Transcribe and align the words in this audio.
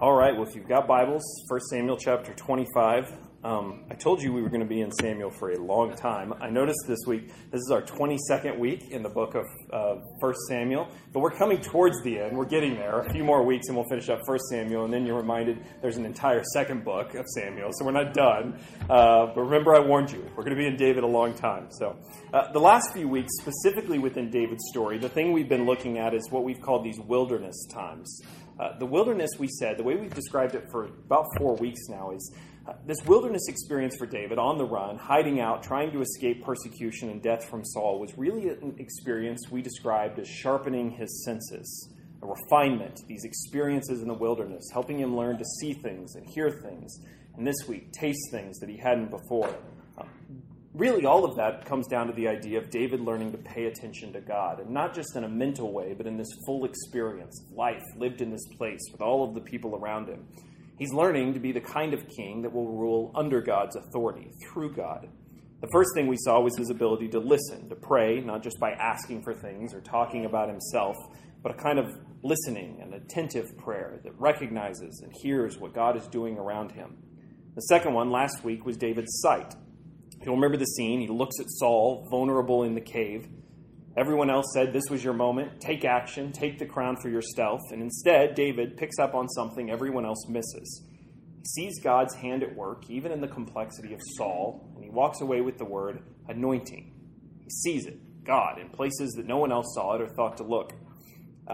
All 0.00 0.14
right, 0.14 0.34
well, 0.34 0.48
if 0.48 0.54
you've 0.54 0.66
got 0.66 0.88
Bibles, 0.88 1.22
1 1.46 1.60
Samuel 1.68 1.98
chapter 1.98 2.32
25. 2.32 3.12
Um, 3.42 3.84
I 3.90 3.94
told 3.94 4.22
you 4.22 4.34
we 4.34 4.42
were 4.42 4.50
going 4.50 4.62
to 4.62 4.66
be 4.66 4.82
in 4.82 4.92
Samuel 4.92 5.30
for 5.30 5.50
a 5.50 5.58
long 5.58 5.94
time. 5.94 6.34
I 6.42 6.50
noticed 6.50 6.84
this 6.86 6.98
week, 7.06 7.28
this 7.50 7.60
is 7.60 7.70
our 7.70 7.80
22nd 7.80 8.58
week 8.58 8.90
in 8.90 9.02
the 9.02 9.08
book 9.08 9.34
of 9.34 9.44
uh, 9.72 9.94
1 10.18 10.34
Samuel, 10.48 10.88
but 11.12 11.20
we're 11.20 11.30
coming 11.30 11.58
towards 11.58 12.02
the 12.02 12.18
end. 12.18 12.36
We're 12.36 12.44
getting 12.44 12.74
there. 12.74 13.00
A 13.00 13.12
few 13.12 13.24
more 13.24 13.42
weeks 13.44 13.68
and 13.68 13.76
we'll 13.76 13.88
finish 13.88 14.10
up 14.10 14.20
1 14.26 14.38
Samuel, 14.50 14.84
and 14.84 14.92
then 14.92 15.06
you're 15.06 15.16
reminded 15.16 15.64
there's 15.80 15.96
an 15.96 16.04
entire 16.04 16.42
second 16.52 16.84
book 16.84 17.14
of 17.14 17.26
Samuel, 17.34 17.70
so 17.72 17.84
we're 17.86 17.92
not 17.92 18.12
done. 18.12 18.58
Uh, 18.90 19.26
but 19.34 19.40
remember, 19.40 19.74
I 19.74 19.80
warned 19.80 20.10
you, 20.12 20.22
we're 20.36 20.44
going 20.44 20.56
to 20.56 20.62
be 20.62 20.66
in 20.66 20.76
David 20.76 21.02
a 21.02 21.06
long 21.06 21.32
time. 21.32 21.68
So, 21.70 21.96
uh, 22.34 22.52
the 22.52 22.60
last 22.60 22.92
few 22.92 23.08
weeks, 23.08 23.30
specifically 23.40 23.98
within 23.98 24.30
David's 24.30 24.64
story, 24.70 24.98
the 24.98 25.08
thing 25.08 25.32
we've 25.32 25.48
been 25.48 25.64
looking 25.64 25.98
at 25.98 26.12
is 26.14 26.30
what 26.30 26.44
we've 26.44 26.60
called 26.60 26.84
these 26.84 26.98
wilderness 27.00 27.66
times. 27.72 28.20
Uh, 28.60 28.76
the 28.78 28.84
wilderness, 28.84 29.30
we 29.38 29.48
said, 29.48 29.78
the 29.78 29.82
way 29.82 29.96
we've 29.96 30.14
described 30.14 30.54
it 30.54 30.68
for 30.70 30.84
about 30.84 31.24
four 31.38 31.56
weeks 31.56 31.80
now 31.88 32.10
is 32.10 32.34
uh, 32.68 32.74
this 32.86 32.98
wilderness 33.06 33.40
experience 33.48 33.96
for 33.96 34.04
David 34.04 34.38
on 34.38 34.58
the 34.58 34.64
run, 34.64 34.98
hiding 34.98 35.40
out, 35.40 35.62
trying 35.62 35.90
to 35.92 36.02
escape 36.02 36.44
persecution 36.44 37.08
and 37.08 37.22
death 37.22 37.48
from 37.48 37.64
Saul, 37.64 37.98
was 37.98 38.12
really 38.18 38.50
an 38.50 38.76
experience 38.78 39.40
we 39.50 39.62
described 39.62 40.18
as 40.18 40.28
sharpening 40.28 40.90
his 40.90 41.24
senses, 41.24 41.88
a 42.22 42.26
refinement, 42.26 43.00
these 43.08 43.24
experiences 43.24 44.02
in 44.02 44.08
the 44.08 44.14
wilderness, 44.14 44.68
helping 44.74 44.98
him 44.98 45.16
learn 45.16 45.38
to 45.38 45.44
see 45.58 45.72
things 45.72 46.14
and 46.14 46.26
hear 46.34 46.50
things, 46.50 46.98
and 47.38 47.46
this 47.46 47.66
week, 47.66 47.90
taste 47.92 48.30
things 48.30 48.58
that 48.58 48.68
he 48.68 48.76
hadn't 48.76 49.10
before 49.10 49.56
really 50.80 51.04
all 51.04 51.26
of 51.26 51.36
that 51.36 51.66
comes 51.66 51.86
down 51.86 52.06
to 52.06 52.12
the 52.14 52.26
idea 52.26 52.56
of 52.56 52.70
David 52.70 53.00
learning 53.00 53.32
to 53.32 53.38
pay 53.38 53.66
attention 53.66 54.14
to 54.14 54.20
God, 54.22 54.60
and 54.60 54.70
not 54.70 54.94
just 54.94 55.14
in 55.14 55.24
a 55.24 55.28
mental 55.28 55.72
way, 55.72 55.92
but 55.92 56.06
in 56.06 56.16
this 56.16 56.30
full 56.46 56.64
experience 56.64 57.38
of 57.44 57.54
life 57.54 57.82
lived 57.98 58.22
in 58.22 58.30
this 58.30 58.46
place 58.56 58.80
with 58.90 59.02
all 59.02 59.22
of 59.22 59.34
the 59.34 59.42
people 59.42 59.76
around 59.76 60.08
him. 60.08 60.26
He's 60.78 60.94
learning 60.94 61.34
to 61.34 61.40
be 61.40 61.52
the 61.52 61.60
kind 61.60 61.92
of 61.92 62.08
king 62.08 62.40
that 62.42 62.52
will 62.54 62.66
rule 62.66 63.12
under 63.14 63.42
God's 63.42 63.76
authority, 63.76 64.32
through 64.42 64.72
God. 64.72 65.06
The 65.60 65.68
first 65.70 65.90
thing 65.94 66.06
we 66.06 66.16
saw 66.16 66.40
was 66.40 66.56
his 66.56 66.70
ability 66.70 67.08
to 67.08 67.18
listen, 67.18 67.68
to 67.68 67.76
pray, 67.76 68.20
not 68.20 68.42
just 68.42 68.58
by 68.58 68.70
asking 68.70 69.22
for 69.22 69.34
things 69.34 69.74
or 69.74 69.82
talking 69.82 70.24
about 70.24 70.48
himself, 70.48 70.96
but 71.42 71.52
a 71.52 71.62
kind 71.62 71.78
of 71.78 71.94
listening 72.22 72.78
and 72.80 72.94
attentive 72.94 73.54
prayer 73.58 74.00
that 74.02 74.18
recognizes 74.18 75.02
and 75.02 75.12
hears 75.22 75.58
what 75.58 75.74
God 75.74 75.98
is 75.98 76.06
doing 76.06 76.38
around 76.38 76.72
him. 76.72 76.96
The 77.54 77.62
second 77.62 77.92
one 77.92 78.10
last 78.10 78.42
week 78.42 78.64
was 78.64 78.78
David's 78.78 79.20
sight, 79.20 79.54
You'll 80.22 80.34
remember 80.34 80.58
the 80.58 80.66
scene. 80.66 81.00
He 81.00 81.08
looks 81.08 81.40
at 81.40 81.46
Saul, 81.48 82.06
vulnerable 82.10 82.64
in 82.64 82.74
the 82.74 82.80
cave. 82.80 83.26
Everyone 83.96 84.30
else 84.30 84.46
said, 84.54 84.72
This 84.72 84.88
was 84.90 85.02
your 85.02 85.14
moment. 85.14 85.60
Take 85.60 85.84
action. 85.84 86.32
Take 86.32 86.58
the 86.58 86.66
crown 86.66 86.96
for 87.02 87.08
yourself. 87.08 87.60
And 87.72 87.82
instead, 87.82 88.34
David 88.34 88.76
picks 88.76 88.98
up 88.98 89.14
on 89.14 89.28
something 89.28 89.70
everyone 89.70 90.04
else 90.04 90.28
misses. 90.28 90.86
He 91.38 91.44
sees 91.44 91.80
God's 91.82 92.14
hand 92.14 92.42
at 92.42 92.54
work, 92.54 92.88
even 92.88 93.12
in 93.12 93.20
the 93.20 93.28
complexity 93.28 93.94
of 93.94 94.00
Saul, 94.16 94.72
and 94.74 94.84
he 94.84 94.90
walks 94.90 95.22
away 95.22 95.40
with 95.40 95.56
the 95.56 95.64
word 95.64 96.02
anointing. 96.28 96.92
He 97.40 97.50
sees 97.50 97.86
it, 97.86 98.24
God, 98.24 98.60
in 98.60 98.68
places 98.68 99.12
that 99.12 99.26
no 99.26 99.38
one 99.38 99.50
else 99.50 99.74
saw 99.74 99.94
it 99.94 100.02
or 100.02 100.08
thought 100.08 100.36
to 100.36 100.44
look. 100.44 100.74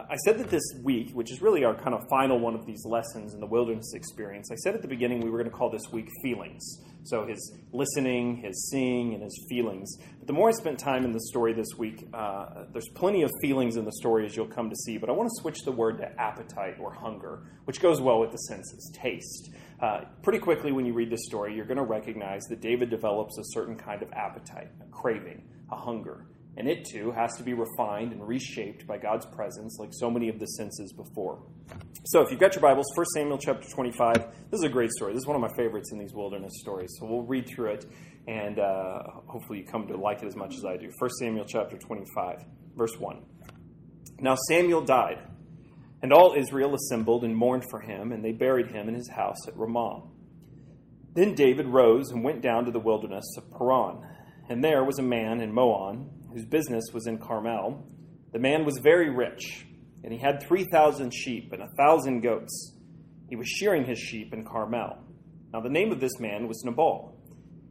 I 0.09 0.17
said 0.25 0.39
that 0.39 0.51
this 0.51 0.63
week, 0.83 1.13
which 1.13 1.31
is 1.31 1.41
really 1.41 1.65
our 1.65 1.75
kind 1.75 1.95
of 1.95 2.03
final 2.09 2.39
one 2.39 2.55
of 2.55 2.67
these 2.67 2.85
lessons 2.85 3.35
in 3.35 3.41
the 3.41 3.47
wilderness 3.47 3.93
experience, 3.95 4.51
I 4.51 4.57
said 4.57 4.75
at 4.75 4.83
the 4.83 4.89
beginning 4.89 5.21
we 5.21 5.31
were 5.31 5.39
going 5.39 5.51
to 5.51 5.57
call 5.57 5.71
this 5.71 5.93
week 5.93 6.09
feelings. 6.23 6.81
So 7.05 7.25
his 7.25 7.57
listening, 7.73 8.39
his 8.39 8.69
seeing, 8.71 9.15
and 9.15 9.23
his 9.23 9.47
feelings. 9.49 9.97
But 10.19 10.27
the 10.27 10.33
more 10.33 10.49
I 10.49 10.53
spent 10.53 10.79
time 10.79 11.05
in 11.05 11.13
the 11.13 11.21
story 11.21 11.53
this 11.53 11.69
week, 11.79 12.09
uh, 12.13 12.65
there's 12.73 12.89
plenty 12.95 13.23
of 13.23 13.31
feelings 13.41 13.77
in 13.77 13.85
the 13.85 13.93
story 13.93 14.27
as 14.27 14.35
you'll 14.35 14.49
come 14.49 14.69
to 14.71 14.77
see. 14.77 14.99
But 14.99 15.09
I 15.09 15.13
want 15.13 15.29
to 15.29 15.43
switch 15.43 15.59
the 15.65 15.73
word 15.73 15.99
to 15.99 16.21
appetite 16.21 16.79
or 16.81 16.93
hunger, 16.93 17.45
which 17.65 17.81
goes 17.81 18.01
well 18.01 18.19
with 18.19 18.33
the 18.33 18.39
senses, 18.39 18.93
taste. 19.01 19.51
Uh, 19.81 20.01
pretty 20.23 20.41
quickly, 20.41 20.73
when 20.73 20.85
you 20.85 20.95
read 20.95 21.11
this 21.11 21.27
story, 21.27 21.55
you're 21.55 21.67
going 21.67 21.77
to 21.77 21.85
recognize 21.85 22.43
that 22.45 22.61
David 22.61 22.91
develops 22.91 23.39
a 23.39 23.45
certain 23.53 23.77
kind 23.77 24.03
of 24.03 24.13
appetite, 24.13 24.71
a 24.81 24.91
craving, 24.91 25.45
a 25.71 25.77
hunger 25.77 26.27
and 26.57 26.69
it 26.69 26.85
too 26.85 27.13
has 27.13 27.37
to 27.37 27.43
be 27.43 27.53
refined 27.53 28.13
and 28.13 28.27
reshaped 28.27 28.87
by 28.87 28.97
God's 28.99 29.27
presence, 29.27 29.77
like 29.79 29.91
so 29.93 30.11
many 30.11 30.29
of 30.29 30.39
the 30.39 30.47
senses 30.47 30.93
before. 30.93 31.43
So, 32.05 32.23
if 32.23 32.31
you've 32.31 32.41
got 32.41 32.55
your 32.55 32.63
Bibles, 32.63 32.87
1 32.95 33.07
Samuel 33.15 33.39
chapter 33.39 33.69
25, 33.69 34.15
this 34.51 34.61
is 34.61 34.63
a 34.63 34.69
great 34.69 34.91
story. 34.91 35.13
This 35.13 35.23
is 35.23 35.27
one 35.27 35.37
of 35.37 35.43
my 35.43 35.55
favorites 35.57 35.91
in 35.93 35.99
these 35.99 36.15
wilderness 36.15 36.53
stories. 36.61 36.95
So, 36.99 37.07
we'll 37.07 37.27
read 37.27 37.49
through 37.49 37.73
it, 37.73 37.87
and 38.27 38.59
uh, 38.59 39.03
hopefully, 39.27 39.59
you 39.59 39.67
come 39.67 39.87
to 39.89 39.97
like 39.97 40.23
it 40.23 40.27
as 40.27 40.37
much 40.37 40.55
as 40.55 40.65
I 40.65 40.77
do. 40.77 40.91
1 40.99 41.11
Samuel 41.19 41.45
chapter 41.47 41.77
25, 41.77 42.45
verse 42.77 42.97
1. 42.99 43.23
Now, 44.21 44.37
Samuel 44.49 44.83
died, 44.83 45.19
and 46.01 46.13
all 46.13 46.35
Israel 46.39 46.75
assembled 46.75 47.25
and 47.25 47.37
mourned 47.37 47.65
for 47.69 47.81
him, 47.81 48.13
and 48.13 48.25
they 48.25 48.33
buried 48.33 48.69
him 48.69 48.89
in 48.89 48.95
his 48.95 49.11
house 49.11 49.47
at 49.47 49.57
Ramah. 49.57 50.05
Then 51.15 51.35
David 51.35 51.67
rose 51.67 52.11
and 52.11 52.23
went 52.23 52.41
down 52.41 52.67
to 52.67 52.71
the 52.71 52.79
wilderness 52.79 53.25
of 53.37 53.51
Paran, 53.51 53.99
and 54.49 54.63
there 54.63 54.85
was 54.85 54.99
a 54.99 55.03
man 55.03 55.41
in 55.41 55.53
Maon 55.53 56.11
whose 56.37 56.45
business 56.45 56.85
was 56.93 57.07
in 57.07 57.17
Carmel. 57.17 57.83
The 58.35 58.39
man 58.39 58.67
was 58.67 58.79
very 58.83 59.09
rich, 59.09 59.67
and 60.05 60.13
he 60.13 60.19
had 60.19 60.43
3,000 60.43 61.11
sheep 61.11 61.51
and 61.51 61.63
a 61.63 61.67
1,000 61.77 62.21
goats. 62.21 62.77
He 63.31 63.37
was 63.37 63.49
shearing 63.49 63.87
his 63.87 63.99
sheep 63.99 64.35
in 64.35 64.45
Carmel. 64.45 64.99
Now, 65.55 65.61
the 65.61 65.71
name 65.71 65.93
of 65.93 65.99
this 65.99 66.21
man 66.21 66.47
was 66.47 66.63
Nabal, 66.63 67.19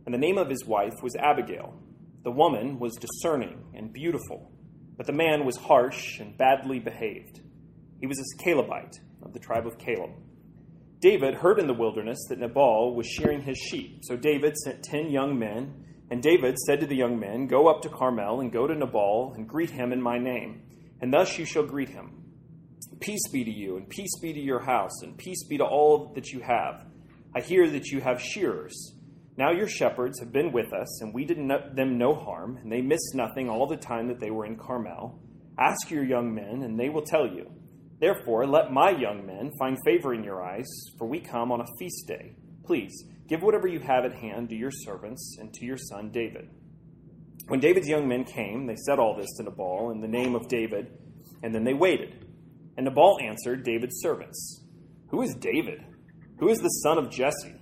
and 0.08 0.16
the 0.16 0.20
name 0.20 0.40
of 0.40 0.50
his 0.50 0.66
wife 0.66 0.96
was 1.03 1.16
Abigail. 1.16 1.80
The 2.24 2.31
woman 2.31 2.80
was 2.80 2.96
discerning 2.96 3.66
and 3.76 3.94
beautiful, 3.94 4.52
but 4.97 5.06
the 5.06 5.14
man 5.14 5.46
was 5.46 5.58
harsh 5.58 6.20
and 6.20 6.36
badly 6.36 6.80
behaved. 6.80 7.42
He 8.00 8.08
was 8.08 8.18
a 8.18 8.44
Calebite 8.44 8.96
of 9.22 9.34
the 9.34 9.40
tribe 9.40 9.68
of 9.68 9.78
Caleb. 9.78 10.09
David 11.02 11.36
heard 11.36 11.59
in 11.59 11.68
the 11.68 11.74
wilderness 11.76 12.18
that 12.30 12.40
Nabal 12.40 12.96
was 12.96 13.06
shearing 13.06 13.44
his 13.44 13.59
sheep, 13.59 14.00
so 14.02 14.18
David 14.18 14.58
sent 14.58 14.82
ten 14.82 15.12
young 15.12 15.38
men 15.38 15.86
and 16.10 16.22
David 16.22 16.58
said 16.60 16.80
to 16.82 16.86
the 16.86 16.96
young 16.96 17.20
men, 17.20 17.48
Go 17.48 17.68
up 17.68 17.82
to 17.82 17.90
Carmel 17.90 18.42
and 18.42 18.52
go 18.52 18.68
to 18.68 18.76
Nabal 18.76 19.34
and 19.36 19.48
greet 19.48 19.72
him 19.72 19.92
in 19.92 20.02
my 20.02 20.18
name, 20.18 20.62
and 21.02 21.14
thus 21.14 21.38
you 21.38 21.46
shall 21.46 21.66
greet 21.66 21.90
him. 21.90 22.24
Peace 23.00 23.28
be 23.32 23.44
to 23.44 23.52
you, 23.52 23.78
and 23.78 23.90
peace 23.90 24.20
be 24.22 24.32
to 24.32 24.40
your 24.40 24.60
house, 24.60 25.02
and 25.02 25.18
peace 25.18 25.44
be 25.48 25.58
to 25.58 25.66
all 25.66 26.14
that 26.16 26.30
you 26.30 26.42
have. 26.42 26.86
I 27.36 27.42
hear 27.42 27.70
that 27.70 27.88
you 27.88 28.02
have 28.02 28.22
shearers. 28.22 28.94
Now 29.38 29.52
your 29.52 29.68
shepherds 29.68 30.20
have 30.20 30.32
been 30.32 30.52
with 30.54 30.72
us, 30.72 31.02
and 31.02 31.14
we 31.14 31.26
did 31.26 31.38
them 31.38 31.98
no 31.98 32.14
harm, 32.14 32.58
and 32.58 32.72
they 32.72 32.82
missed 32.82 33.16
nothing 33.16 33.50
all 33.50 33.68
the 33.68 33.76
time 33.76 34.08
that 34.08 34.20
they 34.20 34.32
were 34.32 34.46
in 34.46 34.58
Carmel. 34.58 35.20
Ask 35.58 35.90
your 35.90 36.06
young 36.06 36.34
men, 36.34 36.64
and 36.64 36.80
they 36.80 36.90
will 36.90 37.02
tell 37.02 37.28
you. 37.28 37.52
Therefore, 38.00 38.46
let 38.46 38.72
my 38.72 38.92
young 38.92 39.26
men 39.26 39.52
find 39.58 39.78
favor 39.86 40.14
in 40.14 40.24
your 40.24 40.44
eyes, 40.44 40.68
for 40.98 41.08
we 41.08 41.20
come 41.20 41.52
on 41.52 41.62
a 41.62 41.78
feast 41.80 42.08
day. 42.08 42.36
Please, 42.66 43.06
Give 43.28 43.42
whatever 43.42 43.68
you 43.68 43.80
have 43.80 44.06
at 44.06 44.14
hand 44.14 44.50
to 44.50 44.56
your 44.56 44.72
servants 44.72 45.38
and 45.40 45.52
to 45.53 45.66
your 45.66 45.78
son 45.78 46.12
David. 46.12 46.48
When 47.48 47.59
David's 47.59 47.88
young 47.88 48.08
men 48.08 48.24
came, 48.24 48.68
they 48.68 48.76
said 48.76 49.00
all 49.00 49.16
this 49.16 49.34
to 49.38 49.44
Nabal 49.44 49.92
in 49.92 50.02
the 50.02 50.08
name 50.08 50.36
of 50.36 50.48
David, 50.48 50.92
and 51.42 51.53
then 51.53 51.64
they 51.64 51.74
waited. 51.74 52.26
And 52.78 52.86
Nabal 52.86 53.18
answered 53.22 53.64
David's 53.64 54.00
servants 54.00 54.64
Who 55.09 55.22
is 55.22 55.34
David? 55.36 55.84
Who 56.40 56.50
is 56.50 56.59
the 56.59 56.70
son 56.84 56.98
of 57.00 57.09
Jesse? 57.09 57.56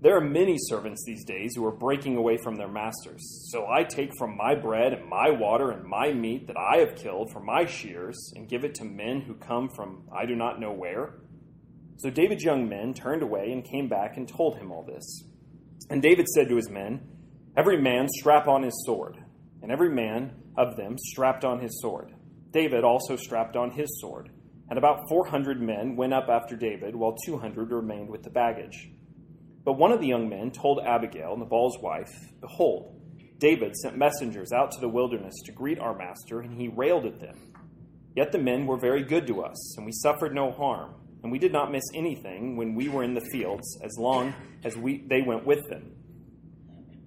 There 0.00 0.16
are 0.16 0.20
many 0.20 0.56
servants 0.58 1.04
these 1.06 1.24
days 1.24 1.52
who 1.54 1.64
are 1.64 1.76
breaking 1.76 2.16
away 2.16 2.36
from 2.36 2.56
their 2.56 2.66
masters. 2.66 3.50
So 3.52 3.68
I 3.68 3.84
take 3.84 4.10
from 4.18 4.36
my 4.36 4.56
bread 4.56 4.94
and 4.94 5.08
my 5.08 5.30
water 5.30 5.70
and 5.70 5.84
my 5.84 6.12
meat 6.12 6.48
that 6.48 6.56
I 6.56 6.78
have 6.78 6.96
killed 6.96 7.30
for 7.32 7.38
my 7.38 7.66
shears 7.66 8.32
and 8.34 8.48
give 8.48 8.64
it 8.64 8.74
to 8.76 8.84
men 8.84 9.20
who 9.20 9.34
come 9.34 9.68
from 9.76 10.08
I 10.12 10.26
do 10.26 10.34
not 10.34 10.58
know 10.58 10.72
where. 10.72 11.21
So 11.98 12.10
David's 12.10 12.44
young 12.44 12.68
men 12.68 12.94
turned 12.94 13.22
away 13.22 13.52
and 13.52 13.64
came 13.64 13.88
back 13.88 14.16
and 14.16 14.28
told 14.28 14.58
him 14.58 14.72
all 14.72 14.82
this. 14.82 15.24
And 15.90 16.02
David 16.02 16.26
said 16.28 16.48
to 16.48 16.56
his 16.56 16.70
men, 16.70 17.00
Every 17.56 17.80
man 17.80 18.08
strap 18.08 18.48
on 18.48 18.62
his 18.62 18.84
sword. 18.86 19.18
And 19.62 19.70
every 19.70 19.90
man 19.90 20.32
of 20.56 20.76
them 20.76 20.96
strapped 20.98 21.44
on 21.44 21.60
his 21.60 21.80
sword. 21.80 22.12
David 22.50 22.82
also 22.84 23.16
strapped 23.16 23.56
on 23.56 23.70
his 23.70 24.00
sword. 24.00 24.30
And 24.68 24.78
about 24.78 25.08
400 25.08 25.60
men 25.60 25.96
went 25.96 26.14
up 26.14 26.28
after 26.28 26.56
David, 26.56 26.96
while 26.96 27.14
200 27.26 27.70
remained 27.70 28.08
with 28.08 28.22
the 28.22 28.30
baggage. 28.30 28.90
But 29.64 29.74
one 29.74 29.92
of 29.92 30.00
the 30.00 30.08
young 30.08 30.28
men 30.28 30.50
told 30.50 30.80
Abigail, 30.84 31.36
Nabal's 31.36 31.78
wife, 31.80 32.10
Behold, 32.40 33.00
David 33.38 33.76
sent 33.76 33.96
messengers 33.96 34.50
out 34.52 34.72
to 34.72 34.80
the 34.80 34.88
wilderness 34.88 35.34
to 35.44 35.52
greet 35.52 35.78
our 35.78 35.96
master, 35.96 36.40
and 36.40 36.60
he 36.60 36.68
railed 36.68 37.06
at 37.06 37.20
them. 37.20 37.52
Yet 38.16 38.32
the 38.32 38.38
men 38.38 38.66
were 38.66 38.78
very 38.78 39.02
good 39.02 39.26
to 39.28 39.42
us, 39.42 39.76
and 39.76 39.86
we 39.86 39.92
suffered 39.92 40.34
no 40.34 40.50
harm 40.50 40.94
and 41.22 41.30
we 41.30 41.38
did 41.38 41.52
not 41.52 41.70
miss 41.70 41.84
anything 41.94 42.56
when 42.56 42.74
we 42.74 42.88
were 42.88 43.04
in 43.04 43.14
the 43.14 43.28
fields, 43.32 43.78
as 43.82 43.96
long 43.98 44.34
as 44.64 44.76
we, 44.76 45.04
they 45.06 45.22
went 45.22 45.46
with 45.46 45.68
them. 45.68 45.92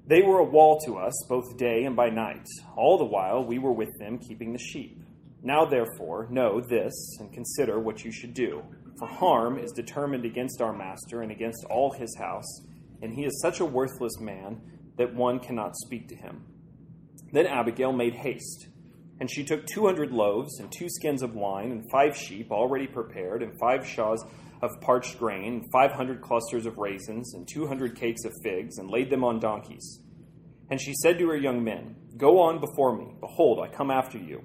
They 0.08 0.22
were 0.22 0.40
a 0.40 0.44
wall 0.44 0.80
to 0.86 0.98
us, 0.98 1.14
both 1.28 1.58
day 1.58 1.84
and 1.84 1.96
by 1.96 2.10
night. 2.10 2.46
All 2.78 2.98
the 2.98 3.06
while 3.06 3.44
we 3.44 3.58
were 3.58 3.74
with 3.74 3.98
them, 4.00 4.20
keeping 4.20 4.54
the 4.54 4.60
sheep. 4.60 5.02
Now, 5.42 5.66
therefore, 5.66 6.28
know 6.30 6.62
this 6.62 6.94
and 7.20 7.34
consider 7.34 7.80
what 7.80 8.04
you 8.04 8.12
should 8.12 8.34
do. 8.34 8.64
For 8.98 9.08
harm 9.08 9.60
is 9.60 9.72
determined 9.72 10.26
against 10.26 10.62
our 10.62 10.74
master 10.74 11.22
and 11.22 11.32
against 11.32 11.66
all 11.70 11.92
his 11.92 12.16
house, 12.18 12.62
and 13.02 13.14
he 13.14 13.26
is 13.26 13.42
such 13.42 13.60
a 13.60 13.66
worthless 13.66 14.20
man 14.20 14.62
that 14.98 15.14
one 15.14 15.40
cannot 15.40 15.76
speak 15.76 16.08
to 16.10 16.16
him. 16.16 16.46
Then 17.34 17.48
Abigail 17.48 17.92
made 17.92 18.14
haste 18.14 18.68
and 19.20 19.32
she 19.32 19.44
took 19.44 19.66
two 19.66 19.86
hundred 19.86 20.12
loaves, 20.12 20.60
and 20.60 20.72
two 20.72 20.90
skins 20.90 21.22
of 21.22 21.36
wine, 21.36 21.72
and 21.72 21.90
five 21.92 22.18
sheep 22.18 22.52
already 22.52 22.88
prepared, 22.88 23.42
and 23.42 23.58
five 23.60 23.82
seahs 23.82 24.20
of 24.62 24.82
parched 24.82 25.20
grain, 25.20 25.62
and 25.62 25.72
500 25.72 26.22
clusters 26.22 26.66
of 26.66 26.78
raisins, 26.78 27.34
and 27.34 27.48
200 27.48 27.96
cakes 27.96 28.26
of 28.26 28.34
figs, 28.44 28.78
and 28.78 28.90
laid 28.90 29.10
them 29.10 29.24
on 29.24 29.40
donkeys. 29.40 30.02
And 30.70 30.82
she 30.82 30.94
said 30.96 31.20
to 31.20 31.28
her 31.30 31.38
young 31.38 31.64
men, 31.64 31.96
Go 32.18 32.40
on 32.40 32.60
before 32.60 32.98
me. 32.98 33.14
Behold, 33.20 33.60
I 33.60 33.68
come 33.68 33.92
after 33.92 34.18
you. 34.18 34.44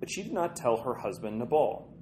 But 0.00 0.10
she 0.10 0.22
did 0.22 0.32
not 0.32 0.56
tell 0.56 0.78
her 0.78 0.94
husband 0.94 1.38
Nabal. 1.38 1.94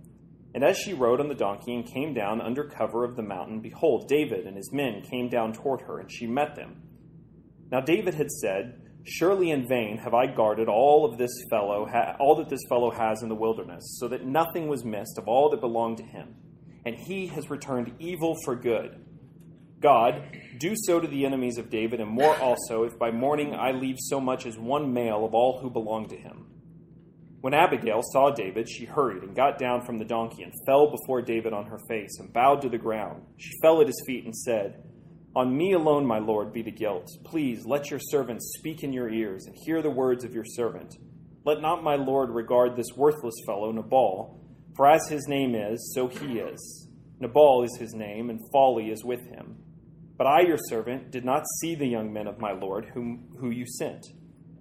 And 0.55 0.63
as 0.63 0.79
she 0.79 0.95
rode 0.95 1.21
on 1.21 1.29
the 1.29 1.35
donkey 1.35 1.75
and 1.75 1.85
came 1.85 2.15
down 2.15 2.41
under 2.41 2.65
cover 2.65 3.05
of 3.05 3.17
the 3.17 3.23
mountain, 3.23 3.61
behold, 3.61 4.09
David 4.09 4.47
and 4.47 4.57
his 4.57 4.73
men 4.73 5.03
came 5.03 5.29
down 5.29 5.53
toward 5.53 5.81
her, 5.83 5.99
and 5.99 6.11
she 6.11 6.27
met 6.27 6.55
them. 6.55 6.83
Now 7.73 7.81
David 7.81 8.15
had 8.15 8.31
said, 8.31 8.81
Surely 9.07 9.51
in 9.51 9.69
vain 9.69 9.99
have 9.99 10.15
I 10.15 10.27
guarded 10.27 10.69
all 10.69 11.05
of 11.05 11.19
this 11.19 11.33
fellow, 11.51 11.87
all 12.19 12.37
that 12.37 12.49
this 12.49 12.63
fellow 12.69 12.91
has 12.91 13.23
in 13.23 13.29
the 13.29 13.35
wilderness, 13.35 13.99
so 14.01 14.09
that 14.09 14.25
nothing 14.25 14.69
was 14.69 14.85
missed 14.85 15.19
of 15.19 15.29
all 15.29 15.51
that 15.51 15.61
belonged 15.61 15.99
to 15.99 16.05
him. 16.05 16.35
And 16.87 16.97
he 16.97 17.27
has 17.29 17.51
returned 17.51 17.95
evil 17.99 18.35
for 18.45 18.57
good. 18.57 19.05
God, 19.81 20.23
do 20.59 20.75
so 20.75 21.01
to 21.01 21.07
the 21.07 21.27
enemies 21.27 21.59
of 21.59 21.69
David, 21.69 22.01
and 22.01 22.11
more 22.11 22.35
also, 22.39 22.85
if 22.85 22.99
by 22.99 23.11
morning 23.11 23.55
I 23.55 23.73
leave 23.73 23.97
so 23.99 24.19
much 24.19 24.47
as 24.47 24.57
one 24.59 24.95
male 24.95 25.27
of 25.27 25.35
all 25.35 25.61
who 25.61 25.69
belong 25.69 26.09
to 26.09 26.17
him. 26.17 26.47
When 27.43 27.53
Abigail 27.53 28.01
saw 28.03 28.31
David, 28.31 28.71
she 28.71 28.87
hurried 28.87 29.23
and 29.23 29.37
got 29.37 29.59
down 29.59 29.85
from 29.85 29.99
the 29.99 30.07
donkey 30.07 30.43
and 30.43 30.53
fell 30.67 30.91
before 30.91 31.21
David 31.21 31.53
on 31.53 31.67
her 31.67 31.79
face 31.91 32.19
and 32.19 32.33
bowed 32.33 32.63
to 32.63 32.71
the 32.71 32.79
ground. 32.79 33.23
She 33.37 33.51
fell 33.61 33.83
at 33.83 33.87
his 33.87 34.03
feet 34.07 34.25
and 34.25 34.35
said, 34.35 34.83
On 35.37 35.57
me 35.57 35.73
alone, 35.73 36.07
my 36.07 36.19
lord, 36.21 36.53
be 36.53 36.63
the 36.63 36.71
guilt. 36.71 37.09
Please 37.25 37.67
let 37.67 37.91
your 37.91 37.99
servant 37.99 38.41
speak 38.41 38.85
in 38.85 38.93
your 38.93 39.11
ears 39.11 39.47
and 39.47 39.57
hear 39.65 39.83
the 39.83 39.91
words 39.91 40.25
of 40.25 40.33
your 40.33 40.45
servant. 40.45 40.95
Let 41.45 41.61
not 41.61 41.83
my 41.83 41.97
lord 41.97 42.31
regard 42.31 42.77
this 42.77 42.97
worthless 42.97 43.35
fellow, 43.45 43.73
Nabal, 43.73 44.41
for 44.77 44.89
as 44.89 45.09
his 45.09 45.27
name 45.27 45.57
is, 45.57 45.93
so 45.93 46.07
he 46.07 46.39
is. 46.39 46.89
Nabal 47.19 47.65
is 47.65 47.77
his 47.81 47.95
name, 47.95 48.31
and 48.31 48.39
folly 48.53 48.91
is 48.91 49.05
with 49.05 49.21
him. 49.27 49.57
But 50.17 50.29
I, 50.29 50.43
your 50.43 50.59
servant, 50.69 51.11
did 51.11 51.25
not 51.25 51.43
see 51.61 51.75
the 51.75 51.89
young 51.89 52.13
men 52.13 52.29
of 52.29 52.39
my 52.39 52.53
lord, 52.53 52.87
whom 52.95 53.35
who 53.41 53.51
you 53.51 53.67
sent. 53.67 54.07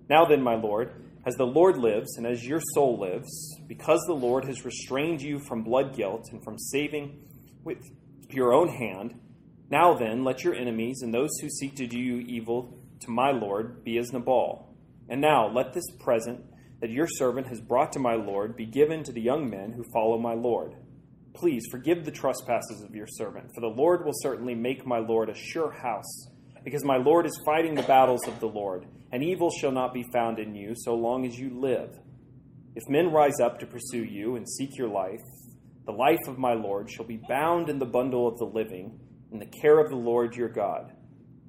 Now 0.09 0.25
then, 0.25 0.41
my 0.41 0.55
lord, 0.55 0.91
as 1.25 1.35
the 1.35 1.45
Lord 1.45 1.77
lives, 1.77 2.17
and 2.17 2.25
as 2.25 2.45
your 2.45 2.61
soul 2.73 2.99
lives, 2.99 3.31
because 3.67 4.03
the 4.07 4.13
Lord 4.13 4.45
has 4.45 4.65
restrained 4.65 5.21
you 5.21 5.39
from 5.47 5.63
blood 5.63 5.95
guilt 5.95 6.25
and 6.31 6.43
from 6.43 6.57
saving 6.57 7.21
with 7.63 7.77
your 8.29 8.53
own 8.53 8.69
hand, 8.69 9.19
now 9.73 9.93
then, 9.93 10.23
let 10.23 10.43
your 10.43 10.53
enemies 10.53 11.01
and 11.01 11.13
those 11.13 11.31
who 11.41 11.49
seek 11.49 11.75
to 11.75 11.87
do 11.87 11.99
you 11.99 12.19
evil 12.19 12.77
to 13.01 13.09
my 13.09 13.31
Lord 13.31 13.83
be 13.83 13.97
as 13.97 14.13
Nabal. 14.13 14.73
And 15.09 15.19
now, 15.19 15.49
let 15.49 15.73
this 15.73 15.89
present 15.99 16.45
that 16.79 16.91
your 16.91 17.07
servant 17.07 17.47
has 17.47 17.59
brought 17.59 17.91
to 17.93 17.99
my 17.99 18.13
Lord 18.15 18.55
be 18.55 18.65
given 18.65 19.03
to 19.03 19.11
the 19.11 19.21
young 19.21 19.49
men 19.49 19.73
who 19.73 19.83
follow 19.91 20.17
my 20.17 20.33
Lord. 20.33 20.75
Please 21.33 21.65
forgive 21.71 22.05
the 22.05 22.11
trespasses 22.11 22.83
of 22.83 22.95
your 22.95 23.07
servant, 23.07 23.49
for 23.55 23.61
the 23.61 23.75
Lord 23.75 24.05
will 24.05 24.13
certainly 24.21 24.55
make 24.55 24.85
my 24.85 24.99
Lord 24.99 25.29
a 25.29 25.35
sure 25.35 25.71
house, 25.71 26.27
because 26.63 26.85
my 26.85 26.97
Lord 26.97 27.25
is 27.25 27.41
fighting 27.45 27.75
the 27.75 27.81
battles 27.81 28.27
of 28.27 28.39
the 28.39 28.47
Lord 28.47 28.85
and 29.13 29.23
evil 29.23 29.51
shall 29.51 29.71
not 29.71 29.93
be 29.93 30.03
found 30.11 30.39
in 30.39 30.55
you 30.55 30.73
so 30.75 30.95
long 30.95 31.23
as 31.23 31.37
you 31.37 31.51
live. 31.61 31.99
If 32.75 32.89
men 32.89 33.11
rise 33.11 33.39
up 33.39 33.59
to 33.59 33.67
pursue 33.67 34.03
you 34.03 34.35
and 34.35 34.49
seek 34.49 34.75
your 34.75 34.87
life, 34.87 35.21
the 35.85 35.91
life 35.91 36.27
of 36.27 36.39
my 36.39 36.53
Lord 36.53 36.89
shall 36.89 37.05
be 37.05 37.21
bound 37.29 37.69
in 37.69 37.77
the 37.77 37.85
bundle 37.85 38.27
of 38.27 38.39
the 38.39 38.45
living, 38.45 38.99
in 39.33 39.39
the 39.39 39.45
care 39.45 39.80
of 39.80 39.89
the 39.89 39.97
Lord 39.97 40.35
your 40.35 40.47
God. 40.47 40.94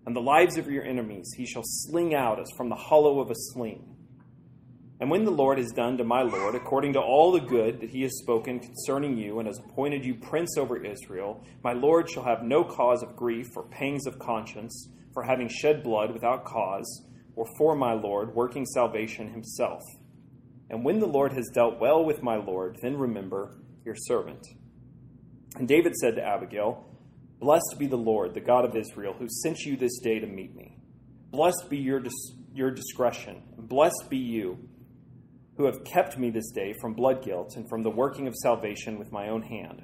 And 0.06 0.16
the 0.16 0.20
lives 0.20 0.56
of 0.56 0.70
your 0.70 0.84
enemies 0.84 1.30
he 1.36 1.46
shall 1.46 1.62
sling 1.64 2.14
out 2.14 2.40
as 2.40 2.50
from 2.56 2.68
the 2.68 2.74
hollow 2.74 3.20
of 3.20 3.30
a 3.30 3.34
sling. 3.36 3.94
And 5.00 5.10
when 5.10 5.24
the 5.24 5.30
Lord 5.30 5.58
has 5.58 5.72
done 5.72 5.98
to 5.98 6.04
my 6.04 6.22
Lord, 6.22 6.54
according 6.54 6.94
to 6.94 7.00
all 7.00 7.32
the 7.32 7.40
good 7.40 7.80
that 7.80 7.90
he 7.90 8.02
has 8.02 8.18
spoken 8.18 8.58
concerning 8.58 9.18
you, 9.18 9.38
and 9.38 9.46
has 9.46 9.58
appointed 9.58 10.04
you 10.04 10.14
prince 10.14 10.56
over 10.56 10.82
Israel, 10.82 11.44
my 11.62 11.72
Lord 11.72 12.08
shall 12.08 12.24
have 12.24 12.42
no 12.42 12.64
cause 12.64 13.02
of 13.02 13.16
grief 13.16 13.48
or 13.56 13.64
pangs 13.64 14.06
of 14.06 14.18
conscience 14.18 14.88
for 15.12 15.22
having 15.22 15.48
shed 15.48 15.82
blood 15.82 16.12
without 16.12 16.44
cause 16.44 17.04
or 17.36 17.46
for 17.58 17.74
my 17.74 17.92
Lord, 17.92 18.34
working 18.34 18.64
salvation 18.64 19.30
himself. 19.30 19.82
And 20.70 20.84
when 20.84 21.00
the 21.00 21.06
Lord 21.06 21.32
has 21.32 21.50
dealt 21.52 21.80
well 21.80 22.04
with 22.04 22.22
my 22.22 22.36
Lord, 22.36 22.78
then 22.80 22.96
remember 22.96 23.58
your 23.84 23.96
servant. 23.96 24.46
And 25.56 25.68
David 25.68 25.94
said 25.96 26.14
to 26.16 26.22
Abigail, 26.22 26.86
Blessed 27.44 27.76
be 27.78 27.86
the 27.86 27.96
Lord, 27.96 28.32
the 28.32 28.40
God 28.40 28.64
of 28.64 28.74
Israel, 28.74 29.12
who 29.18 29.28
sent 29.28 29.66
you 29.66 29.76
this 29.76 29.98
day 29.98 30.18
to 30.18 30.26
meet 30.26 30.56
me. 30.56 30.78
Blessed 31.30 31.68
be 31.68 31.76
your, 31.76 32.00
dis- 32.00 32.32
your 32.54 32.70
discretion, 32.70 33.42
blessed 33.58 34.06
be 34.08 34.16
you 34.16 34.66
who 35.58 35.66
have 35.66 35.84
kept 35.84 36.16
me 36.16 36.30
this 36.30 36.50
day 36.52 36.72
from 36.80 36.94
blood 36.94 37.22
guilt 37.22 37.52
and 37.56 37.68
from 37.68 37.82
the 37.82 37.90
working 37.90 38.26
of 38.26 38.34
salvation 38.34 38.98
with 38.98 39.12
my 39.12 39.28
own 39.28 39.42
hand. 39.42 39.82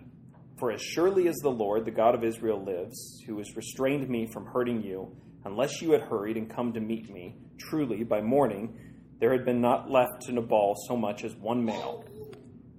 For 0.59 0.73
as 0.73 0.81
surely 0.81 1.29
as 1.29 1.37
the 1.43 1.51
Lord, 1.51 1.85
the 1.85 1.91
God 1.91 2.15
of 2.15 2.25
Israel, 2.25 2.65
lives, 2.65 3.23
who 3.27 3.37
has 3.37 3.55
restrained 3.55 4.09
me 4.09 4.27
from 4.33 4.47
hurting 4.47 4.83
you, 4.83 5.15
unless 5.45 5.83
you 5.83 5.93
had 5.93 6.01
hurried 6.01 6.39
and 6.39 6.49
come 6.49 6.73
to 6.73 6.81
meet 6.81 7.13
me, 7.13 7.37
truly, 7.59 8.05
by 8.05 8.23
morning, 8.23 8.75
there 9.21 9.33
had 9.33 9.45
been 9.45 9.61
not 9.61 9.91
left 9.91 10.23
to 10.23 10.33
Nabal 10.33 10.77
so 10.89 10.97
much 10.97 11.25
as 11.25 11.35
one 11.35 11.63
male. 11.63 12.07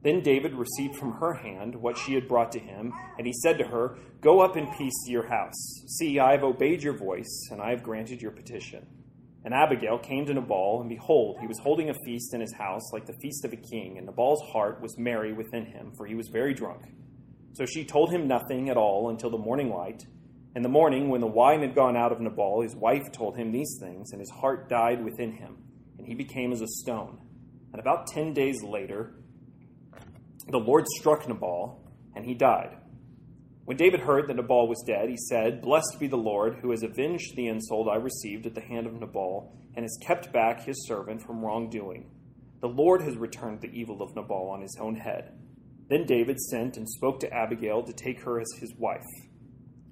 Then 0.03 0.21
David 0.21 0.55
received 0.55 0.95
from 0.95 1.13
her 1.13 1.33
hand 1.33 1.75
what 1.75 1.97
she 1.97 2.15
had 2.15 2.27
brought 2.27 2.51
to 2.53 2.59
him, 2.59 2.91
and 3.17 3.27
he 3.27 3.33
said 3.33 3.57
to 3.59 3.67
her, 3.67 3.97
Go 4.19 4.39
up 4.39 4.57
in 4.57 4.73
peace 4.73 4.93
to 5.05 5.11
your 5.11 5.27
house. 5.27 5.83
See, 5.87 6.19
I 6.19 6.31
have 6.31 6.43
obeyed 6.43 6.81
your 6.81 6.97
voice, 6.97 7.49
and 7.51 7.61
I 7.61 7.69
have 7.69 7.83
granted 7.83 8.21
your 8.21 8.31
petition. 8.31 8.87
And 9.43 9.53
Abigail 9.53 9.99
came 9.99 10.25
to 10.25 10.33
Nabal, 10.33 10.81
and 10.81 10.89
behold, 10.89 11.37
he 11.39 11.47
was 11.47 11.59
holding 11.59 11.89
a 11.89 11.95
feast 12.05 12.33
in 12.33 12.41
his 12.41 12.53
house 12.53 12.91
like 12.93 13.05
the 13.05 13.17
feast 13.21 13.45
of 13.45 13.53
a 13.53 13.57
king, 13.57 13.97
and 13.97 14.05
Nabal's 14.05 14.41
heart 14.51 14.81
was 14.81 14.97
merry 14.97 15.33
within 15.33 15.65
him, 15.65 15.91
for 15.97 16.05
he 16.05 16.15
was 16.15 16.29
very 16.29 16.53
drunk. 16.53 16.83
So 17.53 17.65
she 17.65 17.83
told 17.83 18.11
him 18.11 18.27
nothing 18.27 18.69
at 18.69 18.77
all 18.77 19.09
until 19.09 19.29
the 19.29 19.37
morning 19.37 19.69
light. 19.69 20.03
In 20.55 20.63
the 20.63 20.69
morning, 20.69 21.09
when 21.09 21.21
the 21.21 21.27
wine 21.27 21.61
had 21.61 21.75
gone 21.75 21.95
out 21.95 22.11
of 22.11 22.19
Nabal, 22.21 22.61
his 22.61 22.75
wife 22.75 23.11
told 23.11 23.37
him 23.37 23.51
these 23.51 23.77
things, 23.79 24.11
and 24.11 24.19
his 24.19 24.29
heart 24.29 24.69
died 24.69 25.03
within 25.03 25.33
him, 25.33 25.57
and 25.97 26.07
he 26.07 26.13
became 26.13 26.51
as 26.51 26.61
a 26.61 26.67
stone. 26.67 27.19
And 27.71 27.79
about 27.79 28.07
ten 28.07 28.33
days 28.33 28.61
later, 28.63 29.15
the 30.47 30.57
Lord 30.57 30.85
struck 30.87 31.27
Nabal, 31.27 31.81
and 32.15 32.25
he 32.25 32.33
died. 32.33 32.77
When 33.65 33.77
David 33.77 34.01
heard 34.01 34.27
that 34.27 34.35
Nabal 34.35 34.67
was 34.67 34.83
dead, 34.85 35.09
he 35.09 35.17
said, 35.17 35.61
Blessed 35.61 35.97
be 35.99 36.07
the 36.07 36.17
Lord, 36.17 36.57
who 36.61 36.71
has 36.71 36.83
avenged 36.83 37.35
the 37.35 37.47
insult 37.47 37.87
I 37.87 37.95
received 37.95 38.45
at 38.45 38.55
the 38.55 38.61
hand 38.61 38.87
of 38.87 38.99
Nabal, 38.99 39.55
and 39.75 39.83
has 39.83 39.97
kept 40.01 40.33
back 40.33 40.65
his 40.65 40.87
servant 40.87 41.21
from 41.21 41.45
wrongdoing. 41.45 42.09
The 42.59 42.67
Lord 42.67 43.01
has 43.03 43.17
returned 43.17 43.61
the 43.61 43.71
evil 43.71 44.01
of 44.01 44.15
Nabal 44.15 44.49
on 44.49 44.61
his 44.61 44.77
own 44.79 44.95
head. 44.95 45.31
Then 45.89 46.05
David 46.05 46.39
sent 46.39 46.77
and 46.77 46.89
spoke 46.89 47.19
to 47.19 47.33
Abigail 47.33 47.83
to 47.83 47.93
take 47.93 48.21
her 48.21 48.39
as 48.39 48.51
his 48.59 48.73
wife. 48.77 49.05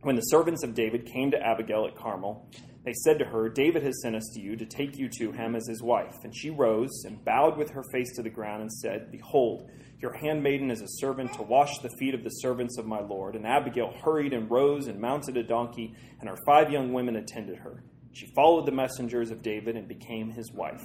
When 0.02 0.16
the 0.16 0.22
servants 0.22 0.64
of 0.64 0.76
David 0.76 1.06
came 1.06 1.32
to 1.32 1.42
Abigail 1.42 1.86
at 1.86 1.98
Carmel, 1.98 2.50
they 2.84 2.94
said 2.94 3.20
to 3.20 3.26
her, 3.26 3.50
David 3.50 3.84
has 3.84 4.02
sent 4.02 4.16
us 4.16 4.30
to 4.34 4.42
you 4.42 4.56
to 4.56 4.66
take 4.66 4.98
you 4.98 5.10
to 5.20 5.32
him 5.32 5.56
as 5.56 5.68
his 5.68 5.84
wife. 5.84 6.16
And 6.24 6.36
she 6.36 6.50
rose 6.50 7.04
and 7.06 7.24
bowed 7.24 7.58
with 7.58 7.72
her 7.72 7.84
face 7.92 8.16
to 8.16 8.24
the 8.24 8.30
ground 8.30 8.62
and 8.62 8.72
said, 8.72 9.12
Behold, 9.12 9.70
your 10.00 10.14
handmaiden 10.14 10.72
is 10.72 10.82
a 10.82 10.88
servant 10.88 11.34
to 11.34 11.44
wash 11.44 11.78
the 11.80 11.90
feet 12.00 12.14
of 12.14 12.24
the 12.24 12.30
servants 12.30 12.78
of 12.78 12.86
my 12.86 13.02
Lord. 13.02 13.36
And 13.36 13.46
Abigail 13.46 13.94
hurried 14.04 14.34
and 14.34 14.50
rose 14.50 14.88
and 14.88 15.00
mounted 15.00 15.36
a 15.36 15.44
donkey, 15.44 15.94
and 16.22 16.30
her 16.30 16.38
five 16.46 16.72
young 16.72 16.94
women 16.94 17.18
attended 17.18 17.60
her. 17.60 17.84
She 18.14 18.28
followed 18.34 18.66
the 18.66 18.72
messengers 18.72 19.30
of 19.30 19.42
David 19.42 19.76
and 19.76 19.88
became 19.88 20.32
his 20.32 20.52
wife. 20.54 20.82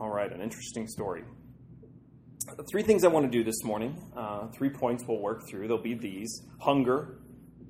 All 0.00 0.08
right, 0.08 0.32
an 0.32 0.40
interesting 0.40 0.88
story. 0.88 1.24
Three 2.72 2.82
things 2.82 3.04
I 3.04 3.08
want 3.08 3.30
to 3.30 3.30
do 3.30 3.44
this 3.44 3.62
morning. 3.64 4.02
Uh, 4.16 4.48
three 4.48 4.70
points 4.70 5.04
we'll 5.06 5.20
work 5.20 5.48
through. 5.48 5.68
They'll 5.68 5.82
be 5.82 5.94
these 5.94 6.42
hunger, 6.58 7.19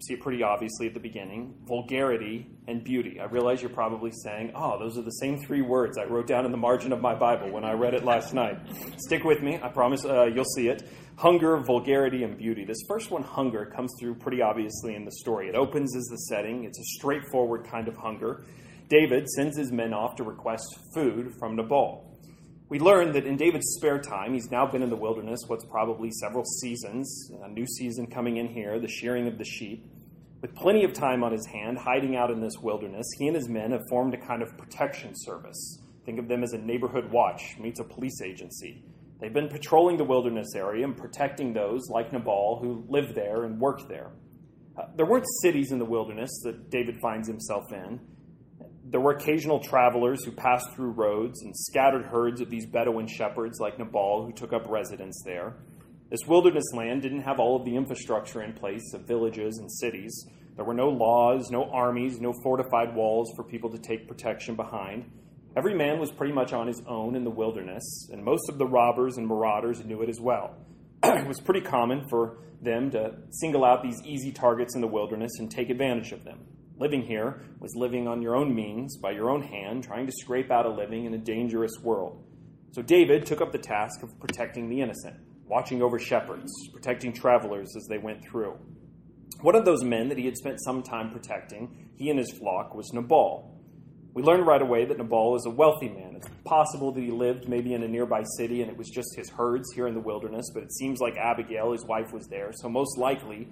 see 0.02 0.16
pretty 0.16 0.42
obviously 0.42 0.87
at 0.87 0.95
the 0.95 1.00
beginning, 1.00 1.54
vulgarity, 1.66 2.47
and 2.66 2.83
beauty. 2.83 3.21
I 3.21 3.25
realize 3.25 3.61
you're 3.61 3.71
probably 3.71 4.11
saying, 4.25 4.52
oh, 4.54 4.78
those 4.78 4.97
are 4.99 5.02
the 5.02 5.11
same 5.11 5.38
three 5.38 5.62
words 5.62 5.99
I 5.99 6.04
wrote 6.04 6.26
down 6.26 6.45
in 6.45 6.50
the 6.50 6.59
margin 6.59 6.92
of 6.92 7.00
my 7.00 7.14
Bible 7.14 7.50
when 7.50 7.64
I 7.64 7.73
read 7.73 7.95
it 7.95 8.04
last 8.04 8.35
night. 8.35 8.59
Stick 8.99 9.25
with 9.25 9.42
me. 9.42 9.59
I 9.62 9.69
promise 9.69 10.04
uh, 10.04 10.25
you'll 10.25 10.45
see 10.45 10.69
it. 10.69 10.88
Hunger, 11.16 11.59
vulgarity, 11.59 12.25
and 12.25 12.37
beauty. 12.38 12.64
This 12.64 12.83
first 12.88 13.11
one, 13.11 13.23
hunger, 13.23 13.66
comes 13.66 13.92
through 14.00 14.14
pretty 14.16 14.40
obviously 14.42 14.95
in 14.95 15.04
the 15.04 15.12
story. 15.12 15.49
It 15.49 15.54
opens 15.54 15.95
as 15.97 16.04
the 16.04 16.16
setting, 16.28 16.64
it's 16.64 16.78
a 16.78 16.85
straightforward 16.99 17.64
kind 17.64 17.88
of 17.88 17.97
hunger. 17.97 18.45
David 18.88 19.28
sends 19.28 19.57
his 19.57 19.71
men 19.71 19.92
off 19.92 20.16
to 20.16 20.25
request 20.25 20.64
food 20.95 21.33
from 21.38 21.57
Nabal 21.57 22.09
we 22.70 22.78
learn 22.78 23.10
that 23.12 23.26
in 23.26 23.36
David's 23.36 23.74
spare 23.76 23.98
time, 23.98 24.32
he's 24.32 24.48
now 24.52 24.64
been 24.64 24.80
in 24.80 24.90
the 24.90 24.96
wilderness, 24.96 25.40
what's 25.48 25.64
probably 25.64 26.08
several 26.12 26.44
seasons, 26.44 27.32
a 27.42 27.48
new 27.48 27.66
season 27.66 28.06
coming 28.06 28.36
in 28.36 28.46
here, 28.46 28.78
the 28.78 28.88
shearing 28.88 29.26
of 29.26 29.38
the 29.38 29.44
sheep. 29.44 29.84
With 30.40 30.54
plenty 30.54 30.84
of 30.84 30.92
time 30.92 31.24
on 31.24 31.32
his 31.32 31.44
hand, 31.46 31.78
hiding 31.78 32.14
out 32.14 32.30
in 32.30 32.40
this 32.40 32.58
wilderness, 32.62 33.06
he 33.18 33.26
and 33.26 33.34
his 33.34 33.48
men 33.48 33.72
have 33.72 33.82
formed 33.90 34.14
a 34.14 34.16
kind 34.16 34.40
of 34.40 34.56
protection 34.56 35.10
service. 35.14 35.82
Think 36.06 36.20
of 36.20 36.28
them 36.28 36.44
as 36.44 36.52
a 36.52 36.58
neighborhood 36.58 37.10
watch 37.10 37.56
meets 37.58 37.80
a 37.80 37.84
police 37.84 38.22
agency. 38.22 38.84
They've 39.20 39.34
been 39.34 39.48
patrolling 39.48 39.96
the 39.96 40.04
wilderness 40.04 40.54
area 40.54 40.84
and 40.84 40.96
protecting 40.96 41.52
those 41.52 41.88
like 41.90 42.12
Nabal 42.12 42.60
who 42.62 42.84
live 42.88 43.16
there 43.16 43.44
and 43.44 43.58
work 43.60 43.88
there. 43.88 44.12
Uh, 44.78 44.84
there 44.96 45.06
weren't 45.06 45.26
cities 45.42 45.72
in 45.72 45.80
the 45.80 45.84
wilderness 45.84 46.30
that 46.44 46.70
David 46.70 47.00
finds 47.02 47.26
himself 47.26 47.64
in. 47.72 48.00
There 48.90 49.00
were 49.00 49.12
occasional 49.12 49.61
travelers 49.61 50.25
who 50.25 50.32
passed 50.32 50.66
through 50.75 50.90
roads 50.90 51.42
and 51.42 51.56
scattered 51.56 52.06
herds 52.06 52.40
of 52.40 52.50
these 52.50 52.66
Bedouin 52.66 53.06
shepherds 53.06 53.61
like 53.61 53.78
Nabal 53.78 54.26
who 54.26 54.32
took 54.32 54.52
up 54.52 54.68
residence 54.68 55.23
there. 55.25 55.54
This 56.11 56.26
wilderness 56.26 56.64
land 56.75 57.02
didn't 57.02 57.23
have 57.23 57.38
all 57.38 57.54
of 57.54 57.64
the 57.64 57.76
infrastructure 57.76 58.42
in 58.42 58.52
place 58.52 58.92
of 58.92 59.06
villages 59.06 59.59
and 59.59 59.70
cities. 59.70 60.26
There 60.56 60.64
were 60.64 60.75
no 60.75 60.88
laws, 60.88 61.52
no 61.52 61.70
armies, 61.70 62.20
no 62.20 62.32
fortified 62.42 62.97
walls 62.97 63.32
for 63.37 63.44
people 63.44 63.70
to 63.70 63.78
take 63.78 64.09
protection 64.09 64.56
behind. 64.56 65.09
Every 65.56 65.76
man 65.76 66.00
was 66.00 66.11
pretty 66.11 66.32
much 66.32 66.52
on 66.52 66.66
his 66.66 66.82
own 66.88 67.14
in 67.14 67.23
the 67.23 67.30
wilderness, 67.30 68.09
and 68.12 68.25
most 68.25 68.49
of 68.49 68.59
the 68.59 68.66
robbers 68.66 69.18
and 69.18 69.26
marauders 69.28 69.85
knew 69.85 70.02
it 70.02 70.09
as 70.09 70.20
well. 70.20 70.56
it 71.04 71.28
was 71.28 71.38
pretty 71.38 71.61
common 71.61 72.09
for 72.09 72.38
them 72.61 72.90
to 72.90 73.12
single 73.30 73.64
out 73.64 73.85
these 73.85 74.02
easy 74.04 74.32
targets 74.32 74.75
in 74.75 74.80
the 74.80 74.88
wilderness 74.88 75.30
and 75.38 75.49
take 75.49 75.70
advantage 75.70 76.11
of 76.11 76.25
them. 76.25 76.40
Living 76.80 77.02
here 77.02 77.42
was 77.60 77.76
living 77.76 78.08
on 78.08 78.22
your 78.22 78.34
own 78.34 78.54
means, 78.54 78.96
by 78.96 79.10
your 79.10 79.30
own 79.30 79.42
hand, 79.42 79.84
trying 79.84 80.06
to 80.06 80.12
scrape 80.12 80.50
out 80.50 80.64
a 80.64 80.70
living 80.70 81.04
in 81.04 81.12
a 81.12 81.18
dangerous 81.18 81.72
world. 81.82 82.25
So 82.72 82.80
David 82.80 83.26
took 83.26 83.42
up 83.42 83.52
the 83.52 83.58
task 83.58 84.02
of 84.02 84.18
protecting 84.18 84.70
the 84.70 84.80
innocent 84.80 85.16
watching 85.50 85.82
over 85.82 85.99
shepherds, 85.99 86.52
protecting 86.72 87.12
travelers 87.12 87.75
as 87.76 87.84
they 87.88 87.99
went 87.99 88.25
through. 88.25 88.56
One 89.40 89.56
of 89.56 89.64
those 89.64 89.82
men 89.82 90.08
that 90.08 90.16
he 90.16 90.25
had 90.25 90.37
spent 90.37 90.62
some 90.62 90.82
time 90.82 91.10
protecting, 91.10 91.90
he 91.96 92.08
and 92.08 92.18
his 92.18 92.30
flock, 92.38 92.75
was 92.75 92.88
Nabal. 92.94 93.58
We 94.14 94.22
learned 94.22 94.46
right 94.46 94.62
away 94.62 94.84
that 94.84 94.96
Nabal 94.96 95.34
is 95.37 95.46
a 95.46 95.50
wealthy 95.50 95.88
man. 95.88 96.14
It's 96.16 96.28
possible 96.44 96.92
that 96.92 97.00
he 97.00 97.10
lived 97.10 97.49
maybe 97.49 97.75
in 97.75 97.82
a 97.82 97.88
nearby 97.88 98.22
city 98.37 98.62
and 98.62 98.70
it 98.70 98.76
was 98.76 98.88
just 98.88 99.08
his 99.16 99.28
herds 99.28 99.72
here 99.75 99.88
in 99.88 99.94
the 99.94 100.00
wilderness, 100.00 100.46
but 100.54 100.62
it 100.62 100.72
seems 100.72 101.00
like 101.00 101.16
Abigail, 101.16 101.72
his 101.72 101.84
wife, 101.84 102.12
was 102.12 102.26
there. 102.28 102.52
So, 102.54 102.68
most 102.68 102.96
likely, 102.96 103.49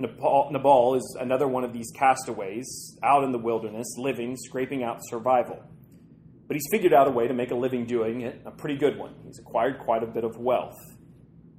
Nabal, 0.00 0.94
is 0.94 1.16
another 1.20 1.46
one 1.46 1.62
of 1.62 1.72
these 1.72 1.90
castaways 1.94 2.96
out 3.02 3.22
in 3.22 3.32
the 3.32 3.38
wilderness, 3.38 3.86
living, 3.98 4.36
scraping 4.36 4.82
out 4.82 4.98
survival. 5.02 5.62
But 6.48 6.56
he's 6.56 6.66
figured 6.72 6.92
out 6.92 7.06
a 7.06 7.10
way 7.10 7.28
to 7.28 7.34
make 7.34 7.50
a 7.50 7.54
living 7.54 7.86
doing 7.86 8.22
it, 8.22 8.40
a 8.44 8.50
pretty 8.50 8.76
good 8.76 8.98
one. 8.98 9.14
He's 9.24 9.38
acquired 9.38 9.78
quite 9.78 10.02
a 10.02 10.06
bit 10.06 10.24
of 10.24 10.36
wealth. 10.38 10.78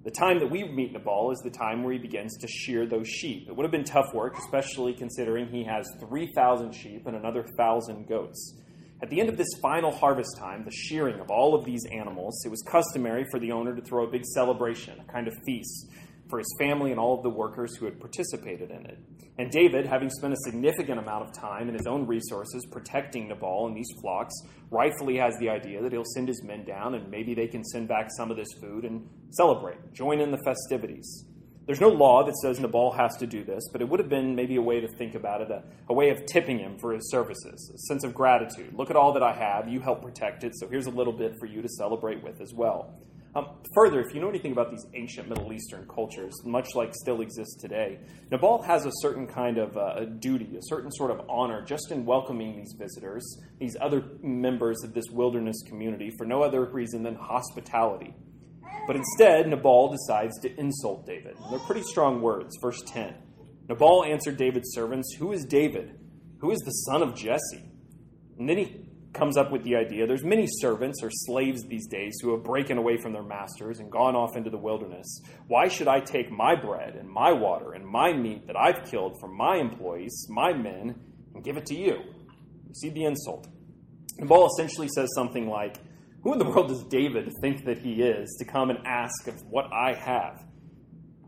The 0.03 0.11
time 0.11 0.39
that 0.39 0.49
we 0.49 0.63
meet 0.63 0.93
Nabal 0.93 1.31
is 1.31 1.39
the 1.43 1.51
time 1.51 1.83
where 1.83 1.93
he 1.93 1.99
begins 1.99 2.35
to 2.39 2.47
shear 2.47 2.87
those 2.87 3.07
sheep. 3.07 3.47
It 3.47 3.55
would 3.55 3.63
have 3.63 3.71
been 3.71 3.83
tough 3.83 4.13
work, 4.15 4.35
especially 4.37 4.93
considering 4.93 5.47
he 5.47 5.63
has 5.63 5.87
3,000 5.99 6.73
sheep 6.73 7.05
and 7.05 7.15
another 7.15 7.41
1,000 7.41 8.07
goats. 8.07 8.57
At 9.03 9.09
the 9.09 9.19
end 9.19 9.29
of 9.29 9.37
this 9.37 9.47
final 9.61 9.91
harvest 9.91 10.37
time, 10.37 10.63
the 10.65 10.71
shearing 10.71 11.19
of 11.19 11.29
all 11.29 11.55
of 11.55 11.65
these 11.65 11.85
animals, 11.91 12.43
it 12.45 12.49
was 12.49 12.63
customary 12.67 13.25
for 13.31 13.39
the 13.39 13.51
owner 13.51 13.75
to 13.75 13.81
throw 13.81 14.05
a 14.05 14.11
big 14.11 14.25
celebration, 14.25 14.99
a 14.99 15.11
kind 15.11 15.27
of 15.27 15.33
feast, 15.45 15.87
for 16.31 16.39
his 16.39 16.55
family 16.59 16.89
and 16.89 16.99
all 16.99 17.15
of 17.15 17.21
the 17.21 17.29
workers 17.29 17.75
who 17.77 17.85
had 17.85 17.99
participated 17.99 18.71
in 18.71 18.87
it. 18.87 18.97
And 19.37 19.51
David, 19.51 19.85
having 19.85 20.09
spent 20.09 20.33
a 20.33 20.37
significant 20.45 20.97
amount 20.97 21.27
of 21.27 21.33
time 21.33 21.67
and 21.67 21.77
his 21.77 21.85
own 21.85 22.07
resources 22.07 22.65
protecting 22.71 23.27
Nabal 23.27 23.67
and 23.67 23.77
these 23.77 23.89
flocks, 24.01 24.33
rightfully 24.71 25.17
has 25.17 25.35
the 25.39 25.49
idea 25.49 25.81
that 25.83 25.91
he'll 25.91 26.03
send 26.15 26.27
his 26.27 26.41
men 26.43 26.65
down 26.65 26.95
and 26.95 27.11
maybe 27.11 27.35
they 27.35 27.47
can 27.47 27.63
send 27.63 27.87
back 27.87 28.07
some 28.17 28.31
of 28.31 28.37
this 28.37 28.49
food 28.59 28.85
and 28.85 29.07
celebrate, 29.29 29.93
join 29.93 30.19
in 30.19 30.31
the 30.31 30.41
festivities. 30.43 31.25
There's 31.67 31.79
no 31.79 31.89
law 31.89 32.25
that 32.25 32.35
says 32.37 32.59
Nabal 32.59 32.91
has 32.93 33.15
to 33.17 33.27
do 33.27 33.43
this, 33.43 33.63
but 33.71 33.81
it 33.81 33.87
would 33.87 33.99
have 33.99 34.09
been 34.09 34.35
maybe 34.35 34.55
a 34.55 34.61
way 34.61 34.81
to 34.81 34.87
think 34.97 35.13
about 35.13 35.41
it, 35.41 35.51
a, 35.51 35.63
a 35.89 35.93
way 35.93 36.09
of 36.09 36.25
tipping 36.25 36.57
him 36.57 36.77
for 36.79 36.93
his 36.93 37.09
services, 37.11 37.71
a 37.73 37.77
sense 37.87 38.03
of 38.03 38.13
gratitude. 38.15 38.73
Look 38.73 38.89
at 38.89 38.95
all 38.95 39.13
that 39.13 39.21
I 39.21 39.33
have. 39.33 39.69
You 39.69 39.79
help 39.79 40.01
protect 40.01 40.43
it, 40.43 40.53
so 40.55 40.67
here's 40.67 40.87
a 40.87 40.91
little 40.91 41.13
bit 41.13 41.35
for 41.39 41.45
you 41.45 41.61
to 41.61 41.69
celebrate 41.69 42.23
with 42.23 42.41
as 42.41 42.51
well. 42.53 42.99
Um, 43.33 43.47
further, 43.73 44.01
if 44.01 44.13
you 44.13 44.19
know 44.19 44.27
anything 44.27 44.51
about 44.51 44.71
these 44.71 44.85
ancient 44.93 45.29
Middle 45.29 45.53
Eastern 45.53 45.87
cultures, 45.87 46.33
much 46.43 46.75
like 46.75 46.93
still 46.93 47.21
exists 47.21 47.55
today, 47.61 47.99
Nabal 48.29 48.61
has 48.63 48.85
a 48.85 48.91
certain 48.95 49.25
kind 49.25 49.57
of 49.57 49.77
uh, 49.77 49.93
a 49.99 50.05
duty, 50.05 50.57
a 50.57 50.61
certain 50.63 50.91
sort 50.91 51.11
of 51.11 51.21
honor 51.29 51.63
just 51.63 51.91
in 51.91 52.05
welcoming 52.05 52.57
these 52.57 52.75
visitors, 52.77 53.39
these 53.57 53.77
other 53.79 54.03
members 54.21 54.83
of 54.83 54.93
this 54.93 55.05
wilderness 55.11 55.63
community, 55.65 56.11
for 56.17 56.25
no 56.25 56.43
other 56.43 56.65
reason 56.65 57.03
than 57.03 57.15
hospitality. 57.15 58.13
But 58.85 58.97
instead, 58.97 59.47
Nabal 59.47 59.91
decides 59.91 60.37
to 60.41 60.53
insult 60.59 61.05
David. 61.05 61.37
And 61.37 61.53
they're 61.53 61.65
pretty 61.65 61.83
strong 61.83 62.21
words. 62.21 62.57
Verse 62.61 62.81
10 62.87 63.15
Nabal 63.69 64.03
answered 64.03 64.35
David's 64.35 64.73
servants, 64.73 65.15
Who 65.17 65.31
is 65.31 65.45
David? 65.45 65.97
Who 66.39 66.51
is 66.51 66.59
the 66.59 66.71
son 66.71 67.01
of 67.01 67.15
Jesse? 67.15 67.71
And 68.37 68.49
then 68.49 68.57
he 68.57 68.80
comes 69.13 69.37
up 69.37 69.51
with 69.51 69.63
the 69.63 69.75
idea 69.75 70.07
there's 70.07 70.23
many 70.23 70.45
servants 70.47 71.01
or 71.03 71.09
slaves 71.11 71.63
these 71.63 71.87
days 71.87 72.17
who 72.21 72.31
have 72.31 72.43
broken 72.43 72.77
away 72.77 72.97
from 72.97 73.13
their 73.13 73.23
masters 73.23 73.79
and 73.79 73.91
gone 73.91 74.15
off 74.15 74.35
into 74.35 74.49
the 74.49 74.57
wilderness. 74.57 75.21
Why 75.47 75.67
should 75.67 75.87
I 75.87 75.99
take 75.99 76.31
my 76.31 76.55
bread 76.55 76.95
and 76.95 77.09
my 77.09 77.31
water 77.31 77.73
and 77.73 77.85
my 77.85 78.13
meat 78.13 78.47
that 78.47 78.55
I've 78.55 78.89
killed 78.89 79.19
from 79.19 79.35
my 79.35 79.57
employees, 79.57 80.27
my 80.29 80.53
men, 80.53 80.95
and 81.33 81.43
give 81.43 81.57
it 81.57 81.65
to 81.67 81.75
you? 81.75 81.95
You 82.67 82.73
see 82.73 82.89
the 82.89 83.05
insult. 83.05 83.47
And 84.17 84.29
Nabal 84.29 84.47
essentially 84.47 84.87
says 84.95 85.09
something 85.15 85.47
like, 85.49 85.77
Who 86.23 86.33
in 86.33 86.39
the 86.39 86.45
world 86.45 86.69
does 86.69 86.83
David 86.85 87.29
think 87.41 87.65
that 87.65 87.79
he 87.79 88.01
is 88.01 88.35
to 88.39 88.45
come 88.45 88.69
and 88.69 88.79
ask 88.85 89.27
of 89.27 89.41
what 89.49 89.65
I 89.73 89.93
have? 89.93 90.45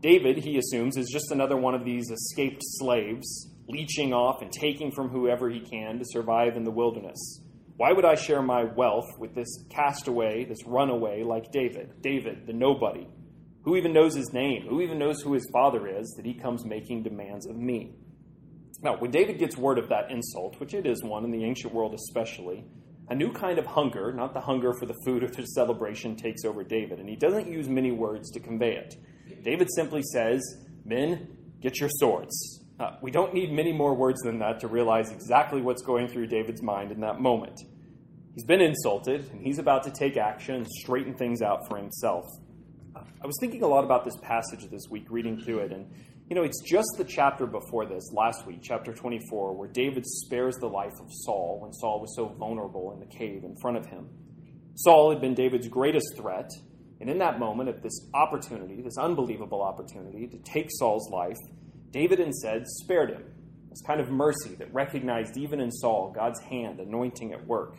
David, 0.00 0.38
he 0.38 0.58
assumes, 0.58 0.96
is 0.96 1.10
just 1.10 1.30
another 1.30 1.56
one 1.56 1.74
of 1.74 1.84
these 1.84 2.10
escaped 2.10 2.60
slaves, 2.62 3.50
leeching 3.68 4.12
off 4.12 4.42
and 4.42 4.52
taking 4.52 4.92
from 4.92 5.08
whoever 5.08 5.48
he 5.48 5.60
can 5.60 5.98
to 5.98 6.04
survive 6.06 6.56
in 6.56 6.64
the 6.64 6.70
wilderness. 6.70 7.40
Why 7.76 7.92
would 7.92 8.04
I 8.04 8.14
share 8.14 8.40
my 8.40 8.64
wealth 8.64 9.18
with 9.18 9.34
this 9.34 9.64
castaway, 9.68 10.44
this 10.44 10.64
runaway 10.64 11.24
like 11.24 11.50
David? 11.50 12.00
David, 12.02 12.46
the 12.46 12.52
nobody. 12.52 13.08
Who 13.64 13.76
even 13.76 13.92
knows 13.92 14.14
his 14.14 14.32
name? 14.32 14.66
Who 14.68 14.80
even 14.80 14.98
knows 14.98 15.20
who 15.20 15.32
his 15.32 15.48
father 15.52 15.88
is 15.88 16.14
that 16.16 16.24
he 16.24 16.34
comes 16.34 16.64
making 16.64 17.02
demands 17.02 17.46
of 17.46 17.56
me? 17.56 17.96
Now, 18.82 18.96
when 18.98 19.10
David 19.10 19.38
gets 19.38 19.56
word 19.56 19.78
of 19.78 19.88
that 19.88 20.10
insult, 20.10 20.60
which 20.60 20.74
it 20.74 20.86
is 20.86 21.02
one 21.02 21.24
in 21.24 21.32
the 21.32 21.44
ancient 21.44 21.74
world 21.74 21.94
especially, 21.94 22.64
a 23.08 23.14
new 23.14 23.32
kind 23.32 23.58
of 23.58 23.66
hunger, 23.66 24.12
not 24.12 24.34
the 24.34 24.40
hunger 24.40 24.72
for 24.78 24.86
the 24.86 24.96
food 25.04 25.24
of 25.24 25.34
his 25.34 25.54
celebration, 25.54 26.14
takes 26.16 26.44
over 26.44 26.62
David, 26.62 27.00
and 27.00 27.08
he 27.08 27.16
doesn't 27.16 27.50
use 27.50 27.68
many 27.68 27.90
words 27.90 28.30
to 28.32 28.40
convey 28.40 28.76
it. 28.76 28.94
David 29.42 29.68
simply 29.74 30.02
says, 30.12 30.40
Men, 30.84 31.36
get 31.60 31.80
your 31.80 31.90
swords. 31.98 32.63
Uh, 32.78 32.96
we 33.00 33.10
don't 33.10 33.32
need 33.32 33.52
many 33.52 33.72
more 33.72 33.94
words 33.94 34.20
than 34.22 34.38
that 34.40 34.60
to 34.60 34.68
realize 34.68 35.12
exactly 35.12 35.60
what's 35.60 35.82
going 35.82 36.08
through 36.08 36.26
David's 36.26 36.62
mind 36.62 36.90
in 36.90 37.00
that 37.00 37.20
moment. 37.20 37.60
He's 38.34 38.44
been 38.44 38.60
insulted, 38.60 39.30
and 39.30 39.40
he's 39.40 39.58
about 39.58 39.84
to 39.84 39.92
take 39.92 40.16
action 40.16 40.56
and 40.56 40.66
straighten 40.66 41.14
things 41.14 41.40
out 41.40 41.68
for 41.68 41.76
himself. 41.76 42.24
Uh, 42.96 43.02
I 43.22 43.26
was 43.26 43.36
thinking 43.40 43.62
a 43.62 43.68
lot 43.68 43.84
about 43.84 44.04
this 44.04 44.16
passage 44.22 44.68
this 44.70 44.88
week, 44.90 45.06
reading 45.08 45.40
through 45.40 45.60
it, 45.60 45.72
and 45.72 45.86
you 46.28 46.34
know, 46.34 46.42
it's 46.42 46.62
just 46.62 46.88
the 46.96 47.04
chapter 47.04 47.46
before 47.46 47.84
this, 47.84 48.10
last 48.12 48.46
week, 48.46 48.60
chapter 48.62 48.94
24, 48.94 49.54
where 49.54 49.68
David 49.68 50.04
spares 50.06 50.56
the 50.56 50.66
life 50.66 50.94
of 50.98 51.06
Saul 51.10 51.60
when 51.60 51.72
Saul 51.74 52.00
was 52.00 52.16
so 52.16 52.28
vulnerable 52.38 52.92
in 52.92 52.98
the 52.98 53.06
cave 53.06 53.44
in 53.44 53.54
front 53.60 53.76
of 53.76 53.86
him. 53.86 54.08
Saul 54.74 55.10
had 55.10 55.20
been 55.20 55.34
David's 55.34 55.68
greatest 55.68 56.16
threat, 56.16 56.48
and 57.00 57.10
in 57.10 57.18
that 57.18 57.38
moment, 57.38 57.68
at 57.68 57.82
this 57.82 58.08
opportunity, 58.14 58.80
this 58.80 58.96
unbelievable 58.96 59.62
opportunity 59.62 60.26
to 60.26 60.38
take 60.38 60.68
Saul's 60.70 61.10
life, 61.10 61.36
David 61.94 62.18
instead 62.18 62.66
spared 62.66 63.10
him. 63.10 63.22
This 63.70 63.80
kind 63.82 64.00
of 64.00 64.10
mercy 64.10 64.56
that 64.56 64.74
recognized 64.74 65.36
even 65.36 65.60
in 65.60 65.70
Saul 65.70 66.12
God's 66.12 66.40
hand 66.40 66.80
anointing 66.80 67.32
at 67.32 67.46
work. 67.46 67.76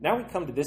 Now 0.00 0.16
we 0.16 0.24
come 0.24 0.46
to 0.46 0.52
this, 0.54 0.66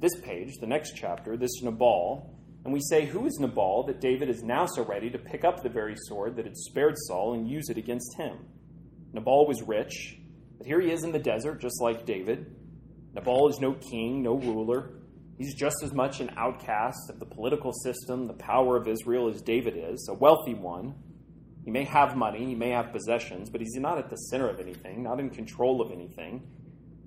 this 0.00 0.20
page, 0.20 0.50
the 0.60 0.66
next 0.66 0.96
chapter, 0.96 1.36
this 1.36 1.62
Nabal, 1.62 2.36
and 2.64 2.74
we 2.74 2.80
say, 2.80 3.06
Who 3.06 3.24
is 3.26 3.38
Nabal 3.38 3.84
that 3.86 4.00
David 4.00 4.28
is 4.28 4.42
now 4.42 4.66
so 4.66 4.84
ready 4.84 5.10
to 5.10 5.18
pick 5.18 5.44
up 5.44 5.62
the 5.62 5.68
very 5.68 5.94
sword 6.08 6.34
that 6.36 6.44
had 6.44 6.56
spared 6.56 6.94
Saul 7.06 7.34
and 7.34 7.48
use 7.48 7.68
it 7.68 7.78
against 7.78 8.16
him? 8.16 8.36
Nabal 9.12 9.46
was 9.46 9.62
rich, 9.62 10.18
but 10.58 10.66
here 10.66 10.80
he 10.80 10.90
is 10.90 11.04
in 11.04 11.12
the 11.12 11.20
desert, 11.20 11.60
just 11.60 11.80
like 11.80 12.04
David. 12.04 12.56
Nabal 13.14 13.48
is 13.48 13.60
no 13.60 13.74
king, 13.74 14.24
no 14.24 14.34
ruler. 14.38 14.90
He's 15.38 15.54
just 15.54 15.76
as 15.84 15.92
much 15.92 16.18
an 16.18 16.30
outcast 16.36 17.10
of 17.10 17.20
the 17.20 17.26
political 17.26 17.72
system, 17.72 18.26
the 18.26 18.34
power 18.34 18.76
of 18.76 18.88
Israel, 18.88 19.28
as 19.28 19.40
David 19.40 19.74
is, 19.76 20.08
a 20.10 20.14
wealthy 20.14 20.54
one 20.54 20.96
he 21.64 21.70
may 21.70 21.84
have 21.84 22.16
money, 22.16 22.46
he 22.46 22.54
may 22.54 22.70
have 22.70 22.92
possessions, 22.92 23.48
but 23.48 23.60
he's 23.60 23.76
not 23.76 23.98
at 23.98 24.10
the 24.10 24.16
center 24.16 24.48
of 24.48 24.58
anything, 24.58 25.02
not 25.02 25.20
in 25.20 25.30
control 25.30 25.80
of 25.80 25.92
anything. 25.92 26.42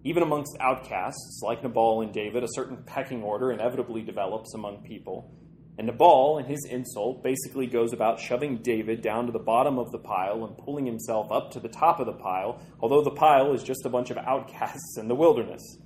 Even 0.03 0.23
amongst 0.23 0.55
outcasts 0.61 1.41
like 1.43 1.63
Nabal 1.63 2.01
and 2.01 2.13
David, 2.13 2.43
a 2.43 2.47
certain 2.53 2.77
pecking 2.85 3.23
order 3.23 3.51
inevitably 3.51 4.01
develops 4.01 4.53
among 4.53 4.83
people. 4.83 5.33
And 5.77 5.87
Nabal, 5.87 6.37
in 6.37 6.45
his 6.45 6.65
insult, 6.69 7.21
basically 7.21 7.67
goes 7.67 7.91
about 7.91 8.19
shoving 8.19 8.61
David 8.61 9.01
down 9.01 9.25
to 9.25 9.33
the 9.33 9.39
bottom 9.39 9.77
of 9.77 9.91
the 9.91 9.97
pile 9.99 10.45
and 10.45 10.57
pulling 10.57 10.85
himself 10.85 11.31
up 11.31 11.51
to 11.51 11.59
the 11.59 11.67
top 11.67 11.99
of 11.99 12.05
the 12.05 12.13
pile, 12.13 12.61
although 12.79 13.01
the 13.01 13.11
pile 13.11 13.53
is 13.53 13.61
just 13.61 13.85
a 13.85 13.89
bunch 13.89 14.09
of 14.09 14.17
outcasts 14.17 14.97
in 14.97 15.09
the 15.09 15.15
wilderness. 15.15 15.79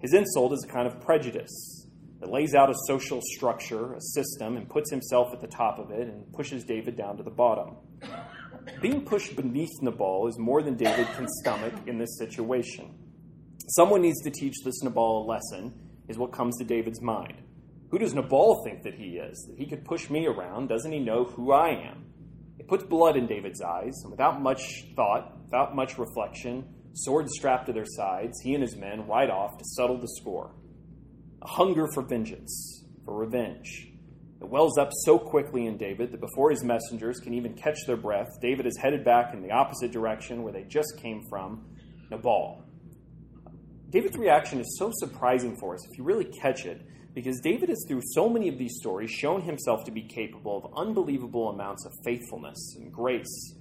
His 0.00 0.14
insult 0.14 0.52
is 0.52 0.64
a 0.64 0.72
kind 0.72 0.86
of 0.86 1.00
prejudice, 1.00 1.79
that 2.20 2.30
lays 2.30 2.54
out 2.54 2.70
a 2.70 2.74
social 2.86 3.20
structure, 3.22 3.94
a 3.94 4.00
system, 4.00 4.56
and 4.56 4.68
puts 4.68 4.90
himself 4.90 5.32
at 5.32 5.40
the 5.40 5.46
top 5.46 5.78
of 5.78 5.90
it 5.90 6.06
and 6.06 6.30
pushes 6.32 6.64
David 6.64 6.96
down 6.96 7.16
to 7.16 7.22
the 7.22 7.30
bottom. 7.30 7.76
Being 8.82 9.04
pushed 9.04 9.34
beneath 9.36 9.70
Nabal 9.80 10.28
is 10.28 10.38
more 10.38 10.62
than 10.62 10.76
David 10.76 11.06
can 11.14 11.26
stomach 11.40 11.72
in 11.86 11.98
this 11.98 12.18
situation. 12.18 12.94
Someone 13.68 14.02
needs 14.02 14.20
to 14.22 14.30
teach 14.30 14.56
this 14.64 14.82
Nabal 14.82 15.24
a 15.24 15.26
lesson, 15.26 15.72
is 16.08 16.18
what 16.18 16.32
comes 16.32 16.58
to 16.58 16.64
David's 16.64 17.00
mind. 17.00 17.34
Who 17.90 17.98
does 17.98 18.14
Nabal 18.14 18.62
think 18.64 18.82
that 18.82 18.94
he 18.94 19.16
is? 19.16 19.46
That 19.48 19.58
he 19.58 19.66
could 19.66 19.84
push 19.84 20.10
me 20.10 20.26
around? 20.26 20.68
Doesn't 20.68 20.92
he 20.92 20.98
know 20.98 21.24
who 21.24 21.52
I 21.52 21.70
am? 21.70 22.04
It 22.58 22.68
puts 22.68 22.84
blood 22.84 23.16
in 23.16 23.26
David's 23.26 23.62
eyes, 23.62 23.94
and 24.02 24.10
without 24.10 24.42
much 24.42 24.62
thought, 24.94 25.40
without 25.44 25.74
much 25.74 25.98
reflection, 25.98 26.64
swords 26.92 27.32
strapped 27.34 27.66
to 27.66 27.72
their 27.72 27.86
sides, 27.86 28.38
he 28.42 28.54
and 28.54 28.62
his 28.62 28.76
men 28.76 29.06
ride 29.06 29.30
off 29.30 29.56
to 29.56 29.64
settle 29.64 29.98
the 29.98 30.08
score 30.20 30.52
a 31.42 31.48
hunger 31.48 31.86
for 31.94 32.02
vengeance, 32.02 32.84
for 33.04 33.16
revenge. 33.16 33.88
It 34.40 34.48
wells 34.48 34.78
up 34.78 34.90
so 35.04 35.18
quickly 35.18 35.66
in 35.66 35.76
David 35.76 36.12
that 36.12 36.20
before 36.20 36.50
his 36.50 36.64
messengers 36.64 37.20
can 37.20 37.34
even 37.34 37.54
catch 37.54 37.76
their 37.86 37.96
breath, 37.96 38.28
David 38.40 38.66
is 38.66 38.78
headed 38.78 39.04
back 39.04 39.34
in 39.34 39.42
the 39.42 39.50
opposite 39.50 39.92
direction 39.92 40.42
where 40.42 40.52
they 40.52 40.64
just 40.64 40.98
came 40.98 41.22
from, 41.28 41.66
Nabal. 42.10 42.64
David's 43.90 44.16
reaction 44.16 44.60
is 44.60 44.76
so 44.78 44.90
surprising 44.94 45.56
for 45.58 45.74
us 45.74 45.86
if 45.90 45.98
you 45.98 46.04
really 46.04 46.24
catch 46.24 46.64
it, 46.64 46.86
because 47.12 47.40
David 47.40 47.68
has, 47.68 47.84
through 47.88 48.02
so 48.12 48.28
many 48.28 48.48
of 48.48 48.56
these 48.56 48.76
stories, 48.78 49.10
shown 49.10 49.42
himself 49.42 49.84
to 49.84 49.90
be 49.90 50.02
capable 50.02 50.56
of 50.64 50.72
unbelievable 50.76 51.48
amounts 51.50 51.84
of 51.84 51.92
faithfulness 52.04 52.76
and 52.78 52.92
grace. 52.92 53.56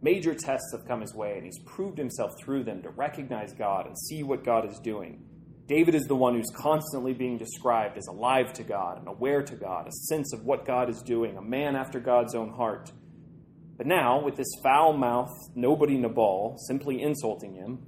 Major 0.00 0.34
tests 0.34 0.72
have 0.72 0.86
come 0.86 1.00
his 1.00 1.14
way, 1.14 1.34
and 1.36 1.44
he's 1.44 1.58
proved 1.66 1.98
himself 1.98 2.30
through 2.42 2.64
them 2.64 2.80
to 2.82 2.90
recognize 2.90 3.52
God 3.52 3.86
and 3.86 3.98
see 3.98 4.22
what 4.22 4.44
God 4.44 4.70
is 4.70 4.78
doing. 4.78 5.24
David 5.66 5.94
is 5.94 6.04
the 6.04 6.16
one 6.16 6.34
who's 6.34 6.50
constantly 6.54 7.12
being 7.12 7.38
described 7.38 7.96
as 7.96 8.06
alive 8.08 8.52
to 8.54 8.64
God 8.64 8.98
and 8.98 9.08
aware 9.08 9.42
to 9.42 9.54
God, 9.54 9.86
a 9.86 9.92
sense 10.08 10.32
of 10.32 10.44
what 10.44 10.66
God 10.66 10.90
is 10.90 11.02
doing, 11.02 11.36
a 11.36 11.42
man 11.42 11.76
after 11.76 12.00
God's 12.00 12.34
own 12.34 12.50
heart. 12.50 12.90
But 13.76 13.86
now, 13.86 14.22
with 14.22 14.36
this 14.36 14.50
foul 14.62 14.92
mouthed 14.92 15.30
nobody 15.54 15.96
Nabal 15.96 16.56
simply 16.66 17.00
insulting 17.00 17.54
him, 17.54 17.78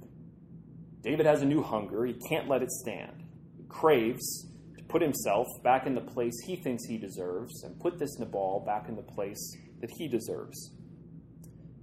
David 1.01 1.25
has 1.25 1.41
a 1.41 1.45
new 1.45 1.61
hunger. 1.61 2.05
He 2.05 2.15
can't 2.29 2.49
let 2.49 2.63
it 2.63 2.71
stand. 2.71 3.23
He 3.57 3.63
craves 3.67 4.47
to 4.77 4.83
put 4.85 5.01
himself 5.01 5.45
back 5.63 5.85
in 5.85 5.95
the 5.95 6.01
place 6.01 6.33
he 6.47 6.55
thinks 6.55 6.85
he 6.85 6.97
deserves 6.97 7.63
and 7.63 7.79
put 7.79 7.99
this 7.99 8.17
Nabal 8.19 8.63
back 8.65 8.89
in 8.89 8.95
the 8.95 9.03
place 9.03 9.55
that 9.81 9.91
he 9.97 10.07
deserves. 10.07 10.71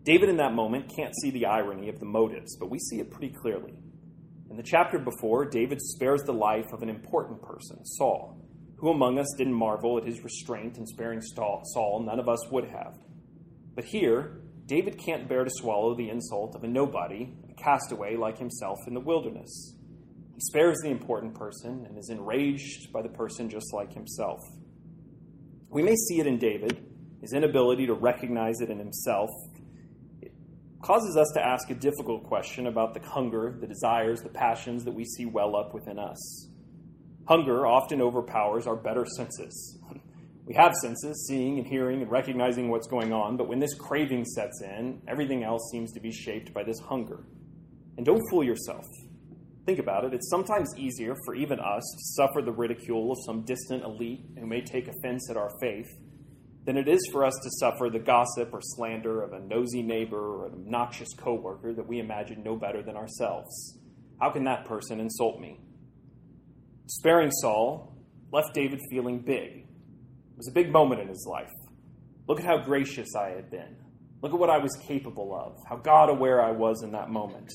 David, 0.05 0.31
in 0.31 0.39
that 0.39 0.55
moment, 0.55 0.91
can't 0.97 1.15
see 1.23 1.31
the 1.31 1.47
irony 1.47 1.89
of 1.89 2.01
the 2.01 2.07
motives, 2.07 2.57
but 2.59 2.71
we 2.71 2.79
see 2.79 2.99
it 2.99 3.11
pretty 3.11 3.33
clearly. 3.33 3.75
In 4.53 4.59
the 4.59 4.63
chapter 4.63 4.99
before, 4.99 5.47
David 5.47 5.81
spares 5.81 6.25
the 6.25 6.35
life 6.35 6.75
of 6.75 6.83
an 6.83 6.91
important 6.91 7.41
person, 7.41 7.83
Saul. 7.87 8.37
Who 8.77 8.91
among 8.91 9.19
us 9.19 9.35
didn't 9.39 9.55
marvel 9.55 9.97
at 9.97 10.05
his 10.05 10.23
restraint 10.23 10.77
in 10.77 10.87
sparing 10.87 11.23
Saul? 11.23 12.03
None 12.05 12.21
of 12.21 12.29
us 12.29 12.51
would 12.51 12.67
have. 12.67 12.99
But 13.75 13.87
here, 13.87 14.43
David 14.67 14.99
can't 14.99 15.27
bear 15.27 15.45
to 15.45 15.51
swallow 15.51 15.95
the 15.95 16.11
insult 16.11 16.55
of 16.55 16.65
a 16.65 16.69
nobody 16.69 17.33
a 17.51 17.55
castaway 17.55 18.15
like 18.15 18.37
himself 18.37 18.77
in 18.87 18.93
the 18.93 19.01
wilderness. 19.01 19.75
He 20.35 20.41
spares 20.41 20.77
the 20.83 20.91
important 20.91 21.35
person 21.35 21.87
and 21.89 21.97
is 21.97 22.11
enraged 22.11 22.93
by 22.93 23.01
the 23.01 23.09
person 23.09 23.49
just 23.49 23.73
like 23.73 23.95
himself. 23.95 24.39
We 25.71 25.83
may 25.83 25.97
see 25.97 26.21
it 26.21 26.27
in 26.27 26.37
David, 26.37 26.85
his 27.23 27.33
inability 27.33 27.87
to 27.87 27.95
recognize 27.95 28.61
it 28.61 28.69
in 28.69 28.79
himself. 28.79 29.31
Causes 30.83 31.17
us 31.17 31.31
to 31.35 31.41
ask 31.41 31.71
a 31.71 31.75
difficult 31.75 32.25
question 32.25 32.67
about 32.67 32.93
the 32.93 33.01
hunger, 33.09 33.57
the 33.61 33.69
desires, 33.69 34.21
the 34.21 34.29
passions 34.29 34.85
that 34.85 34.93
we 34.93 35.05
see 35.05 35.27
well 35.27 35.55
up 35.55 35.73
within 35.73 35.97
us. 35.97 36.49
Hunger 37.29 37.69
often 37.69 38.03
overpowers 38.03 38.67
our 38.67 38.77
better 38.77 39.07
senses. 39.17 39.79
We 40.45 40.55
have 40.55 40.75
senses, 40.83 41.25
seeing 41.29 41.59
and 41.59 41.67
hearing 41.67 42.03
and 42.03 42.11
recognizing 42.11 42.69
what's 42.69 42.89
going 42.89 43.13
on, 43.13 43.37
but 43.37 43.49
when 43.49 43.61
this 43.61 43.75
craving 43.75 44.25
sets 44.25 44.61
in, 44.61 45.01
everything 45.07 45.45
else 45.45 45.71
seems 45.71 45.93
to 45.93 46.01
be 46.01 46.11
shaped 46.11 46.53
by 46.53 46.65
this 46.65 46.81
hunger. 46.81 47.21
And 47.97 48.05
don't 48.05 48.21
fool 48.29 48.43
yourself. 48.43 48.85
Think 49.67 49.79
about 49.79 50.05
it. 50.05 50.13
It's 50.13 50.29
sometimes 50.29 50.75
easier 50.77 51.15
for 51.25 51.37
even 51.37 51.61
us 51.61 51.83
to 51.97 52.05
suffer 52.17 52.43
the 52.43 52.51
ridicule 52.51 53.13
of 53.13 53.19
some 53.25 53.45
distant 53.45 53.85
elite 53.85 54.25
who 54.37 54.45
may 54.45 54.63
take 54.63 54.89
offense 54.89 55.31
at 55.31 55.37
our 55.37 55.51
faith 55.61 55.87
than 56.65 56.77
it 56.77 56.89
is 56.89 57.01
for 57.11 57.25
us 57.25 57.35
to 57.43 57.51
suffer 57.59 57.91
the 57.91 57.99
gossip 57.99 58.51
or 58.53 58.61
slander 58.63 59.23
of 59.23 59.33
a 59.33 59.41
nosy 59.41 59.83
neighbor 59.83 60.19
or 60.19 60.47
an 60.47 60.55
obnoxious 60.55 61.13
coworker 61.15 61.73
that 61.75 61.87
we 61.87 61.99
imagine 61.99 62.43
no 62.43 62.57
better 62.57 62.83
than 62.83 62.97
ourselves. 62.97 63.79
How 64.21 64.31
can 64.31 64.45
that 64.45 64.67
person 64.67 65.01
insult 65.01 65.41
me? 65.41 65.59
Sparing 66.87 67.31
Saul 67.33 67.97
left 68.33 68.55
David 68.55 68.81
feeling 68.91 69.21
big. 69.21 69.59
It 69.59 70.37
was 70.37 70.49
a 70.49 70.53
big 70.53 70.71
moment 70.71 71.01
in 71.01 71.09
his 71.09 71.27
life. 71.29 71.51
Look 72.29 72.39
at 72.39 72.47
how 72.47 72.59
gracious 72.59 73.15
I 73.17 73.31
had 73.31 73.51
been. 73.51 73.77
Look 74.23 74.33
at 74.33 74.39
what 74.39 74.51
I 74.51 74.59
was 74.59 74.77
capable 74.87 75.35
of, 75.35 75.57
how 75.69 75.77
God 75.77 76.09
aware 76.09 76.41
I 76.41 76.53
was 76.53 76.83
in 76.85 76.93
that 76.93 77.11
moment. 77.11 77.51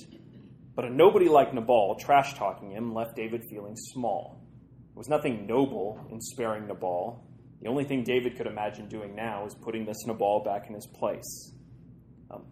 But 0.76 0.86
a 0.86 0.90
nobody 0.90 1.30
like 1.30 1.54
Nabal 1.54 1.96
trash 2.00 2.36
talking 2.36 2.72
him 2.72 2.94
left 2.94 3.16
David 3.16 3.44
feeling 3.50 3.76
small. 3.76 4.42
There 4.94 5.00
was 5.00 5.08
nothing 5.08 5.48
noble 5.48 6.06
in 6.12 6.20
sparing 6.20 6.68
Nabal. 6.68 7.27
The 7.62 7.68
only 7.68 7.84
thing 7.84 8.04
David 8.04 8.38
could 8.38 8.48
imagine 8.48 8.88
doing 8.88 9.16
now 9.16 9.44
was 9.44 9.56
putting 9.56 9.86
this 9.86 9.98
Nabal 10.06 10.44
back 10.44 10.68
in 10.68 10.76
his 10.76 10.88
place. 10.88 11.54
Um, 12.30 12.46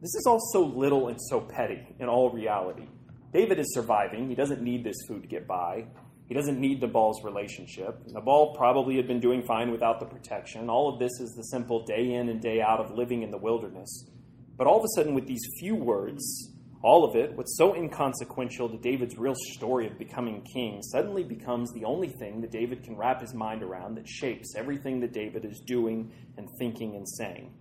this 0.00 0.14
is 0.14 0.24
all 0.26 0.40
so 0.52 0.62
little 0.62 1.08
and 1.08 1.18
so 1.30 1.40
petty 1.40 1.94
in 1.98 2.08
all 2.08 2.30
reality. 2.30 2.86
David 3.32 3.58
is 3.58 3.74
surviving. 3.74 4.28
He 4.28 4.34
doesn't 4.34 4.62
need 4.62 4.84
this 4.84 4.96
food 5.08 5.22
to 5.22 5.28
get 5.28 5.46
by. 5.46 5.86
He 6.26 6.34
doesn't 6.34 6.58
need 6.58 6.80
Nabal's 6.80 7.22
relationship. 7.24 7.98
Nabal 8.06 8.54
probably 8.56 8.96
had 8.96 9.06
been 9.06 9.20
doing 9.20 9.42
fine 9.42 9.70
without 9.70 10.00
the 10.00 10.06
protection. 10.06 10.70
All 10.70 10.92
of 10.92 10.98
this 10.98 11.12
is 11.20 11.34
the 11.36 11.42
simple 11.44 11.84
day 11.84 12.14
in 12.14 12.28
and 12.28 12.40
day 12.40 12.60
out 12.62 12.80
of 12.80 12.96
living 12.96 13.22
in 13.22 13.30
the 13.30 13.38
wilderness. 13.38 14.08
But 14.56 14.66
all 14.66 14.78
of 14.78 14.84
a 14.84 14.88
sudden, 14.96 15.14
with 15.14 15.26
these 15.26 15.42
few 15.58 15.74
words, 15.74 16.53
all 16.84 17.02
of 17.02 17.16
it, 17.16 17.34
what's 17.34 17.56
so 17.56 17.74
inconsequential 17.74 18.68
to 18.68 18.76
David's 18.76 19.16
real 19.16 19.34
story 19.54 19.86
of 19.86 19.98
becoming 19.98 20.42
king, 20.42 20.82
suddenly 20.82 21.24
becomes 21.24 21.72
the 21.72 21.86
only 21.86 22.08
thing 22.08 22.42
that 22.42 22.50
David 22.50 22.84
can 22.84 22.94
wrap 22.94 23.22
his 23.22 23.32
mind 23.32 23.62
around 23.62 23.94
that 23.94 24.06
shapes 24.06 24.54
everything 24.54 25.00
that 25.00 25.14
David 25.14 25.46
is 25.46 25.62
doing 25.66 26.12
and 26.36 26.46
thinking 26.58 26.94
and 26.94 27.08
saying. 27.08 27.54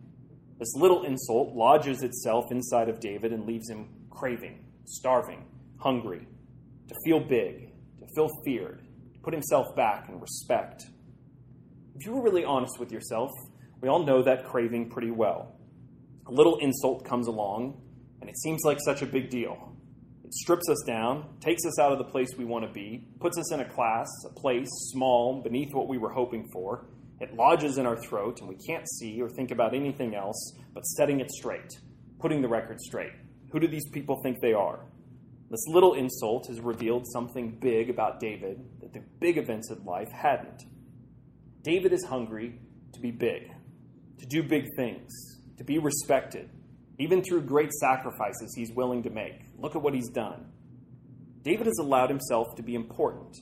This 0.59 0.75
little 0.75 1.05
insult 1.05 1.55
lodges 1.55 2.03
itself 2.03 2.51
inside 2.51 2.89
of 2.89 2.99
David 2.99 3.31
and 3.31 3.45
leaves 3.45 3.69
him 3.69 3.87
craving, 4.09 4.59
starving, 4.83 5.45
hungry, 5.77 6.27
to 6.89 6.95
feel 7.05 7.21
big, 7.21 7.71
to 7.99 8.05
feel 8.13 8.29
feared, 8.43 8.81
to 9.13 9.19
put 9.21 9.33
himself 9.33 9.73
back 9.73 10.09
in 10.09 10.19
respect. 10.19 10.83
If 11.95 12.05
you 12.05 12.11
were 12.11 12.23
really 12.23 12.43
honest 12.43 12.77
with 12.77 12.91
yourself, 12.91 13.31
we 13.79 13.87
all 13.87 14.05
know 14.05 14.21
that 14.23 14.43
craving 14.43 14.89
pretty 14.89 15.11
well. 15.11 15.55
A 16.27 16.31
little 16.31 16.57
insult 16.57 17.05
comes 17.05 17.27
along, 17.27 17.79
and 18.23 18.29
it 18.29 18.39
seems 18.39 18.61
like 18.63 18.77
such 18.85 19.01
a 19.01 19.05
big 19.05 19.29
deal. 19.29 19.75
It 20.23 20.33
strips 20.33 20.69
us 20.69 20.81
down, 20.87 21.25
takes 21.41 21.65
us 21.65 21.77
out 21.77 21.91
of 21.91 21.97
the 21.97 22.05
place 22.05 22.29
we 22.37 22.45
want 22.45 22.65
to 22.65 22.71
be, 22.71 23.05
puts 23.19 23.37
us 23.37 23.51
in 23.51 23.59
a 23.59 23.69
class, 23.69 24.07
a 24.25 24.33
place 24.33 24.69
small, 24.93 25.41
beneath 25.43 25.73
what 25.73 25.89
we 25.89 25.97
were 25.97 26.13
hoping 26.13 26.47
for. 26.53 26.85
It 27.19 27.35
lodges 27.35 27.77
in 27.77 27.85
our 27.85 27.97
throat, 27.97 28.39
and 28.39 28.47
we 28.47 28.55
can't 28.65 28.89
see 28.89 29.21
or 29.21 29.27
think 29.27 29.51
about 29.51 29.75
anything 29.75 30.15
else 30.15 30.53
but 30.73 30.85
setting 30.85 31.19
it 31.19 31.29
straight, 31.31 31.69
putting 32.21 32.41
the 32.41 32.47
record 32.47 32.79
straight. 32.79 33.11
Who 33.51 33.59
do 33.59 33.67
these 33.67 33.89
people 33.89 34.21
think 34.23 34.39
they 34.39 34.53
are? 34.53 34.85
This 35.49 35.67
little 35.67 35.93
insult 35.93 36.47
has 36.47 36.61
revealed 36.61 37.05
something 37.11 37.57
big 37.59 37.89
about 37.89 38.21
David 38.21 38.57
that 38.79 38.93
the 38.93 39.03
big 39.19 39.37
events 39.37 39.69
of 39.69 39.83
life 39.83 40.13
hadn't. 40.13 40.63
David 41.61 41.91
is 41.91 42.05
hungry 42.05 42.57
to 42.93 43.01
be 43.01 43.11
big, 43.11 43.51
to 44.19 44.25
do 44.27 44.43
big 44.43 44.63
things, 44.77 45.11
to 45.57 45.65
be 45.65 45.77
respected, 45.77 46.49
even 47.03 47.21
through 47.21 47.41
great 47.41 47.73
sacrifices 47.73 48.53
he's 48.55 48.71
willing 48.71 49.03
to 49.03 49.09
make. 49.09 49.41
Look 49.59 49.75
at 49.75 49.81
what 49.81 49.93
he's 49.93 50.09
done. 50.09 50.45
David 51.43 51.65
has 51.65 51.77
allowed 51.77 52.09
himself 52.09 52.47
to 52.55 52.63
be 52.63 52.75
important, 52.75 53.35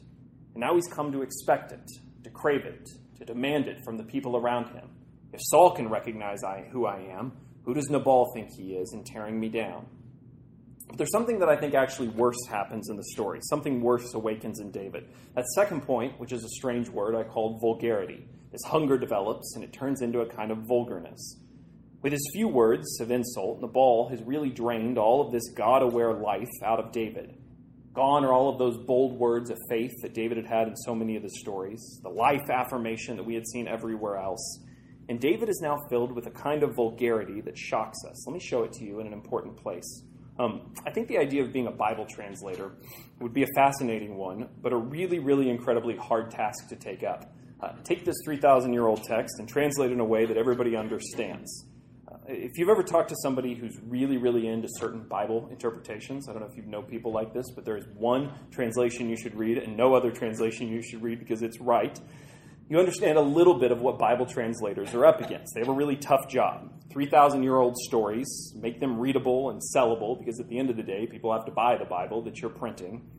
and 0.56 0.62
now 0.62 0.74
he's 0.74 0.88
come 0.88 1.12
to 1.12 1.22
expect 1.22 1.72
it, 1.72 1.88
to 2.24 2.32
crave 2.32 2.66
it, 2.66 2.90
to 3.20 3.26
demand 3.26 3.68
it 3.68 3.78
from 3.86 3.98
the 3.98 4.04
people 4.04 4.36
around 4.36 4.70
him. 4.70 4.90
If 5.32 5.42
Saul 5.44 5.76
can 5.76 5.90
recognize 5.90 6.44
I, 6.44 6.66
who 6.72 6.88
I 6.88 7.02
am, 7.02 7.34
who 7.64 7.76
does 7.76 7.88
Nabal 7.92 8.32
think 8.34 8.50
he 8.58 8.74
is 8.74 8.92
in 8.94 9.04
tearing 9.04 9.40
me 9.40 9.50
down? 9.50 9.86
But 10.88 10.98
there's 10.98 11.12
something 11.12 11.38
that 11.40 11.48
I 11.48 11.56
think 11.56 11.76
actually 11.76 12.08
worse 12.10 12.40
happens 12.50 12.90
in 12.90 12.98
the 12.98 13.04
story. 13.14 13.40
Something 13.44 13.80
worse 13.82 14.12
awakens 14.16 14.60
in 14.60 14.72
David. 14.72 15.08
That 15.36 15.46
second 15.56 15.82
point, 15.82 16.20
which 16.20 16.34
is 16.34 16.44
a 16.44 16.50
strange 16.50 16.90
word 16.90 17.16
I 17.16 17.24
called 17.24 17.62
vulgarity, 17.62 18.28
this 18.52 18.62
hunger 18.66 18.98
develops 18.98 19.56
and 19.56 19.64
it 19.64 19.72
turns 19.72 20.02
into 20.02 20.20
a 20.20 20.26
kind 20.26 20.52
of 20.52 20.66
vulgarness. 20.68 21.38
With 22.02 22.14
his 22.14 22.32
few 22.34 22.48
words 22.48 23.00
of 23.00 23.12
insult, 23.12 23.62
Nabal 23.62 24.10
has 24.10 24.24
really 24.24 24.50
drained 24.50 24.98
all 24.98 25.22
of 25.22 25.32
this 25.32 25.52
God 25.56 25.84
aware 25.84 26.14
life 26.14 26.50
out 26.66 26.80
of 26.80 26.92
David. 26.92 27.38
Gone 27.94 28.26
are 28.26 28.34
all 28.34 28.50
of 28.50 28.58
those 28.58 28.76
bold 28.76 29.20
words 29.20 29.52
of 29.52 29.60
faith 29.70 29.92
that 30.02 30.16
David 30.16 30.38
had 30.38 30.48
had 30.48 30.68
in 30.68 30.76
so 30.76 30.96
many 30.96 31.16
of 31.16 31.22
the 31.22 31.30
stories, 31.30 32.00
the 32.02 32.10
life 32.10 32.50
affirmation 32.50 33.18
that 33.18 33.24
we 33.24 33.36
had 33.36 33.46
seen 33.46 33.68
everywhere 33.68 34.18
else. 34.18 34.64
And 35.10 35.20
David 35.20 35.48
is 35.48 35.60
now 35.62 35.78
filled 35.90 36.12
with 36.14 36.26
a 36.26 36.32
kind 36.32 36.64
of 36.64 36.76
vulgarity 36.76 37.40
that 37.42 37.56
shocks 37.56 38.00
us. 38.10 38.26
Let 38.26 38.34
me 38.34 38.40
show 38.40 38.64
it 38.64 38.72
to 38.74 38.84
you 38.84 39.00
in 39.00 39.06
an 39.06 39.14
important 39.14 39.58
place. 39.58 40.04
Um, 40.40 40.74
I 40.88 40.92
think 40.92 41.08
the 41.08 41.20
idea 41.20 41.44
of 41.44 41.54
being 41.54 41.68
a 41.68 41.72
Bible 41.72 42.08
translator 42.10 42.72
would 43.20 43.34
be 43.34 43.44
a 43.44 43.54
fascinating 43.54 44.16
one, 44.16 44.50
but 44.64 44.74
a 44.74 44.78
really, 44.78 45.20
really 45.20 45.52
incredibly 45.52 45.98
hard 45.98 46.32
task 46.32 46.68
to 46.70 46.76
take 46.76 47.04
up. 47.04 47.32
Uh, 47.62 47.74
take 47.84 48.06
this 48.06 48.16
3,000 48.26 48.74
year 48.74 48.88
old 48.88 49.04
text 49.04 49.36
and 49.38 49.48
translate 49.48 49.92
it 49.92 49.94
in 49.94 50.00
a 50.00 50.06
way 50.06 50.26
that 50.26 50.38
everybody 50.38 50.76
understands 50.76 51.66
if 52.28 52.58
you've 52.58 52.70
ever 52.70 52.84
talked 52.84 53.10
to 53.10 53.16
somebody 53.22 53.56
who's 53.56 53.78
really, 53.88 54.18
really 54.18 54.48
into 54.48 54.68
certain 54.78 55.04
Bible 55.08 55.48
interpretations, 55.52 56.30
I 56.30 56.34
don't 56.34 56.42
know 56.42 56.48
if 56.48 56.56
you 56.56 56.64
know 56.64 56.82
people 56.82 57.12
like 57.12 57.34
this, 57.34 57.50
but 57.52 57.66
there 57.66 57.78
is 57.78 57.86
one 57.96 58.32
translation 58.52 59.10
you 59.10 59.18
should 59.18 59.36
read 59.36 59.58
and 59.58 59.76
no 59.76 59.96
other 59.96 60.12
translation 60.12 60.68
you 60.68 60.82
should 60.82 61.02
read 61.02 61.20
because 61.20 61.42
it's 61.42 61.60
right. 61.60 62.00
You 62.70 62.80
understand 62.80 63.18
a 63.18 63.22
little 63.22 63.60
bit 63.60 63.72
of 63.72 63.82
what 63.82 64.00
Bible 64.00 64.26
translators 64.26 64.94
are 64.94 65.06
up 65.06 65.20
against. 65.20 65.54
They 65.54 65.60
have 65.60 65.70
a 65.70 65.74
really 65.74 65.98
tough 65.98 66.30
job. 66.30 66.72
3,000 66.92 67.44
year 67.44 67.58
old 67.58 67.76
stories, 67.78 68.54
make 68.56 68.80
them 68.80 69.00
readable 69.00 69.50
and 69.50 69.62
sellable 69.76 70.18
because 70.18 70.40
at 70.40 70.48
the 70.48 70.58
end 70.58 70.70
of 70.70 70.78
the 70.78 70.84
day, 70.84 71.08
people 71.08 71.34
have 71.34 71.46
to 71.46 71.52
buy 71.52 71.78
the 71.78 71.86
Bible 71.86 72.22
that 72.24 72.40
you're 72.40 72.52
printing. 72.52 73.10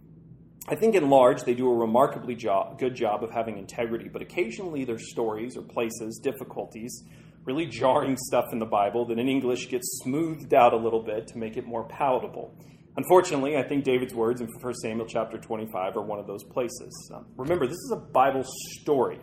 I 0.68 0.76
think 0.76 0.94
in 0.94 1.10
large 1.10 1.42
they 1.42 1.54
do 1.54 1.68
a 1.68 1.74
remarkably 1.74 2.36
job, 2.36 2.78
good 2.78 2.94
job 2.94 3.24
of 3.24 3.30
having 3.30 3.58
integrity, 3.58 4.08
but 4.08 4.22
occasionally 4.22 4.84
their 4.84 4.98
stories 4.98 5.56
or 5.56 5.62
places, 5.62 6.20
difficulties, 6.22 7.02
really 7.44 7.66
jarring 7.66 8.16
stuff 8.16 8.46
in 8.52 8.58
the 8.58 8.66
Bible 8.66 9.06
that 9.06 9.18
in 9.18 9.28
English 9.28 9.68
gets 9.68 10.00
smoothed 10.02 10.54
out 10.54 10.72
a 10.72 10.76
little 10.76 11.02
bit 11.02 11.26
to 11.28 11.38
make 11.38 11.56
it 11.56 11.66
more 11.66 11.84
palatable. 11.88 12.54
Unfortunately, 12.96 13.56
I 13.56 13.62
think 13.62 13.84
David's 13.84 14.14
words 14.14 14.40
in 14.40 14.48
1 14.48 14.74
Samuel 14.74 15.06
chapter 15.06 15.38
25 15.38 15.96
are 15.96 16.02
one 16.02 16.18
of 16.18 16.26
those 16.26 16.44
places. 16.44 17.10
Um, 17.14 17.26
remember, 17.36 17.66
this 17.66 17.78
is 17.78 17.92
a 17.96 18.00
Bible 18.12 18.44
story. 18.80 19.18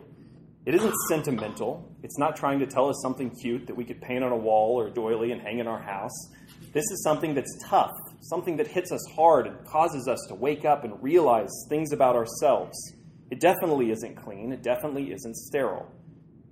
It 0.65 0.75
isn't 0.75 0.93
sentimental. 1.08 1.95
It's 2.03 2.17
not 2.17 2.36
trying 2.36 2.60
to 2.60 2.65
tell 2.65 2.89
us 2.89 2.99
something 3.01 3.29
cute 3.41 3.67
that 3.67 3.75
we 3.75 3.86
could 3.86 4.01
paint 4.01 4.23
on 4.23 4.32
a 4.32 4.38
wall 4.38 4.79
or 4.79 4.88
a 4.88 4.91
doily 4.91 5.32
and 5.32 5.41
hang 5.41 5.60
in 5.60 5.67
our 5.67 5.82
house. 5.82 6.12
This 6.73 6.84
is 6.91 7.03
something 7.03 7.34
that's 7.34 7.58
tough, 7.65 7.91
something 8.21 8.58
that 8.58 8.67
hits 8.67 8.91
us 8.91 9.01
hard 9.15 9.47
and 9.47 9.65
causes 9.65 10.08
us 10.08 10.19
to 10.29 10.36
wake 10.36 10.65
up 10.65 10.84
and 10.84 11.01
realize 11.01 11.49
things 11.69 11.93
about 11.93 12.15
ourselves. 12.15 12.75
It 13.32 13.39
definitely 13.39 13.91
isn't 13.91 14.15
clean, 14.15 14.51
it 14.51 14.63
definitely 14.63 15.12
isn't 15.12 15.36
sterile. 15.36 15.89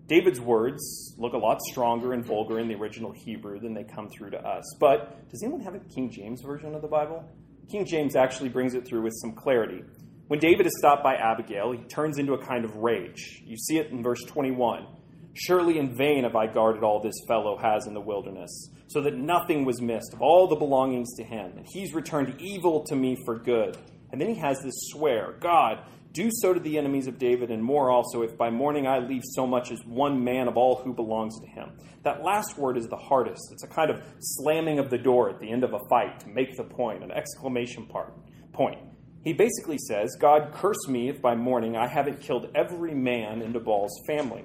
David's 0.08 0.40
words 0.40 1.16
look 1.18 1.34
a 1.34 1.38
lot 1.38 1.60
stronger 1.70 2.14
and 2.14 2.26
vulgar 2.26 2.60
in 2.60 2.70
the 2.70 2.76
original 2.76 3.12
Hebrew 3.12 3.60
than 3.60 3.74
they 3.74 3.84
come 3.84 4.08
through 4.08 4.32
to 4.32 4.38
us. 4.38 4.64
But 4.80 5.30
does 5.30 5.44
anyone 5.44 5.62
have 5.62 5.76
a 5.76 5.80
King 5.80 6.10
James 6.10 6.42
version 6.42 6.74
of 6.74 6.82
the 6.82 6.88
Bible? 6.88 7.26
King 7.70 7.86
James 7.86 8.16
actually 8.16 8.48
brings 8.48 8.74
it 8.74 8.88
through 8.88 9.02
with 9.02 9.14
some 9.22 9.34
clarity. 9.34 9.84
When 10.28 10.40
David 10.40 10.66
is 10.66 10.78
stopped 10.78 11.04
by 11.04 11.16
Abigail, 11.16 11.74
he 11.74 11.84
turns 11.90 12.18
into 12.18 12.34
a 12.34 12.46
kind 12.46 12.64
of 12.64 12.76
rage. 12.78 13.42
You 13.46 13.58
see 13.58 13.78
it 13.78 13.92
in 13.92 14.02
verse 14.02 14.24
21. 14.24 14.88
Surely 15.34 15.78
in 15.78 15.96
vain 15.96 16.24
have 16.24 16.36
I 16.36 16.48
guarded 16.48 16.84
all 16.84 17.02
this 17.02 17.16
fellow 17.28 17.58
has 17.58 17.86
in 17.86 17.94
the 17.94 18.02
wilderness, 18.02 18.72
so 18.88 19.02
that 19.02 19.16
nothing 19.16 19.66
was 19.66 19.82
missed 19.82 20.14
of 20.14 20.22
all 20.22 20.48
the 20.48 20.56
belongings 20.56 21.14
to 21.18 21.24
him, 21.24 21.54
and 21.58 21.66
he's 21.68 21.94
returned 21.94 22.42
evil 22.42 22.84
to 22.86 22.96
me 22.96 23.18
for 23.26 23.38
good. 23.38 23.78
And 24.12 24.20
then 24.20 24.30
he 24.30 24.40
has 24.40 24.62
this 24.62 24.74
swear 24.92 25.36
God, 25.40 25.80
do 26.18 26.32
so 26.32 26.52
to 26.52 26.60
the 26.60 26.80
enemies 26.80 27.06
of 27.06 27.20
David, 27.20 27.52
and 27.52 27.64
more 27.64 27.92
also, 27.92 28.24
if 28.24 28.36
by 28.36 28.50
morning 28.50 28.88
I 28.88 28.98
leave 28.98 29.22
so 29.24 29.46
much 29.46 29.72
as 29.72 29.80
one 29.86 30.24
man 30.24 30.48
of 30.48 30.58
all 30.58 30.78
who 30.78 30.92
belongs 30.92 31.40
to 31.40 31.46
him. 31.46 31.74
That 32.02 32.24
last 32.24 32.58
word 32.58 32.76
is 32.76 32.88
the 32.88 32.98
hardest. 32.98 33.52
It's 33.52 33.64
a 33.64 33.68
kind 33.68 33.92
of 33.92 34.02
slamming 34.20 34.80
of 34.80 34.90
the 34.90 34.98
door 34.98 35.30
at 35.30 35.40
the 35.40 35.52
end 35.52 35.64
of 35.64 35.76
a 35.76 35.80
fight 35.92 36.20
to 36.22 36.28
make 36.30 36.58
the 36.58 36.64
point, 36.64 37.04
an 37.04 37.12
exclamation 37.12 37.86
part, 37.86 38.16
point. 38.52 38.80
He 39.24 39.34
basically 39.34 39.78
says, 39.78 40.18
God, 40.20 40.54
curse 40.54 40.88
me 40.88 41.08
if 41.08 41.22
by 41.22 41.36
morning 41.36 41.78
I 41.78 41.88
haven't 41.88 42.20
killed 42.20 42.50
every 42.56 42.96
man 42.96 43.44
in 43.44 43.52
Nabal's 43.52 44.02
family. 44.08 44.44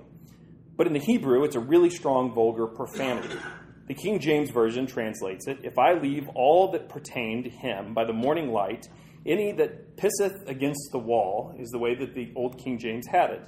But 0.76 0.86
in 0.86 0.92
the 0.92 0.98
Hebrew, 0.98 1.42
it's 1.42 1.56
a 1.56 1.60
really 1.60 1.88
strong, 1.88 2.34
vulgar 2.34 2.66
profanity. 2.66 3.38
The 3.88 3.94
King 3.94 4.20
James 4.20 4.50
Version 4.50 4.86
translates 4.86 5.48
it 5.48 5.58
If 5.64 5.78
I 5.78 5.94
leave 5.94 6.28
all 6.34 6.70
that 6.72 6.88
pertain 6.88 7.42
to 7.42 7.50
him 7.50 7.94
by 7.94 8.04
the 8.04 8.12
morning 8.12 8.52
light, 8.52 8.86
any 9.26 9.52
that 9.52 9.96
pisseth 9.96 10.48
against 10.48 10.90
the 10.92 10.98
wall 10.98 11.54
is 11.58 11.70
the 11.70 11.78
way 11.78 11.94
that 11.94 12.14
the 12.14 12.32
Old 12.34 12.58
King 12.58 12.78
James 12.78 13.06
had 13.06 13.30
it. 13.30 13.42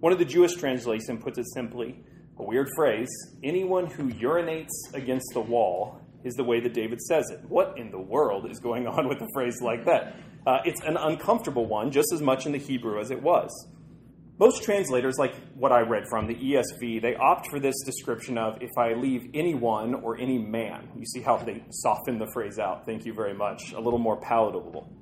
One 0.00 0.12
of 0.12 0.18
the 0.18 0.24
Jewish 0.24 0.54
translations 0.54 1.22
puts 1.22 1.38
it 1.38 1.46
simply 1.54 2.02
a 2.38 2.42
weird 2.42 2.68
phrase 2.76 3.08
anyone 3.42 3.86
who 3.86 4.10
urinates 4.10 4.92
against 4.92 5.26
the 5.34 5.40
wall 5.40 6.00
is 6.24 6.34
the 6.34 6.44
way 6.44 6.60
that 6.60 6.74
David 6.74 7.00
says 7.00 7.30
it. 7.30 7.40
What 7.48 7.78
in 7.78 7.90
the 7.90 8.00
world 8.00 8.50
is 8.50 8.58
going 8.58 8.86
on 8.86 9.08
with 9.08 9.20
a 9.20 9.28
phrase 9.34 9.60
like 9.60 9.84
that? 9.84 10.16
Uh, 10.46 10.58
it's 10.64 10.82
an 10.82 10.96
uncomfortable 10.96 11.66
one, 11.66 11.90
just 11.90 12.12
as 12.12 12.20
much 12.20 12.46
in 12.46 12.52
the 12.52 12.58
Hebrew 12.58 13.00
as 13.00 13.10
it 13.10 13.22
was. 13.22 13.50
Most 14.36 14.64
translators, 14.64 15.14
like 15.16 15.36
what 15.54 15.70
I 15.70 15.82
read 15.82 16.08
from 16.08 16.26
the 16.26 16.34
ESV, 16.34 17.00
they 17.00 17.14
opt 17.14 17.46
for 17.50 17.60
this 17.60 17.76
description 17.84 18.36
of 18.36 18.60
if 18.60 18.70
I 18.76 18.94
leave 18.94 19.30
anyone 19.32 19.94
or 19.94 20.18
any 20.18 20.38
man. 20.38 20.88
You 20.96 21.06
see 21.06 21.20
how 21.20 21.36
they 21.36 21.62
soften 21.70 22.18
the 22.18 22.26
phrase 22.32 22.58
out. 22.58 22.84
Thank 22.84 23.04
you 23.06 23.14
very 23.14 23.32
much. 23.32 23.72
A 23.72 23.80
little 23.80 24.00
more 24.00 24.20
palatable. 24.20 24.92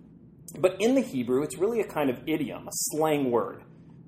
But 0.58 0.76
in 0.80 0.94
the 0.94 1.00
Hebrew, 1.00 1.42
it's 1.42 1.56
really 1.56 1.80
a 1.80 1.86
kind 1.86 2.10
of 2.10 2.18
idiom, 2.26 2.68
a 2.68 2.72
slang 2.72 3.30
word. 3.30 3.62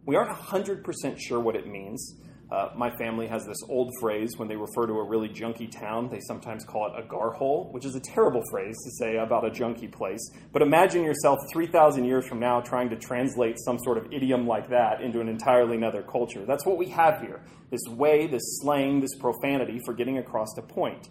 We 0.04 0.14
aren't 0.14 0.30
100% 0.30 0.84
sure 1.18 1.40
what 1.40 1.56
it 1.56 1.66
means. 1.66 2.16
Uh, 2.54 2.70
my 2.76 2.88
family 2.98 3.26
has 3.26 3.44
this 3.44 3.56
old 3.68 3.90
phrase 4.00 4.34
when 4.36 4.46
they 4.46 4.54
refer 4.54 4.86
to 4.86 4.92
a 4.92 5.02
really 5.02 5.28
junky 5.28 5.68
town. 5.68 6.08
They 6.08 6.20
sometimes 6.20 6.64
call 6.64 6.86
it 6.86 7.04
a 7.04 7.04
gar 7.04 7.32
hole, 7.32 7.68
which 7.72 7.84
is 7.84 7.96
a 7.96 8.00
terrible 8.00 8.42
phrase 8.48 8.76
to 8.84 8.90
say 8.92 9.16
about 9.16 9.44
a 9.44 9.50
junky 9.50 9.90
place. 9.90 10.20
But 10.52 10.62
imagine 10.62 11.02
yourself 11.02 11.40
3,000 11.52 12.04
years 12.04 12.28
from 12.28 12.38
now 12.38 12.60
trying 12.60 12.90
to 12.90 12.96
translate 12.96 13.58
some 13.58 13.76
sort 13.80 13.98
of 13.98 14.12
idiom 14.12 14.46
like 14.46 14.68
that 14.68 15.00
into 15.00 15.20
an 15.20 15.28
entirely 15.28 15.76
another 15.76 16.02
culture. 16.02 16.44
That's 16.46 16.64
what 16.64 16.78
we 16.78 16.90
have 16.90 17.20
here 17.20 17.42
this 17.72 17.82
way, 17.88 18.28
this 18.28 18.60
slang, 18.60 19.00
this 19.00 19.16
profanity 19.18 19.80
for 19.84 19.92
getting 19.92 20.18
across 20.18 20.56
a 20.56 20.62
point. 20.62 21.08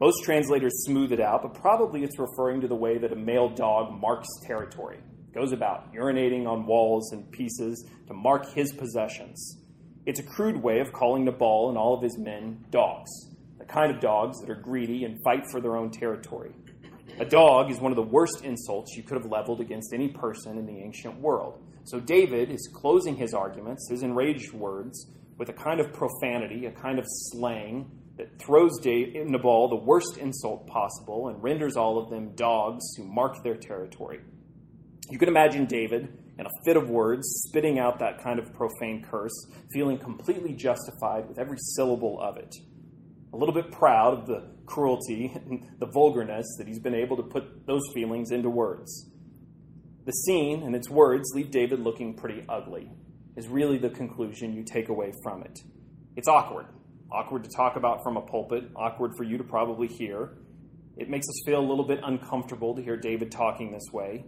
Most 0.00 0.24
translators 0.24 0.72
smooth 0.86 1.12
it 1.12 1.20
out, 1.20 1.42
but 1.42 1.54
probably 1.54 2.02
it's 2.02 2.18
referring 2.18 2.62
to 2.62 2.68
the 2.68 2.74
way 2.74 2.98
that 2.98 3.12
a 3.12 3.16
male 3.16 3.48
dog 3.48 4.00
marks 4.00 4.26
territory, 4.44 4.98
goes 5.32 5.52
about 5.52 5.94
urinating 5.94 6.48
on 6.48 6.66
walls 6.66 7.12
and 7.12 7.30
pieces 7.30 7.86
to 8.08 8.14
mark 8.14 8.52
his 8.54 8.72
possessions. 8.72 9.59
It's 10.06 10.18
a 10.18 10.22
crude 10.24 10.62
way 10.62 10.80
of 10.80 10.92
calling 10.92 11.24
Nabal 11.24 11.68
and 11.68 11.76
all 11.76 11.94
of 11.94 12.02
his 12.02 12.16
men 12.16 12.64
dogs, 12.70 13.10
the 13.58 13.66
kind 13.66 13.94
of 13.94 14.00
dogs 14.00 14.40
that 14.40 14.48
are 14.48 14.54
greedy 14.54 15.04
and 15.04 15.18
fight 15.22 15.44
for 15.50 15.60
their 15.60 15.76
own 15.76 15.90
territory. 15.90 16.52
A 17.18 17.24
dog 17.26 17.70
is 17.70 17.80
one 17.80 17.92
of 17.92 17.96
the 17.96 18.02
worst 18.02 18.42
insults 18.42 18.96
you 18.96 19.02
could 19.02 19.20
have 19.20 19.30
leveled 19.30 19.60
against 19.60 19.92
any 19.92 20.08
person 20.08 20.56
in 20.56 20.64
the 20.64 20.78
ancient 20.78 21.20
world. 21.20 21.62
So 21.84 22.00
David 22.00 22.50
is 22.50 22.70
closing 22.72 23.14
his 23.16 23.34
arguments, 23.34 23.88
his 23.90 24.02
enraged 24.02 24.54
words, 24.54 25.06
with 25.36 25.50
a 25.50 25.52
kind 25.52 25.80
of 25.80 25.92
profanity, 25.92 26.64
a 26.64 26.70
kind 26.70 26.98
of 26.98 27.04
slang 27.06 27.90
that 28.16 28.38
throws 28.38 28.72
Nabal 28.82 29.68
the 29.68 29.76
worst 29.76 30.16
insult 30.16 30.66
possible 30.66 31.28
and 31.28 31.42
renders 31.42 31.76
all 31.76 31.98
of 31.98 32.08
them 32.08 32.34
dogs 32.34 32.84
who 32.96 33.04
mark 33.04 33.42
their 33.42 33.56
territory. 33.56 34.20
You 35.10 35.18
can 35.18 35.28
imagine 35.28 35.66
David, 35.66 36.08
in 36.38 36.46
a 36.46 36.50
fit 36.64 36.76
of 36.76 36.88
words, 36.88 37.26
spitting 37.46 37.78
out 37.78 37.98
that 37.98 38.22
kind 38.22 38.38
of 38.38 38.52
profane 38.54 39.04
curse, 39.08 39.32
feeling 39.72 39.98
completely 39.98 40.54
justified 40.54 41.28
with 41.28 41.38
every 41.38 41.58
syllable 41.58 42.20
of 42.20 42.36
it. 42.36 42.54
A 43.32 43.36
little 43.36 43.54
bit 43.54 43.70
proud 43.70 44.18
of 44.18 44.26
the 44.26 44.48
cruelty 44.66 45.32
and 45.34 45.66
the 45.78 45.86
vulgarness 45.86 46.46
that 46.58 46.66
he's 46.66 46.78
been 46.78 46.94
able 46.94 47.16
to 47.16 47.22
put 47.22 47.66
those 47.66 47.82
feelings 47.92 48.30
into 48.30 48.48
words. 48.48 49.10
The 50.06 50.12
scene 50.12 50.62
and 50.62 50.74
its 50.74 50.88
words 50.88 51.32
leave 51.34 51.50
David 51.50 51.80
looking 51.80 52.14
pretty 52.14 52.44
ugly, 52.48 52.90
is 53.36 53.48
really 53.48 53.78
the 53.78 53.90
conclusion 53.90 54.54
you 54.54 54.64
take 54.64 54.88
away 54.88 55.12
from 55.22 55.42
it. 55.42 55.58
It's 56.16 56.28
awkward 56.28 56.66
awkward 57.12 57.44
to 57.44 57.50
talk 57.50 57.76
about 57.76 58.02
from 58.02 58.16
a 58.16 58.20
pulpit, 58.20 58.64
awkward 58.76 59.12
for 59.16 59.24
you 59.24 59.38
to 59.38 59.44
probably 59.44 59.88
hear. 59.88 60.38
It 60.96 61.08
makes 61.08 61.28
us 61.28 61.42
feel 61.44 61.58
a 61.58 61.66
little 61.66 61.86
bit 61.86 62.00
uncomfortable 62.02 62.74
to 62.76 62.82
hear 62.82 62.96
David 62.96 63.30
talking 63.32 63.72
this 63.72 63.86
way. 63.92 64.24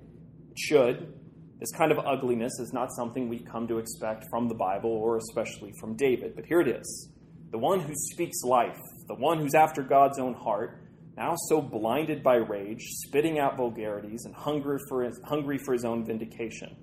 Should. 0.59 1.15
This 1.61 1.71
kind 1.73 1.93
of 1.93 1.99
ugliness 2.05 2.53
is 2.59 2.73
not 2.73 2.89
something 2.97 3.29
we've 3.29 3.45
come 3.45 3.69
to 3.69 3.79
expect 3.79 4.25
from 4.31 4.49
the 4.49 4.55
Bible 4.55 4.91
or 4.91 5.17
especially 5.17 5.73
from 5.81 5.95
David. 5.97 6.35
But 6.35 6.47
here 6.47 6.61
it 6.61 6.69
is 6.69 7.09
the 7.51 7.59
one 7.59 7.81
who 7.81 7.93
speaks 7.95 8.43
life, 8.43 8.79
the 9.09 9.15
one 9.15 9.39
who's 9.39 9.55
after 9.55 9.83
God's 9.83 10.19
own 10.19 10.35
heart, 10.35 10.83
now 11.17 11.35
so 11.49 11.61
blinded 11.61 12.23
by 12.23 12.37
rage, 12.37 12.81
spitting 13.07 13.39
out 13.39 13.59
vulgarities 13.59 14.25
and 14.25 14.35
hungry 14.35 14.79
for 14.89 15.05
his, 15.05 15.21
hungry 15.25 15.59
for 15.59 15.75
his 15.75 15.85
own 15.85 16.07
vindication. 16.07 16.75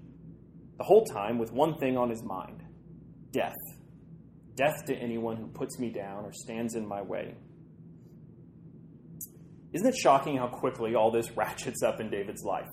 The 0.77 0.83
whole 0.83 1.03
time 1.05 1.39
with 1.39 1.51
one 1.51 1.77
thing 1.79 1.97
on 1.97 2.09
his 2.09 2.23
mind 2.23 2.63
death 3.31 3.55
death 4.59 4.85
to 4.85 4.93
anyone 4.93 5.37
who 5.37 5.47
puts 5.47 5.79
me 5.79 5.89
down 5.89 6.25
or 6.25 6.33
stands 6.33 6.75
in 6.75 6.85
my 6.85 7.01
way. 7.01 7.33
Isn't 9.71 9.87
it 9.87 9.95
shocking 9.95 10.37
how 10.37 10.47
quickly 10.47 10.95
all 10.95 11.11
this 11.11 11.31
ratchets 11.35 11.81
up 11.81 12.01
in 12.01 12.09
David's 12.09 12.43
life? 12.43 12.67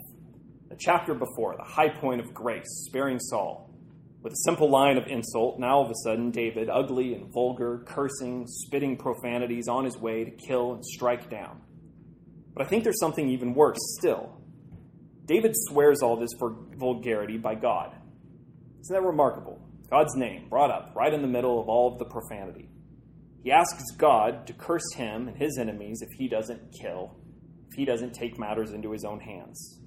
The 0.68 0.76
chapter 0.79 1.14
before, 1.14 1.55
the 1.57 1.64
high 1.64 1.88
point 1.88 2.20
of 2.20 2.35
grace, 2.35 2.66
sparing 2.87 3.20
Saul. 3.20 3.70
With 4.22 4.33
a 4.33 4.44
simple 4.44 4.68
line 4.68 4.96
of 4.96 5.07
insult, 5.07 5.61
now 5.61 5.76
all 5.76 5.85
of 5.85 5.90
a 5.90 5.94
sudden, 6.02 6.33
David, 6.33 6.68
ugly 6.68 7.14
and 7.14 7.33
vulgar, 7.33 7.85
cursing, 7.87 8.44
spitting 8.48 8.96
profanities 8.96 9.68
on 9.68 9.85
his 9.85 9.96
way 9.96 10.24
to 10.24 10.31
kill 10.33 10.72
and 10.72 10.85
strike 10.85 11.31
down. 11.31 11.61
But 12.52 12.66
I 12.66 12.68
think 12.68 12.83
there's 12.83 12.98
something 12.98 13.29
even 13.29 13.55
worse 13.55 13.79
still. 13.98 14.40
David 15.26 15.52
swears 15.55 16.02
all 16.02 16.16
this 16.16 16.31
for 16.38 16.57
vulgarity 16.76 17.38
by 17.38 17.55
God. 17.55 17.94
Isn't 18.81 18.94
that 18.94 19.07
remarkable? 19.07 19.61
God's 19.90 20.16
name 20.16 20.48
brought 20.48 20.70
up 20.72 20.92
right 20.96 21.14
in 21.14 21.22
the 21.22 21.29
middle 21.29 21.61
of 21.61 21.68
all 21.68 21.92
of 21.92 21.98
the 21.98 22.07
profanity. 22.07 22.68
He 23.44 23.52
asks 23.52 23.85
God 23.96 24.46
to 24.48 24.52
curse 24.52 24.94
him 24.94 25.29
and 25.29 25.37
his 25.37 25.59
enemies 25.59 26.02
if 26.02 26.09
he 26.18 26.29
doesn't 26.29 26.72
kill, 26.81 27.16
if 27.68 27.76
he 27.76 27.85
doesn't 27.85 28.14
take 28.14 28.40
matters 28.40 28.72
into 28.72 28.90
his 28.90 29.05
own 29.05 29.20
hands. 29.20 29.81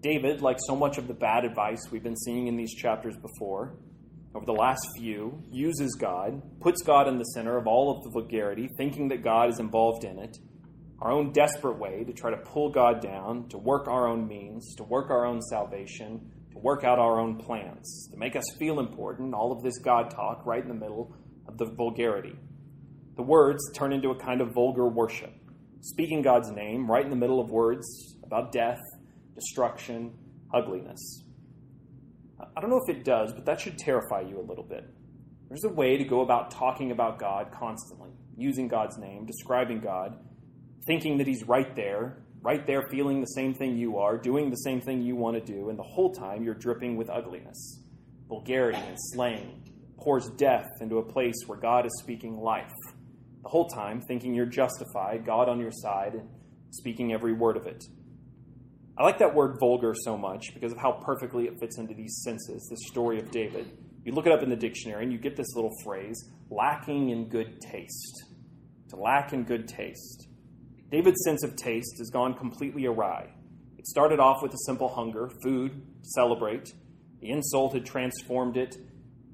David, 0.00 0.42
like 0.42 0.58
so 0.66 0.76
much 0.76 0.98
of 0.98 1.08
the 1.08 1.14
bad 1.14 1.44
advice 1.44 1.90
we've 1.90 2.02
been 2.02 2.16
seeing 2.16 2.46
in 2.46 2.56
these 2.56 2.74
chapters 2.74 3.16
before, 3.16 3.76
over 4.34 4.44
the 4.44 4.52
last 4.52 4.86
few, 4.98 5.42
uses 5.50 5.96
God, 5.98 6.42
puts 6.60 6.82
God 6.82 7.08
in 7.08 7.18
the 7.18 7.24
center 7.24 7.56
of 7.56 7.66
all 7.66 7.96
of 7.96 8.04
the 8.04 8.10
vulgarity, 8.10 8.68
thinking 8.76 9.08
that 9.08 9.24
God 9.24 9.48
is 9.48 9.58
involved 9.58 10.04
in 10.04 10.18
it, 10.18 10.36
our 11.00 11.10
own 11.10 11.32
desperate 11.32 11.78
way 11.78 12.04
to 12.04 12.12
try 12.12 12.30
to 12.30 12.36
pull 12.36 12.70
God 12.70 13.00
down, 13.00 13.48
to 13.48 13.58
work 13.58 13.88
our 13.88 14.06
own 14.06 14.28
means, 14.28 14.74
to 14.76 14.84
work 14.84 15.10
our 15.10 15.24
own 15.24 15.40
salvation, 15.40 16.30
to 16.52 16.58
work 16.58 16.84
out 16.84 16.98
our 16.98 17.18
own 17.18 17.36
plans, 17.36 18.08
to 18.10 18.18
make 18.18 18.36
us 18.36 18.44
feel 18.58 18.78
important, 18.78 19.34
all 19.34 19.52
of 19.52 19.62
this 19.62 19.78
God 19.78 20.10
talk 20.10 20.44
right 20.44 20.62
in 20.62 20.68
the 20.68 20.74
middle 20.74 21.14
of 21.48 21.56
the 21.56 21.66
vulgarity. 21.74 22.36
The 23.16 23.22
words 23.22 23.62
turn 23.72 23.92
into 23.92 24.10
a 24.10 24.18
kind 24.18 24.42
of 24.42 24.52
vulgar 24.52 24.88
worship, 24.88 25.32
speaking 25.80 26.20
God's 26.20 26.50
name 26.50 26.90
right 26.90 27.04
in 27.04 27.10
the 27.10 27.16
middle 27.16 27.40
of 27.40 27.50
words 27.50 28.16
about 28.22 28.52
death, 28.52 28.80
destruction, 29.36 30.12
ugliness. 30.52 31.22
I 32.56 32.60
don't 32.60 32.70
know 32.70 32.80
if 32.86 32.94
it 32.94 33.04
does, 33.04 33.32
but 33.32 33.44
that 33.46 33.60
should 33.60 33.78
terrify 33.78 34.22
you 34.22 34.40
a 34.40 34.42
little 34.42 34.64
bit. 34.64 34.84
There's 35.48 35.64
a 35.64 35.68
way 35.68 35.96
to 35.96 36.04
go 36.04 36.22
about 36.22 36.50
talking 36.50 36.90
about 36.90 37.18
God 37.18 37.52
constantly, 37.52 38.10
using 38.36 38.66
God's 38.66 38.98
name, 38.98 39.24
describing 39.24 39.80
God, 39.80 40.18
thinking 40.86 41.18
that 41.18 41.26
He's 41.26 41.44
right 41.44 41.74
there, 41.76 42.18
right 42.42 42.66
there 42.66 42.82
feeling 42.90 43.20
the 43.20 43.26
same 43.26 43.54
thing 43.54 43.76
you 43.76 43.98
are, 43.98 44.18
doing 44.18 44.50
the 44.50 44.56
same 44.56 44.80
thing 44.80 45.02
you 45.02 45.16
want 45.16 45.36
to 45.36 45.52
do, 45.52 45.70
and 45.70 45.78
the 45.78 45.84
whole 45.84 46.12
time 46.12 46.42
you're 46.42 46.54
dripping 46.54 46.96
with 46.96 47.08
ugliness, 47.08 47.80
vulgarity, 48.28 48.78
and 48.78 48.96
slang, 49.12 49.62
pours 49.98 50.28
death 50.30 50.68
into 50.80 50.98
a 50.98 51.02
place 51.02 51.36
where 51.46 51.58
God 51.58 51.86
is 51.86 51.92
speaking 52.00 52.38
life. 52.38 52.72
The 53.42 53.48
whole 53.48 53.68
time 53.68 54.02
thinking 54.08 54.34
you're 54.34 54.46
justified, 54.46 55.24
God 55.24 55.48
on 55.48 55.60
your 55.60 55.72
side, 55.72 56.14
and 56.14 56.28
speaking 56.70 57.12
every 57.12 57.32
word 57.32 57.56
of 57.56 57.66
it. 57.66 57.84
I 58.98 59.04
like 59.04 59.18
that 59.18 59.34
word 59.34 59.58
vulgar 59.60 59.94
so 59.94 60.16
much 60.16 60.54
because 60.54 60.72
of 60.72 60.78
how 60.78 60.92
perfectly 60.92 61.44
it 61.44 61.60
fits 61.60 61.78
into 61.78 61.92
these 61.92 62.22
senses, 62.24 62.66
the 62.70 62.78
story 62.88 63.18
of 63.20 63.30
David. 63.30 63.70
You 64.04 64.12
look 64.12 64.26
it 64.26 64.32
up 64.32 64.42
in 64.42 64.48
the 64.48 64.56
dictionary 64.56 65.02
and 65.02 65.12
you 65.12 65.18
get 65.18 65.36
this 65.36 65.54
little 65.54 65.72
phrase 65.84 66.30
lacking 66.48 67.10
in 67.10 67.28
good 67.28 67.60
taste. 67.60 68.24
To 68.90 68.96
lack 68.96 69.34
in 69.34 69.44
good 69.44 69.68
taste. 69.68 70.28
David's 70.90 71.22
sense 71.24 71.42
of 71.42 71.56
taste 71.56 71.96
has 71.98 72.08
gone 72.08 72.34
completely 72.34 72.86
awry. 72.86 73.28
It 73.76 73.86
started 73.86 74.18
off 74.18 74.42
with 74.42 74.54
a 74.54 74.58
simple 74.64 74.88
hunger, 74.88 75.28
food, 75.42 75.82
celebrate. 76.02 76.72
The 77.20 77.30
insult 77.30 77.74
had 77.74 77.84
transformed 77.84 78.56
it 78.56 78.76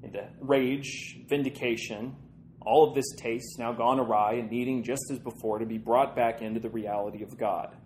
into 0.01 0.27
rage, 0.41 1.19
vindication. 1.29 2.17
All 2.61 2.89
of 2.89 2.95
this 2.95 3.05
taste 3.17 3.59
now 3.59 3.71
gone 3.71 3.99
awry 3.99 4.33
and 4.33 4.49
needing, 4.49 4.83
just 4.83 5.03
as 5.09 5.19
before, 5.19 5.59
to 5.59 5.65
be 5.65 5.77
brought 5.77 6.15
back 6.15 6.41
into 6.41 6.59
the 6.59 6.69
reality 6.69 7.23
of 7.23 7.37
God 7.37 7.77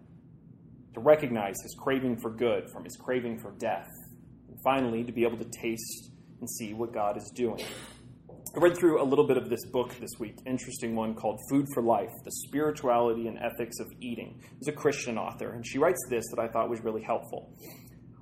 to 0.97 1.01
recognize 1.03 1.53
his 1.61 1.75
craving 1.75 2.17
for 2.17 2.31
good 2.31 2.67
from 2.71 2.83
his 2.83 2.97
craving 2.97 3.37
for 3.37 3.51
death, 3.59 3.87
and 4.49 4.57
finally 4.63 5.03
to 5.03 5.11
be 5.11 5.23
able 5.23 5.37
to 5.37 5.45
taste 5.61 6.09
and 6.39 6.49
see 6.49 6.73
what 6.73 6.91
God 6.91 7.15
is 7.15 7.31
doing. 7.35 7.63
I 8.55 8.59
read 8.59 8.75
through 8.75 8.99
a 8.99 9.05
little 9.05 9.27
bit 9.27 9.37
of 9.37 9.47
this 9.47 9.63
book 9.67 9.93
this 9.99 10.13
week, 10.17 10.37
interesting 10.47 10.95
one 10.95 11.13
called 11.13 11.39
Food 11.51 11.67
for 11.75 11.83
Life 11.83 12.09
The 12.25 12.31
Spirituality 12.47 13.27
and 13.27 13.37
Ethics 13.37 13.79
of 13.79 13.91
Eating. 14.01 14.41
It's 14.57 14.69
a 14.69 14.71
Christian 14.71 15.19
author, 15.19 15.51
and 15.51 15.63
she 15.63 15.77
writes 15.77 16.03
this 16.09 16.23
that 16.31 16.41
I 16.41 16.47
thought 16.47 16.67
was 16.67 16.81
really 16.81 17.03
helpful. 17.03 17.53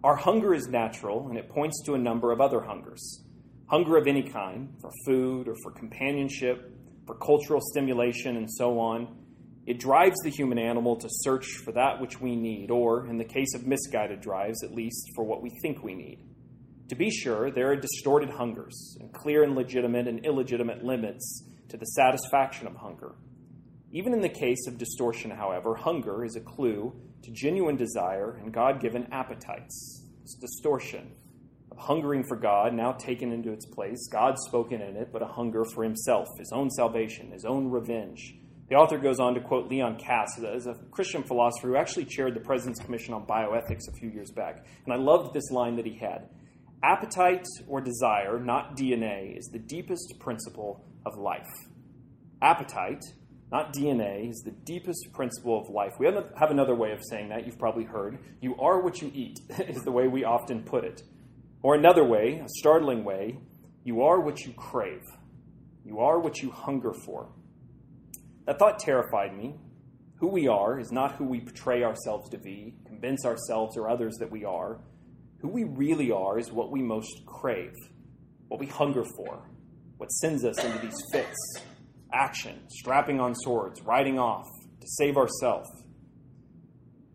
Our 0.04 0.18
hunger 0.18 0.54
is 0.54 0.68
natural, 0.68 1.30
and 1.30 1.38
it 1.38 1.48
points 1.48 1.82
to 1.86 1.94
a 1.94 1.98
number 1.98 2.34
of 2.34 2.42
other 2.42 2.60
hungers. 2.60 3.24
Hunger 3.68 3.96
of 3.96 4.06
any 4.06 4.24
kind, 4.24 4.74
for 4.82 4.92
food 5.06 5.48
or 5.48 5.56
for 5.64 5.72
companionship, 5.72 6.74
for 7.08 7.16
cultural 7.16 7.62
stimulation, 7.72 8.36
and 8.36 8.52
so 8.52 8.78
on, 8.80 9.25
it 9.65 9.80
drives 9.80 10.17
the 10.23 10.30
human 10.30 10.60
animal 10.60 10.95
to 10.97 11.08
search 11.10 11.47
for 11.63 11.71
that 11.71 11.99
which 11.99 12.21
we 12.21 12.36
need, 12.36 12.69
or, 12.69 13.08
in 13.08 13.17
the 13.17 13.23
case 13.23 13.56
of 13.56 13.65
misguided 13.65 14.21
drives, 14.21 14.63
at 14.63 14.73
least 14.73 15.10
for 15.15 15.23
what 15.23 15.41
we 15.41 15.49
think 15.62 15.84
we 15.84 15.95
need. 15.95 16.19
To 16.89 16.95
be 16.95 17.10
sure, 17.10 17.49
there 17.49 17.71
are 17.71 17.75
distorted 17.75 18.30
hungers, 18.30 18.95
and 18.99 19.12
clear 19.12 19.43
and 19.43 19.56
legitimate 19.56 20.08
and 20.08 20.23
illegitimate 20.23 20.84
limits 20.84 21.43
to 21.69 21.78
the 21.78 21.86
satisfaction 21.86 22.67
of 22.67 22.75
hunger. 22.75 23.15
Even 23.91 24.13
in 24.13 24.21
the 24.21 24.30
case 24.30 24.67
of 24.67 24.78
distortion, 24.78 25.32
however, 25.32 25.73
hunger 25.73 26.23
is 26.23 26.36
a 26.36 26.41
clue 26.41 26.93
to 27.23 27.32
genuine 27.32 27.75
desire 27.75 28.38
and 28.39 28.54
God 28.54 28.80
given 28.80 29.08
appetites. 29.12 30.04
It's 30.21 30.36
distortion 30.36 31.12
of 31.71 31.78
hungering 31.80 32.23
for 32.28 32.36
God, 32.36 32.73
now 32.73 32.91
taken 32.91 33.32
into 33.32 33.51
its 33.51 33.65
place, 33.65 34.08
God 34.12 34.36
spoken 34.38 34.82
in 34.82 34.95
it, 34.95 35.12
but 35.12 35.23
a 35.23 35.28
hunger 35.28 35.63
for 35.73 35.84
himself, 35.84 36.28
his 36.38 36.51
own 36.54 36.69
salvation, 36.69 37.32
his 37.32 37.45
own 37.45 37.71
revenge 37.71 38.36
the 38.69 38.75
author 38.75 38.97
goes 38.97 39.19
on 39.19 39.36
to 39.36 39.41
quote 39.41 39.69
Leon 39.69 39.97
Kass 39.97 40.39
as 40.39 40.65
a 40.65 40.73
Christian 40.91 41.23
philosopher 41.23 41.67
who 41.67 41.75
actually 41.75 42.06
chaired 42.06 42.34
the 42.34 42.39
President's 42.39 42.80
Commission 42.80 43.13
on 43.13 43.25
Bioethics 43.25 43.88
a 43.88 43.97
few 43.99 44.10
years 44.10 44.32
back. 44.32 44.65
And 44.86 44.93
I 44.93 44.97
loved 44.97 45.34
this 45.34 45.51
line 45.51 45.75
that 45.75 45.86
he 45.86 45.97
had 45.97 46.30
Appetite 46.84 47.47
or 47.67 47.82
desire, 47.82 48.39
not 48.39 48.78
DNA, 48.78 49.38
is 49.38 49.49
the 49.51 49.60
deepest 49.60 50.19
principle 50.19 50.86
of 51.06 51.17
life. 51.17 51.49
Appetite, 52.41 53.04
not 53.51 53.73
DNA, 53.73 54.30
is 54.30 54.43
the 54.45 54.51
deepest 54.51 55.12
principle 55.13 55.60
of 55.60 55.69
life. 55.69 55.93
We 55.99 56.06
have 56.06 56.51
another 56.51 56.75
way 56.75 56.91
of 56.91 56.99
saying 57.10 57.30
that 57.30 57.45
you've 57.45 57.58
probably 57.58 57.86
heard. 57.86 58.19
You 58.41 58.56
are 58.58 58.82
what 58.82 59.01
you 59.01 59.12
eat, 59.15 59.39
is 59.67 59.84
the 59.84 59.91
way 59.91 60.08
we 60.08 60.25
often 60.25 60.63
put 60.63 60.84
it. 60.84 61.01
Or 61.63 61.75
another 61.75 62.04
way, 62.04 62.41
a 62.43 62.49
startling 62.60 63.04
way, 63.04 63.39
you 63.84 64.04
are 64.04 64.19
what 64.19 64.41
you 64.41 64.54
crave. 64.54 65.04
You 65.84 65.99
are 65.99 66.19
what 66.19 66.41
you 66.41 66.51
hunger 66.51 66.93
for. 66.93 67.30
That 68.45 68.60
thought 68.60 68.79
terrified 68.79 69.36
me. 69.36 69.55
Who 70.19 70.27
we 70.27 70.47
are 70.47 70.79
is 70.79 70.91
not 70.91 71.15
who 71.15 71.25
we 71.25 71.41
portray 71.41 71.84
ourselves 71.84 72.29
to 72.29 72.38
be, 72.38 72.75
convince 72.86 73.25
ourselves 73.25 73.75
or 73.77 73.89
others 73.89 74.15
that 74.19 74.31
we 74.31 74.45
are. 74.45 74.79
Who 75.41 75.49
we 75.49 75.63
really 75.63 76.12
are 76.12 76.39
is 76.39 76.51
what 76.51 76.71
we 76.71 76.81
most 76.81 77.25
crave, 77.25 77.73
what 78.47 78.60
we 78.60 78.67
hunger 78.67 79.03
for, 79.17 79.49
what 79.97 80.12
sends 80.12 80.45
us 80.45 80.63
into 80.63 80.79
these 80.79 81.01
fits 81.12 81.38
action, 82.13 82.62
strapping 82.69 83.19
on 83.19 83.36
swords, 83.36 83.81
riding 83.81 84.17
off 84.17 84.45
to 84.79 84.88
save 84.88 85.17
ourselves. 85.17 85.69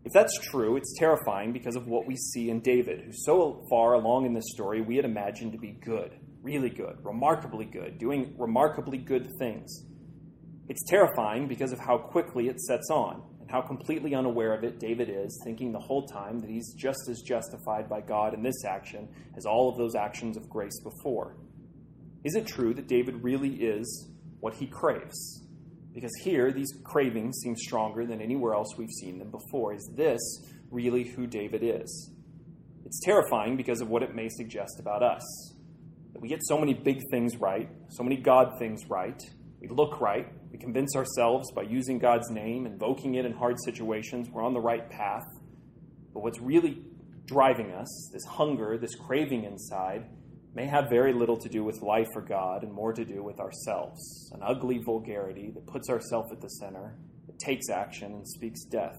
If 0.03 0.13
that's 0.13 0.37
true, 0.39 0.77
it's 0.77 0.95
terrifying 0.99 1.53
because 1.53 1.75
of 1.75 1.87
what 1.87 2.07
we 2.07 2.15
see 2.15 2.49
in 2.49 2.59
David, 2.61 3.01
who 3.01 3.11
so 3.13 3.65
far 3.69 3.93
along 3.93 4.25
in 4.25 4.33
this 4.33 4.51
story 4.53 4.81
we 4.81 4.95
had 4.95 5.05
imagined 5.05 5.53
to 5.53 5.57
be 5.57 5.77
good, 5.83 6.11
really 6.41 6.69
good, 6.69 6.97
remarkably 7.03 7.65
good, 7.65 7.97
doing 7.97 8.35
remarkably 8.37 8.97
good 8.97 9.27
things. 9.39 9.85
It's 10.69 10.83
terrifying 10.89 11.47
because 11.47 11.71
of 11.71 11.79
how 11.79 11.97
quickly 11.97 12.47
it 12.47 12.59
sets 12.61 12.89
on 12.89 13.21
and 13.41 13.49
how 13.49 13.61
completely 13.61 14.15
unaware 14.15 14.53
of 14.53 14.63
it 14.63 14.79
David 14.79 15.09
is, 15.09 15.41
thinking 15.43 15.71
the 15.71 15.79
whole 15.79 16.05
time 16.07 16.39
that 16.39 16.49
he's 16.49 16.73
just 16.73 17.09
as 17.09 17.21
justified 17.21 17.89
by 17.89 18.01
God 18.01 18.33
in 18.33 18.43
this 18.43 18.63
action 18.65 19.09
as 19.35 19.45
all 19.45 19.69
of 19.69 19.77
those 19.77 19.95
actions 19.95 20.37
of 20.37 20.49
grace 20.49 20.79
before. 20.81 21.35
Is 22.23 22.35
it 22.35 22.47
true 22.47 22.73
that 22.75 22.87
David 22.87 23.23
really 23.23 23.55
is 23.55 24.09
what 24.39 24.53
he 24.53 24.67
craves? 24.67 25.41
Because 25.93 26.11
here, 26.23 26.51
these 26.51 26.71
cravings 26.83 27.39
seem 27.43 27.55
stronger 27.55 28.05
than 28.05 28.21
anywhere 28.21 28.53
else 28.53 28.77
we've 28.77 28.89
seen 28.89 29.19
them 29.19 29.31
before. 29.31 29.73
Is 29.73 29.89
this 29.97 30.21
really 30.69 31.03
who 31.03 31.27
David 31.27 31.61
is? 31.63 32.11
It's 32.85 32.99
terrifying 33.03 33.57
because 33.57 33.81
of 33.81 33.89
what 33.89 34.03
it 34.03 34.15
may 34.15 34.29
suggest 34.29 34.79
about 34.79 35.03
us. 35.03 35.23
That 36.13 36.21
we 36.21 36.29
get 36.29 36.39
so 36.43 36.57
many 36.57 36.73
big 36.73 36.99
things 37.09 37.37
right, 37.37 37.69
so 37.89 38.03
many 38.03 38.17
God 38.17 38.57
things 38.59 38.89
right, 38.89 39.21
we 39.59 39.67
look 39.67 39.99
right, 39.99 40.27
convince 40.61 40.95
ourselves 40.95 41.51
by 41.51 41.63
using 41.63 41.99
God's 41.99 42.29
name, 42.29 42.65
invoking 42.65 43.15
it 43.15 43.25
in 43.25 43.33
hard 43.33 43.57
situations, 43.65 44.29
we're 44.29 44.43
on 44.43 44.53
the 44.53 44.61
right 44.61 44.89
path. 44.89 45.25
But 46.13 46.23
what's 46.23 46.39
really 46.39 46.83
driving 47.25 47.71
us, 47.71 48.09
this 48.13 48.23
hunger, 48.25 48.77
this 48.77 48.95
craving 48.95 49.43
inside, 49.43 50.05
may 50.53 50.67
have 50.67 50.89
very 50.89 51.13
little 51.13 51.37
to 51.37 51.49
do 51.49 51.63
with 51.63 51.81
life 51.81 52.09
or 52.15 52.21
God 52.21 52.63
and 52.63 52.73
more 52.73 52.93
to 52.93 53.05
do 53.05 53.23
with 53.23 53.39
ourselves. 53.39 54.31
An 54.33 54.41
ugly 54.43 54.79
vulgarity 54.85 55.51
that 55.51 55.65
puts 55.65 55.89
ourselves 55.89 56.31
at 56.31 56.41
the 56.41 56.49
center, 56.49 56.95
that 57.27 57.39
takes 57.39 57.69
action 57.69 58.13
and 58.13 58.27
speaks 58.27 58.63
death. 58.65 58.97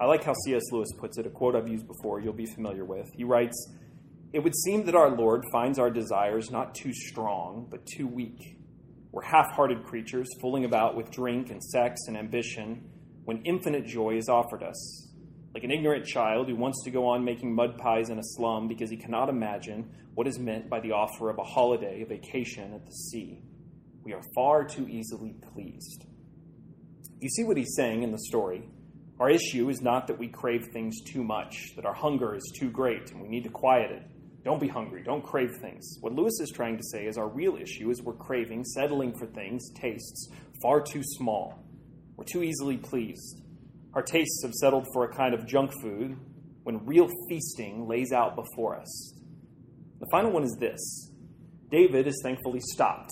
I 0.00 0.06
like 0.06 0.24
how 0.24 0.32
C.S. 0.46 0.62
Lewis 0.72 0.88
puts 0.98 1.18
it, 1.18 1.26
a 1.26 1.30
quote 1.30 1.54
I've 1.54 1.68
used 1.68 1.86
before, 1.86 2.20
you'll 2.20 2.32
be 2.32 2.46
familiar 2.46 2.86
with. 2.86 3.10
He 3.14 3.24
writes, 3.24 3.70
It 4.32 4.38
would 4.38 4.56
seem 4.56 4.86
that 4.86 4.94
our 4.94 5.14
Lord 5.14 5.44
finds 5.52 5.78
our 5.78 5.90
desires 5.90 6.50
not 6.50 6.74
too 6.74 6.94
strong, 6.94 7.66
but 7.70 7.86
too 7.86 8.06
weak 8.06 8.56
we're 9.12 9.24
half 9.24 9.52
hearted 9.52 9.84
creatures 9.84 10.28
fooling 10.40 10.64
about 10.64 10.96
with 10.96 11.10
drink 11.10 11.50
and 11.50 11.62
sex 11.62 12.00
and 12.06 12.16
ambition 12.16 12.88
when 13.24 13.42
infinite 13.44 13.86
joy 13.86 14.16
is 14.16 14.28
offered 14.28 14.62
us. 14.62 15.08
Like 15.52 15.64
an 15.64 15.72
ignorant 15.72 16.06
child 16.06 16.48
who 16.48 16.54
wants 16.54 16.84
to 16.84 16.92
go 16.92 17.08
on 17.08 17.24
making 17.24 17.54
mud 17.54 17.76
pies 17.76 18.08
in 18.08 18.18
a 18.18 18.24
slum 18.24 18.68
because 18.68 18.88
he 18.88 18.96
cannot 18.96 19.28
imagine 19.28 19.90
what 20.14 20.28
is 20.28 20.38
meant 20.38 20.70
by 20.70 20.78
the 20.78 20.92
offer 20.92 21.28
of 21.28 21.38
a 21.38 21.44
holiday, 21.44 22.02
a 22.02 22.06
vacation 22.06 22.72
at 22.72 22.86
the 22.86 22.92
sea. 22.92 23.42
We 24.04 24.12
are 24.12 24.22
far 24.34 24.64
too 24.64 24.86
easily 24.88 25.34
pleased. 25.52 26.04
You 27.20 27.28
see 27.28 27.44
what 27.44 27.56
he's 27.56 27.74
saying 27.76 28.04
in 28.04 28.12
the 28.12 28.18
story. 28.18 28.68
Our 29.18 29.28
issue 29.28 29.68
is 29.68 29.82
not 29.82 30.06
that 30.06 30.18
we 30.18 30.28
crave 30.28 30.68
things 30.72 31.00
too 31.02 31.24
much, 31.24 31.74
that 31.76 31.84
our 31.84 31.94
hunger 31.94 32.34
is 32.34 32.52
too 32.58 32.70
great 32.70 33.10
and 33.10 33.20
we 33.20 33.28
need 33.28 33.42
to 33.42 33.50
quiet 33.50 33.90
it. 33.90 34.02
Don't 34.44 34.60
be 34.60 34.68
hungry. 34.68 35.02
Don't 35.02 35.22
crave 35.22 35.50
things. 35.60 35.98
What 36.00 36.14
Lewis 36.14 36.40
is 36.40 36.50
trying 36.54 36.76
to 36.78 36.82
say 36.82 37.06
is 37.06 37.18
our 37.18 37.28
real 37.28 37.56
issue 37.56 37.90
is 37.90 38.02
we're 38.02 38.14
craving, 38.14 38.64
settling 38.64 39.12
for 39.18 39.26
things, 39.26 39.70
tastes 39.74 40.28
far 40.62 40.80
too 40.80 41.02
small. 41.02 41.64
We're 42.16 42.24
too 42.24 42.42
easily 42.42 42.76
pleased. 42.76 43.42
Our 43.94 44.02
tastes 44.02 44.42
have 44.44 44.54
settled 44.54 44.86
for 44.92 45.04
a 45.04 45.14
kind 45.14 45.34
of 45.34 45.46
junk 45.46 45.72
food 45.82 46.16
when 46.62 46.84
real 46.86 47.08
feasting 47.28 47.86
lays 47.88 48.12
out 48.12 48.36
before 48.36 48.78
us. 48.78 49.14
The 49.98 50.06
final 50.10 50.30
one 50.30 50.44
is 50.44 50.56
this 50.58 51.10
David 51.70 52.06
is 52.06 52.20
thankfully 52.22 52.60
stopped. 52.60 53.10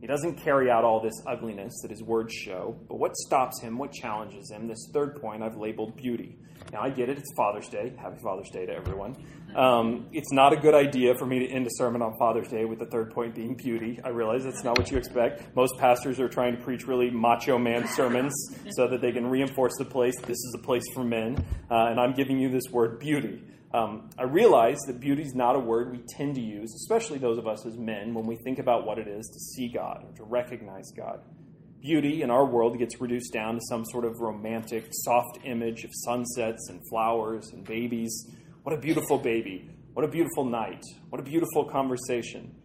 He 0.00 0.06
doesn't 0.06 0.42
carry 0.42 0.70
out 0.70 0.82
all 0.82 1.00
this 1.00 1.22
ugliness 1.26 1.74
that 1.82 1.90
his 1.90 2.02
words 2.02 2.32
show, 2.32 2.74
but 2.88 2.98
what 2.98 3.14
stops 3.16 3.60
him, 3.60 3.76
what 3.76 3.92
challenges 3.92 4.50
him, 4.50 4.66
this 4.66 4.88
third 4.94 5.20
point 5.20 5.42
I've 5.42 5.56
labeled 5.56 5.94
beauty. 5.94 6.38
Now, 6.72 6.80
I 6.82 6.90
get 6.90 7.08
it, 7.08 7.18
it's 7.18 7.32
Father's 7.36 7.68
Day. 7.68 7.92
Happy 8.00 8.16
Father's 8.22 8.48
Day 8.50 8.64
to 8.64 8.72
everyone. 8.72 9.16
Um, 9.54 10.06
it's 10.12 10.32
not 10.32 10.52
a 10.52 10.56
good 10.56 10.74
idea 10.74 11.14
for 11.18 11.26
me 11.26 11.40
to 11.40 11.48
end 11.48 11.66
a 11.66 11.70
sermon 11.72 12.00
on 12.00 12.16
Father's 12.18 12.48
Day 12.48 12.64
with 12.64 12.78
the 12.78 12.86
third 12.86 13.12
point 13.12 13.34
being 13.34 13.56
beauty. 13.56 13.98
I 14.04 14.08
realize 14.10 14.44
that's 14.44 14.62
not 14.62 14.78
what 14.78 14.90
you 14.90 14.96
expect. 14.96 15.54
Most 15.54 15.76
pastors 15.78 16.20
are 16.20 16.28
trying 16.28 16.56
to 16.56 16.62
preach 16.62 16.86
really 16.86 17.10
macho 17.10 17.58
man 17.58 17.86
sermons 17.88 18.32
so 18.70 18.88
that 18.88 19.00
they 19.00 19.12
can 19.12 19.26
reinforce 19.26 19.72
the 19.78 19.84
place 19.84 20.14
this 20.20 20.38
is 20.38 20.56
a 20.58 20.64
place 20.64 20.84
for 20.94 21.02
men, 21.02 21.44
uh, 21.70 21.86
and 21.86 22.00
I'm 22.00 22.12
giving 22.12 22.38
you 22.38 22.48
this 22.48 22.70
word 22.70 23.00
beauty. 23.00 23.42
Um, 23.72 24.10
I 24.18 24.24
realize 24.24 24.78
that 24.86 24.98
beauty 24.98 25.22
is 25.22 25.34
not 25.34 25.54
a 25.54 25.60
word 25.60 25.92
we 25.92 26.02
tend 26.16 26.34
to 26.34 26.40
use, 26.40 26.74
especially 26.74 27.18
those 27.18 27.38
of 27.38 27.46
us 27.46 27.64
as 27.66 27.76
men, 27.76 28.14
when 28.14 28.26
we 28.26 28.36
think 28.42 28.58
about 28.58 28.84
what 28.84 28.98
it 28.98 29.06
is 29.06 29.26
to 29.26 29.38
see 29.38 29.68
God 29.72 30.04
or 30.04 30.12
to 30.16 30.24
recognize 30.24 30.90
God. 30.96 31.20
Beauty 31.80 32.22
in 32.22 32.30
our 32.30 32.44
world 32.44 32.78
gets 32.78 33.00
reduced 33.00 33.32
down 33.32 33.54
to 33.54 33.60
some 33.68 33.84
sort 33.86 34.04
of 34.04 34.18
romantic, 34.18 34.86
soft 34.90 35.38
image 35.44 35.84
of 35.84 35.90
sunsets 36.04 36.68
and 36.68 36.80
flowers 36.90 37.50
and 37.52 37.64
babies. 37.64 38.28
What 38.64 38.74
a 38.74 38.78
beautiful 38.78 39.18
baby. 39.18 39.70
What 39.94 40.04
a 40.04 40.08
beautiful 40.08 40.44
night. 40.44 40.82
What 41.08 41.20
a 41.20 41.24
beautiful 41.24 41.64
conversation. 41.64 42.59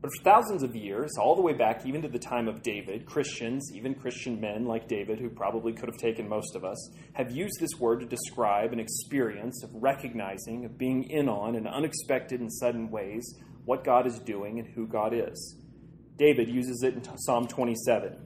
But 0.00 0.10
for 0.16 0.24
thousands 0.24 0.62
of 0.62 0.74
years, 0.74 1.10
all 1.20 1.36
the 1.36 1.42
way 1.42 1.52
back 1.52 1.84
even 1.84 2.00
to 2.02 2.08
the 2.08 2.18
time 2.18 2.48
of 2.48 2.62
David, 2.62 3.04
Christians, 3.04 3.70
even 3.74 3.94
Christian 3.94 4.40
men 4.40 4.64
like 4.64 4.88
David, 4.88 5.18
who 5.18 5.28
probably 5.28 5.74
could 5.74 5.90
have 5.90 6.00
taken 6.00 6.26
most 6.26 6.56
of 6.56 6.64
us, 6.64 6.90
have 7.12 7.30
used 7.30 7.60
this 7.60 7.78
word 7.78 8.00
to 8.00 8.06
describe 8.06 8.72
an 8.72 8.80
experience 8.80 9.62
of 9.62 9.70
recognizing, 9.74 10.64
of 10.64 10.78
being 10.78 11.04
in 11.10 11.28
on, 11.28 11.54
in 11.54 11.66
unexpected 11.66 12.40
and 12.40 12.50
sudden 12.50 12.90
ways, 12.90 13.34
what 13.66 13.84
God 13.84 14.06
is 14.06 14.18
doing 14.20 14.58
and 14.58 14.68
who 14.68 14.86
God 14.86 15.12
is. 15.12 15.56
David 16.16 16.48
uses 16.48 16.82
it 16.82 16.94
in 16.94 17.18
Psalm 17.18 17.46
27. 17.46 18.16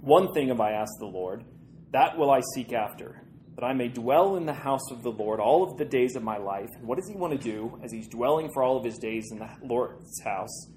One 0.00 0.32
thing 0.32 0.48
have 0.48 0.60
I 0.60 0.72
asked 0.72 0.96
the 1.00 1.06
Lord, 1.06 1.44
that 1.92 2.16
will 2.16 2.30
I 2.30 2.40
seek 2.54 2.72
after, 2.72 3.20
that 3.56 3.64
I 3.64 3.72
may 3.72 3.88
dwell 3.88 4.36
in 4.36 4.46
the 4.46 4.52
house 4.52 4.92
of 4.92 5.02
the 5.02 5.10
Lord 5.10 5.40
all 5.40 5.64
of 5.64 5.76
the 5.76 5.84
days 5.84 6.14
of 6.14 6.22
my 6.22 6.38
life. 6.38 6.70
And 6.76 6.86
what 6.86 6.98
does 6.98 7.08
he 7.08 7.16
want 7.16 7.32
to 7.32 7.38
do 7.38 7.80
as 7.82 7.90
he's 7.90 8.08
dwelling 8.08 8.48
for 8.54 8.62
all 8.62 8.76
of 8.76 8.84
his 8.84 8.96
days 8.98 9.28
in 9.32 9.40
the 9.40 9.48
Lord's 9.62 10.22
house? 10.22 10.68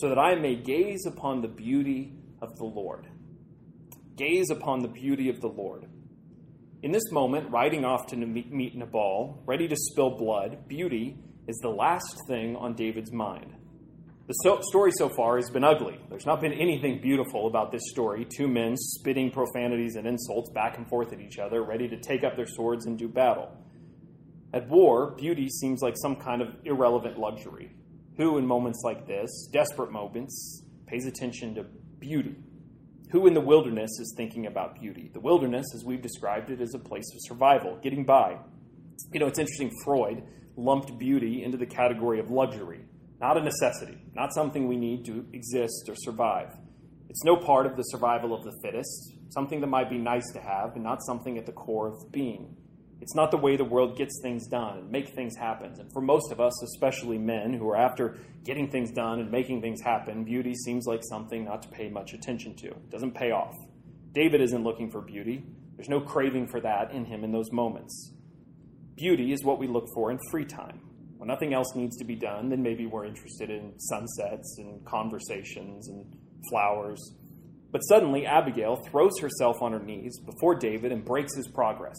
So 0.00 0.08
that 0.08 0.18
I 0.18 0.34
may 0.34 0.56
gaze 0.56 1.04
upon 1.06 1.42
the 1.42 1.48
beauty 1.48 2.14
of 2.40 2.56
the 2.56 2.64
Lord. 2.64 3.06
Gaze 4.16 4.50
upon 4.50 4.80
the 4.80 4.88
beauty 4.88 5.28
of 5.28 5.40
the 5.40 5.48
Lord. 5.48 5.86
In 6.82 6.92
this 6.92 7.12
moment, 7.12 7.50
riding 7.50 7.84
off 7.84 8.06
to 8.08 8.16
meet 8.16 8.74
Nabal, 8.74 9.42
ready 9.44 9.68
to 9.68 9.76
spill 9.76 10.16
blood, 10.16 10.66
beauty 10.66 11.18
is 11.46 11.58
the 11.58 11.68
last 11.68 12.16
thing 12.26 12.56
on 12.56 12.74
David's 12.74 13.12
mind. 13.12 13.54
The 14.26 14.34
so- 14.44 14.60
story 14.62 14.92
so 14.92 15.08
far 15.08 15.36
has 15.36 15.50
been 15.50 15.64
ugly. 15.64 15.98
There's 16.08 16.24
not 16.24 16.40
been 16.40 16.52
anything 16.52 17.00
beautiful 17.02 17.48
about 17.48 17.72
this 17.72 17.82
story. 17.90 18.26
Two 18.36 18.48
men 18.48 18.76
spitting 18.76 19.30
profanities 19.30 19.96
and 19.96 20.06
insults 20.06 20.50
back 20.54 20.78
and 20.78 20.88
forth 20.88 21.12
at 21.12 21.20
each 21.20 21.38
other, 21.38 21.62
ready 21.62 21.88
to 21.88 21.98
take 21.98 22.24
up 22.24 22.36
their 22.36 22.46
swords 22.46 22.86
and 22.86 22.96
do 22.96 23.08
battle. 23.08 23.50
At 24.54 24.68
war, 24.68 25.16
beauty 25.16 25.48
seems 25.48 25.82
like 25.82 25.94
some 26.00 26.16
kind 26.16 26.40
of 26.40 26.48
irrelevant 26.64 27.18
luxury. 27.18 27.72
Who, 28.20 28.36
in 28.36 28.46
moments 28.46 28.82
like 28.84 29.06
this, 29.06 29.48
desperate 29.50 29.90
moments, 29.90 30.62
pays 30.86 31.06
attention 31.06 31.54
to 31.54 31.64
beauty? 31.98 32.36
Who 33.12 33.26
in 33.26 33.32
the 33.32 33.40
wilderness 33.40 33.90
is 33.98 34.12
thinking 34.14 34.44
about 34.44 34.78
beauty? 34.78 35.10
The 35.14 35.20
wilderness, 35.20 35.64
as 35.74 35.86
we've 35.86 36.02
described 36.02 36.50
it, 36.50 36.60
is 36.60 36.74
a 36.74 36.78
place 36.78 37.10
of 37.14 37.20
survival, 37.20 37.78
getting 37.82 38.04
by. 38.04 38.36
You 39.14 39.20
know, 39.20 39.26
it's 39.26 39.38
interesting, 39.38 39.70
Freud 39.84 40.22
lumped 40.54 40.98
beauty 40.98 41.42
into 41.42 41.56
the 41.56 41.64
category 41.64 42.20
of 42.20 42.30
luxury, 42.30 42.80
not 43.22 43.38
a 43.38 43.42
necessity, 43.42 43.96
not 44.14 44.34
something 44.34 44.68
we 44.68 44.76
need 44.76 45.06
to 45.06 45.24
exist 45.32 45.88
or 45.88 45.94
survive. 45.96 46.54
It's 47.08 47.24
no 47.24 47.36
part 47.36 47.64
of 47.64 47.78
the 47.78 47.84
survival 47.84 48.34
of 48.34 48.44
the 48.44 48.52
fittest, 48.62 49.14
something 49.30 49.62
that 49.62 49.68
might 49.68 49.88
be 49.88 49.96
nice 49.96 50.30
to 50.34 50.40
have, 50.40 50.74
but 50.74 50.82
not 50.82 51.02
something 51.06 51.38
at 51.38 51.46
the 51.46 51.52
core 51.52 51.88
of 51.88 52.12
being. 52.12 52.54
It's 53.00 53.14
not 53.14 53.30
the 53.30 53.38
way 53.38 53.56
the 53.56 53.64
world 53.64 53.96
gets 53.96 54.20
things 54.22 54.46
done 54.46 54.78
and 54.78 54.90
make 54.90 55.14
things 55.14 55.34
happen. 55.36 55.72
And 55.78 55.92
for 55.92 56.02
most 56.02 56.30
of 56.32 56.40
us, 56.40 56.62
especially 56.62 57.16
men 57.16 57.54
who 57.54 57.68
are 57.70 57.76
after 57.76 58.18
getting 58.44 58.70
things 58.70 58.90
done 58.90 59.20
and 59.20 59.30
making 59.30 59.62
things 59.62 59.80
happen, 59.80 60.24
beauty 60.24 60.54
seems 60.54 60.86
like 60.86 61.00
something 61.02 61.44
not 61.44 61.62
to 61.62 61.68
pay 61.68 61.88
much 61.88 62.12
attention 62.12 62.54
to. 62.56 62.68
It 62.68 62.90
doesn't 62.90 63.14
pay 63.14 63.30
off. 63.30 63.54
David 64.12 64.42
isn't 64.42 64.64
looking 64.64 64.90
for 64.90 65.00
beauty. 65.00 65.44
There's 65.76 65.88
no 65.88 66.00
craving 66.00 66.48
for 66.48 66.60
that 66.60 66.92
in 66.92 67.06
him 67.06 67.24
in 67.24 67.32
those 67.32 67.50
moments. 67.52 68.12
Beauty 68.96 69.32
is 69.32 69.44
what 69.44 69.58
we 69.58 69.66
look 69.66 69.86
for 69.94 70.10
in 70.10 70.18
free 70.30 70.44
time. 70.44 70.80
When 71.16 71.28
nothing 71.28 71.54
else 71.54 71.74
needs 71.74 71.96
to 71.98 72.04
be 72.04 72.16
done, 72.16 72.48
then 72.48 72.62
maybe 72.62 72.86
we're 72.86 73.06
interested 73.06 73.50
in 73.50 73.78
sunsets 73.78 74.56
and 74.58 74.84
conversations 74.84 75.88
and 75.88 76.04
flowers. 76.50 77.14
But 77.72 77.80
suddenly, 77.80 78.26
Abigail 78.26 78.76
throws 78.76 79.18
herself 79.20 79.56
on 79.62 79.72
her 79.72 79.78
knees 79.78 80.18
before 80.18 80.54
David 80.54 80.92
and 80.92 81.04
breaks 81.04 81.34
his 81.34 81.46
progress. 81.46 81.96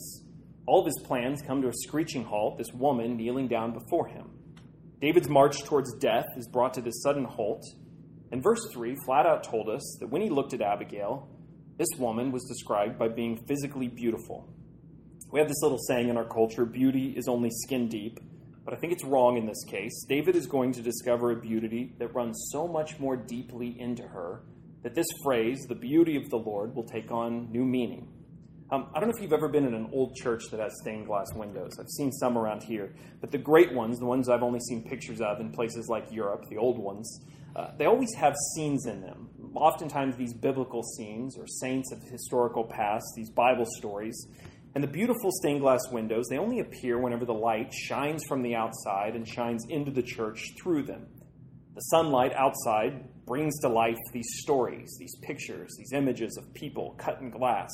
All 0.68 0.82
of 0.82 0.86
his 0.86 1.02
plans 1.06 1.42
come 1.42 1.62
to 1.62 1.70
a 1.70 1.74
screeching 1.74 2.24
halt, 2.24 2.58
this 2.58 2.72
woman 2.74 3.18
kneeling 3.18 3.48
down 3.48 3.74
before 3.74 4.08
him. 4.08 4.30
David's 5.02 5.30
march 5.30 5.64
towards 5.64 5.94
death 5.96 6.28
is 6.38 6.48
brought 6.48 6.74
to 6.76 6.82
this 6.82 7.02
sudden 7.02 7.26
halt, 7.26 7.64
and 8.32 8.44
verse 8.44 8.62
3 8.72 8.96
flat 9.06 9.26
out 9.26 9.44
told 9.44 9.68
us 9.68 9.98
that 10.00 10.10
when 10.10 10.22
he 10.22 10.30
looked 10.30 10.54
at 10.54 10.62
Abigail, 10.62 11.28
this 11.78 11.90
woman 11.98 12.32
was 12.32 12.46
described 12.46 13.00
by 13.00 13.08
being 13.08 13.44
physically 13.48 13.88
beautiful. 13.88 14.48
We 15.32 15.40
have 15.40 15.50
this 15.50 15.62
little 15.64 15.80
saying 15.88 16.10
in 16.10 16.18
our 16.18 16.28
culture 16.28 16.66
beauty 16.66 17.14
is 17.18 17.28
only 17.28 17.50
skin 17.64 17.88
deep, 17.88 18.20
but 18.64 18.74
I 18.74 18.78
think 18.78 18.94
it's 18.94 19.04
wrong 19.04 19.38
in 19.38 19.48
this 19.48 19.64
case. 19.68 20.06
David 20.08 20.36
is 20.36 20.46
going 20.46 20.74
to 20.74 20.82
discover 20.82 21.32
a 21.32 21.40
beauty 21.40 21.96
that 21.98 22.14
runs 22.14 22.50
so 22.52 22.68
much 22.68 23.00
more 23.00 23.16
deeply 23.16 23.76
into 23.80 24.04
her 24.04 24.44
that 24.84 24.94
this 24.94 25.08
phrase, 25.24 25.66
the 25.68 25.76
beauty 25.76 26.16
of 26.16 26.30
the 26.30 26.38
Lord, 26.38 26.76
will 26.76 26.86
take 26.86 27.12
on 27.12 27.52
new 27.52 27.66
meaning. 27.66 28.08
Um, 28.72 28.88
I 28.96 29.02
don't 29.02 29.10
know 29.10 29.16
if 29.16 29.22
you've 29.22 29.34
ever 29.34 29.50
been 29.50 29.66
in 29.66 29.74
an 29.74 29.90
old 29.92 30.16
church 30.16 30.44
that 30.52 30.62
has 30.62 30.72
stained 30.82 31.06
glass 31.06 31.28
windows. 31.36 31.74
I've 31.78 31.90
seen 31.90 32.10
some 32.14 32.38
around 32.38 32.64
here. 32.64 32.94
But 33.20 33.32
the 33.32 33.38
great 33.38 33.74
ones, 33.74 34.00
the 34.00 34.06
ones 34.06 34.30
I've 34.30 34.44
only 34.44 34.62
seen 34.62 34.82
pictures 34.82 35.20
of 35.20 35.42
in 35.42 35.52
places 35.52 35.90
like 35.90 36.06
Europe, 36.10 36.46
the 36.50 36.56
old 36.56 36.80
ones, 36.80 37.20
uh, 37.54 37.72
they 37.78 37.86
always 37.86 38.14
have 38.16 38.34
scenes 38.56 38.86
in 38.86 39.02
them. 39.02 39.30
Oftentimes, 39.56 40.16
these 40.16 40.34
biblical 40.34 40.84
scenes 40.84 41.38
or 41.38 41.46
saints 41.48 41.92
of 41.92 42.02
historical 42.10 42.64
past, 42.64 43.04
these 43.18 43.30
Bible 43.30 43.66
stories. 43.78 44.16
And 44.74 44.82
the 44.82 44.88
beautiful 44.88 45.32
stained 45.34 45.60
glass 45.60 45.82
windows, 45.92 46.28
they 46.30 46.38
only 46.38 46.62
appear 46.62 46.98
whenever 46.98 47.26
the 47.26 47.34
light 47.34 47.74
shines 47.74 48.24
from 48.26 48.42
the 48.42 48.56
outside 48.56 49.18
and 49.18 49.28
shines 49.28 49.66
into 49.68 49.92
the 49.92 50.02
church 50.02 50.40
through 50.64 50.84
them. 50.84 51.08
The 51.76 51.82
sunlight 51.82 52.32
outside 52.36 53.26
brings 53.26 53.60
to 53.60 53.68
life 53.68 53.98
these 54.14 54.30
stories, 54.42 54.96
these 54.98 55.16
pictures, 55.24 55.76
these 55.78 55.92
images 55.92 56.38
of 56.38 56.54
people 56.54 56.96
cut 56.98 57.20
in 57.20 57.32
glass. 57.32 57.70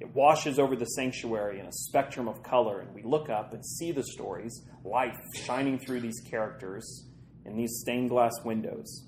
It 0.00 0.14
washes 0.14 0.58
over 0.58 0.74
the 0.76 0.86
sanctuary 0.86 1.60
in 1.60 1.66
a 1.66 1.72
spectrum 1.72 2.26
of 2.26 2.42
color, 2.42 2.80
and 2.80 2.94
we 2.94 3.02
look 3.02 3.28
up 3.28 3.52
and 3.52 3.64
see 3.64 3.92
the 3.92 4.02
stories, 4.02 4.64
life 4.82 5.16
shining 5.34 5.78
through 5.78 6.00
these 6.00 6.20
characters 6.30 7.06
in 7.44 7.54
these 7.54 7.80
stained 7.82 8.08
glass 8.08 8.32
windows. 8.42 9.06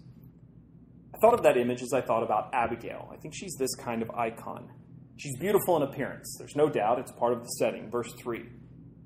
I 1.15 1.19
thought 1.19 1.35
of 1.35 1.43
that 1.45 1.57
image 1.57 1.83
as 1.83 1.95
I 1.95 2.03
thought 2.03 2.23
about 2.23 2.51
Abigail. 2.53 3.11
I 3.11 3.17
think 3.17 3.35
she's 3.35 3.57
this 3.59 3.75
kind 3.75 4.03
of 4.03 4.11
icon. 4.11 4.71
She's 5.17 5.39
beautiful 5.39 5.77
in 5.77 5.83
appearance, 5.83 6.37
there's 6.39 6.57
no 6.57 6.69
doubt, 6.69 6.99
it's 6.99 7.13
part 7.13 7.33
of 7.33 7.43
the 7.43 7.49
setting. 7.59 7.91
Verse 7.91 8.13
3. 8.23 8.45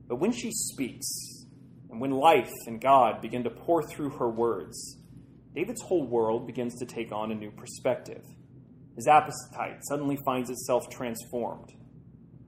But 0.09 0.17
when 0.17 0.33
she 0.33 0.51
speaks, 0.51 1.07
and 1.91 2.01
when 2.01 2.11
life 2.11 2.51
and 2.67 2.81
God 2.81 3.21
begin 3.23 3.45
to 3.45 3.51
pour 3.51 3.83
through 3.89 4.11
her 4.19 4.29
words, 4.29 4.99
David's 5.55 5.83
whole 5.83 6.07
world 6.07 6.47
begins 6.47 6.75
to 6.81 6.87
take 6.87 7.13
on 7.13 7.31
a 7.31 7.35
new 7.35 7.51
perspective. 7.51 8.23
His 8.97 9.07
appetite 9.07 9.81
suddenly 9.83 10.17
finds 10.25 10.49
itself 10.49 10.89
transformed. 10.91 11.71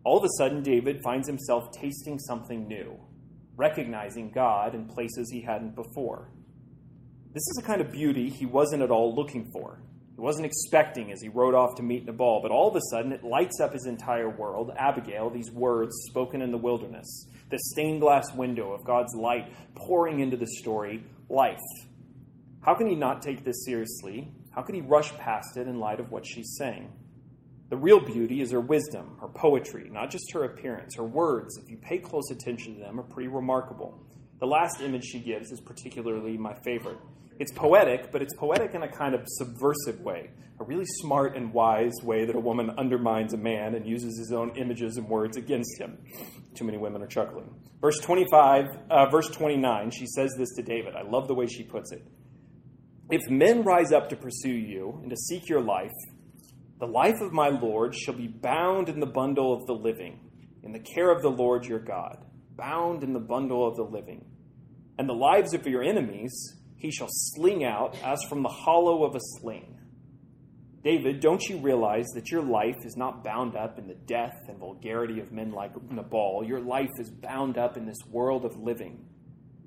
All 0.04 0.18
of 0.18 0.24
a 0.24 0.38
sudden, 0.38 0.62
David 0.62 1.02
finds 1.02 1.28
himself 1.28 1.70
tasting 1.72 2.18
something 2.18 2.66
new, 2.66 2.98
recognizing 3.56 4.30
God 4.30 4.74
in 4.74 4.87
places 4.87 5.30
he 5.30 5.42
hadn't 5.42 5.74
before. 5.74 6.30
This 7.34 7.42
is 7.42 7.61
a 7.62 7.66
kind 7.66 7.82
of 7.82 7.92
beauty 7.92 8.30
he 8.30 8.46
wasn't 8.46 8.82
at 8.82 8.90
all 8.90 9.14
looking 9.14 9.50
for. 9.52 9.82
He 10.14 10.20
wasn't 10.22 10.46
expecting 10.46 11.12
as 11.12 11.20
he 11.20 11.28
rode 11.28 11.54
off 11.54 11.76
to 11.76 11.82
meet 11.82 12.06
Nabal, 12.06 12.40
but 12.42 12.50
all 12.50 12.68
of 12.68 12.76
a 12.76 12.80
sudden 12.90 13.12
it 13.12 13.22
lights 13.22 13.61
up 13.61 13.74
his 13.74 13.87
entire 13.87 14.30
world. 14.30 14.72
Abigail, 14.76 15.28
these 15.28 15.50
words 15.52 15.92
spoken 16.08 16.40
in 16.40 16.50
the 16.50 16.58
wilderness, 16.58 17.28
the 17.50 17.58
stained 17.72 18.00
glass 18.00 18.32
window 18.34 18.72
of 18.72 18.84
God's 18.84 19.14
light 19.14 19.52
pouring 19.76 20.20
into 20.20 20.38
the 20.38 20.46
story, 20.46 21.04
life. 21.28 21.58
How 22.62 22.74
can 22.74 22.88
he 22.88 22.96
not 22.96 23.20
take 23.20 23.44
this 23.44 23.64
seriously 23.66 24.32
how 24.59 24.64
could 24.64 24.75
he 24.75 24.81
rush 24.81 25.16
past 25.18 25.57
it 25.57 25.68
in 25.68 25.79
light 25.79 26.01
of 26.01 26.11
what 26.11 26.27
she's 26.27 26.57
saying? 26.59 26.90
The 27.71 27.77
real 27.77 28.01
beauty 28.01 28.40
is 28.40 28.51
her 28.51 28.61
wisdom, 28.61 29.16
her 29.21 29.29
poetry, 29.29 29.88
not 29.88 30.11
just 30.11 30.33
her 30.33 30.42
appearance. 30.42 30.97
Her 30.97 31.05
words, 31.05 31.57
if 31.62 31.71
you 31.71 31.77
pay 31.77 31.99
close 31.99 32.29
attention 32.33 32.75
to 32.75 32.81
them, 32.81 32.99
are 32.99 33.05
pretty 33.05 33.29
remarkable. 33.29 34.05
The 34.40 34.47
last 34.47 34.81
image 34.81 35.05
she 35.05 35.21
gives 35.21 35.53
is 35.53 35.61
particularly 35.61 36.37
my 36.37 36.55
favorite. 36.64 36.99
It's 37.39 37.53
poetic, 37.53 38.11
but 38.11 38.20
it's 38.20 38.35
poetic 38.35 38.74
in 38.74 38.82
a 38.82 38.89
kind 38.89 39.14
of 39.14 39.20
subversive 39.28 40.01
way, 40.01 40.30
a 40.59 40.64
really 40.64 40.87
smart 40.87 41.37
and 41.37 41.53
wise 41.53 41.95
way 42.03 42.24
that 42.24 42.35
a 42.35 42.41
woman 42.41 42.70
undermines 42.70 43.35
a 43.35 43.39
man 43.39 43.76
and 43.76 43.87
uses 43.87 44.18
his 44.18 44.32
own 44.32 44.57
images 44.57 44.97
and 44.97 45.09
words 45.09 45.37
against 45.37 45.78
him. 45.78 45.99
Too 46.57 46.64
many 46.64 46.78
women 46.78 47.01
are 47.01 47.07
chuckling. 47.07 47.55
Verse 47.80 48.01
25, 48.01 48.64
uh, 48.91 49.07
verse 49.09 49.28
29, 49.28 49.93
she 49.93 50.07
says 50.09 50.35
this 50.37 50.53
to 50.57 50.62
David. 50.62 50.97
I 50.97 51.03
love 51.03 51.28
the 51.28 51.35
way 51.35 51.47
she 51.47 51.62
puts 51.62 51.93
it. 51.93 52.03
If 53.11 53.30
men 53.30 53.62
rise 53.62 53.90
up 53.90 54.11
to 54.11 54.16
pursue 54.16 54.54
you 54.54 54.98
and 55.00 55.09
to 55.09 55.16
seek 55.16 55.48
your 55.48 55.62
life, 55.62 55.94
the 56.78 56.86
life 56.86 57.20
of 57.22 57.32
my 57.32 57.48
Lord 57.48 57.94
shall 57.94 58.14
be 58.14 58.28
bound 58.28 58.90
in 58.90 59.00
the 59.00 59.06
bundle 59.06 59.54
of 59.54 59.66
the 59.66 59.72
living, 59.72 60.20
in 60.62 60.72
the 60.72 60.78
care 60.78 61.11
of 61.11 61.22
the 61.22 61.30
Lord 61.30 61.64
your 61.64 61.78
God, 61.78 62.18
bound 62.56 63.02
in 63.02 63.14
the 63.14 63.18
bundle 63.18 63.66
of 63.66 63.76
the 63.76 63.82
living. 63.82 64.26
And 64.98 65.09
the 65.09 65.14
lives 65.14 65.54
of 65.54 65.66
your 65.66 65.82
enemies 65.82 66.59
he 66.76 66.90
shall 66.90 67.09
sling 67.11 67.64
out 67.64 67.96
as 68.04 68.22
from 68.28 68.42
the 68.42 68.48
hollow 68.48 69.04
of 69.04 69.14
a 69.14 69.20
sling. 69.20 69.78
David, 70.84 71.20
don't 71.20 71.42
you 71.48 71.59
realize 71.59 72.06
that 72.14 72.30
your 72.30 72.42
life 72.42 72.76
is 72.84 72.96
not 72.96 73.24
bound 73.24 73.56
up 73.56 73.78
in 73.78 73.88
the 73.88 73.94
death 73.94 74.44
and 74.48 74.59
vulgarity 74.59 75.18
of 75.18 75.32
men 75.32 75.50
like 75.50 75.72
Nabal? 75.90 76.44
Your 76.46 76.61
life 76.61 76.90
is 76.98 77.11
bound 77.11 77.59
up 77.59 77.76
in 77.76 77.86
this 77.86 77.98
world 78.11 78.44
of 78.44 78.56
living. 78.56 79.04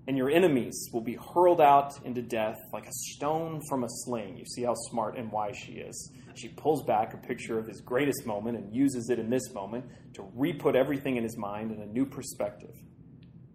And 0.07 0.17
your 0.17 0.31
enemies 0.31 0.89
will 0.91 1.01
be 1.01 1.17
hurled 1.33 1.61
out 1.61 1.93
into 2.03 2.21
death 2.21 2.57
like 2.73 2.85
a 2.85 2.91
stone 2.91 3.61
from 3.69 3.83
a 3.83 3.89
sling. 3.89 4.35
You 4.37 4.45
see 4.45 4.63
how 4.63 4.73
smart 4.73 5.17
and 5.17 5.31
wise 5.31 5.55
she 5.55 5.73
is. 5.73 6.11
She 6.35 6.49
pulls 6.49 6.83
back 6.85 7.13
a 7.13 7.17
picture 7.17 7.59
of 7.59 7.67
his 7.67 7.81
greatest 7.81 8.25
moment 8.25 8.57
and 8.57 8.75
uses 8.75 9.09
it 9.09 9.19
in 9.19 9.29
this 9.29 9.53
moment 9.53 9.85
to 10.15 10.23
re 10.35 10.53
put 10.53 10.75
everything 10.75 11.17
in 11.17 11.23
his 11.23 11.37
mind 11.37 11.71
in 11.71 11.81
a 11.81 11.85
new 11.85 12.05
perspective. 12.05 12.75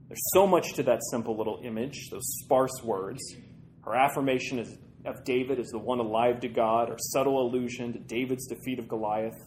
There's 0.09 0.23
so 0.33 0.47
much 0.47 0.75
to 0.75 0.85
that 0.85 1.01
simple 1.11 1.37
little 1.37 1.61
image, 1.65 2.11
those 2.11 2.25
sparse 2.45 2.81
words. 2.85 3.21
Her 3.85 3.97
affirmation 3.97 4.61
is 4.61 4.79
of 5.07 5.25
David 5.25 5.59
as 5.61 5.69
the 5.69 5.79
one 5.79 6.01
alive 6.01 6.41
to 6.41 6.49
God, 6.49 6.91
or 6.91 6.97
subtle 6.99 7.41
allusion 7.41 7.93
to 7.93 7.99
David's 7.99 8.47
defeat 8.47 8.79
of 8.79 8.89
Goliath, 8.89 9.39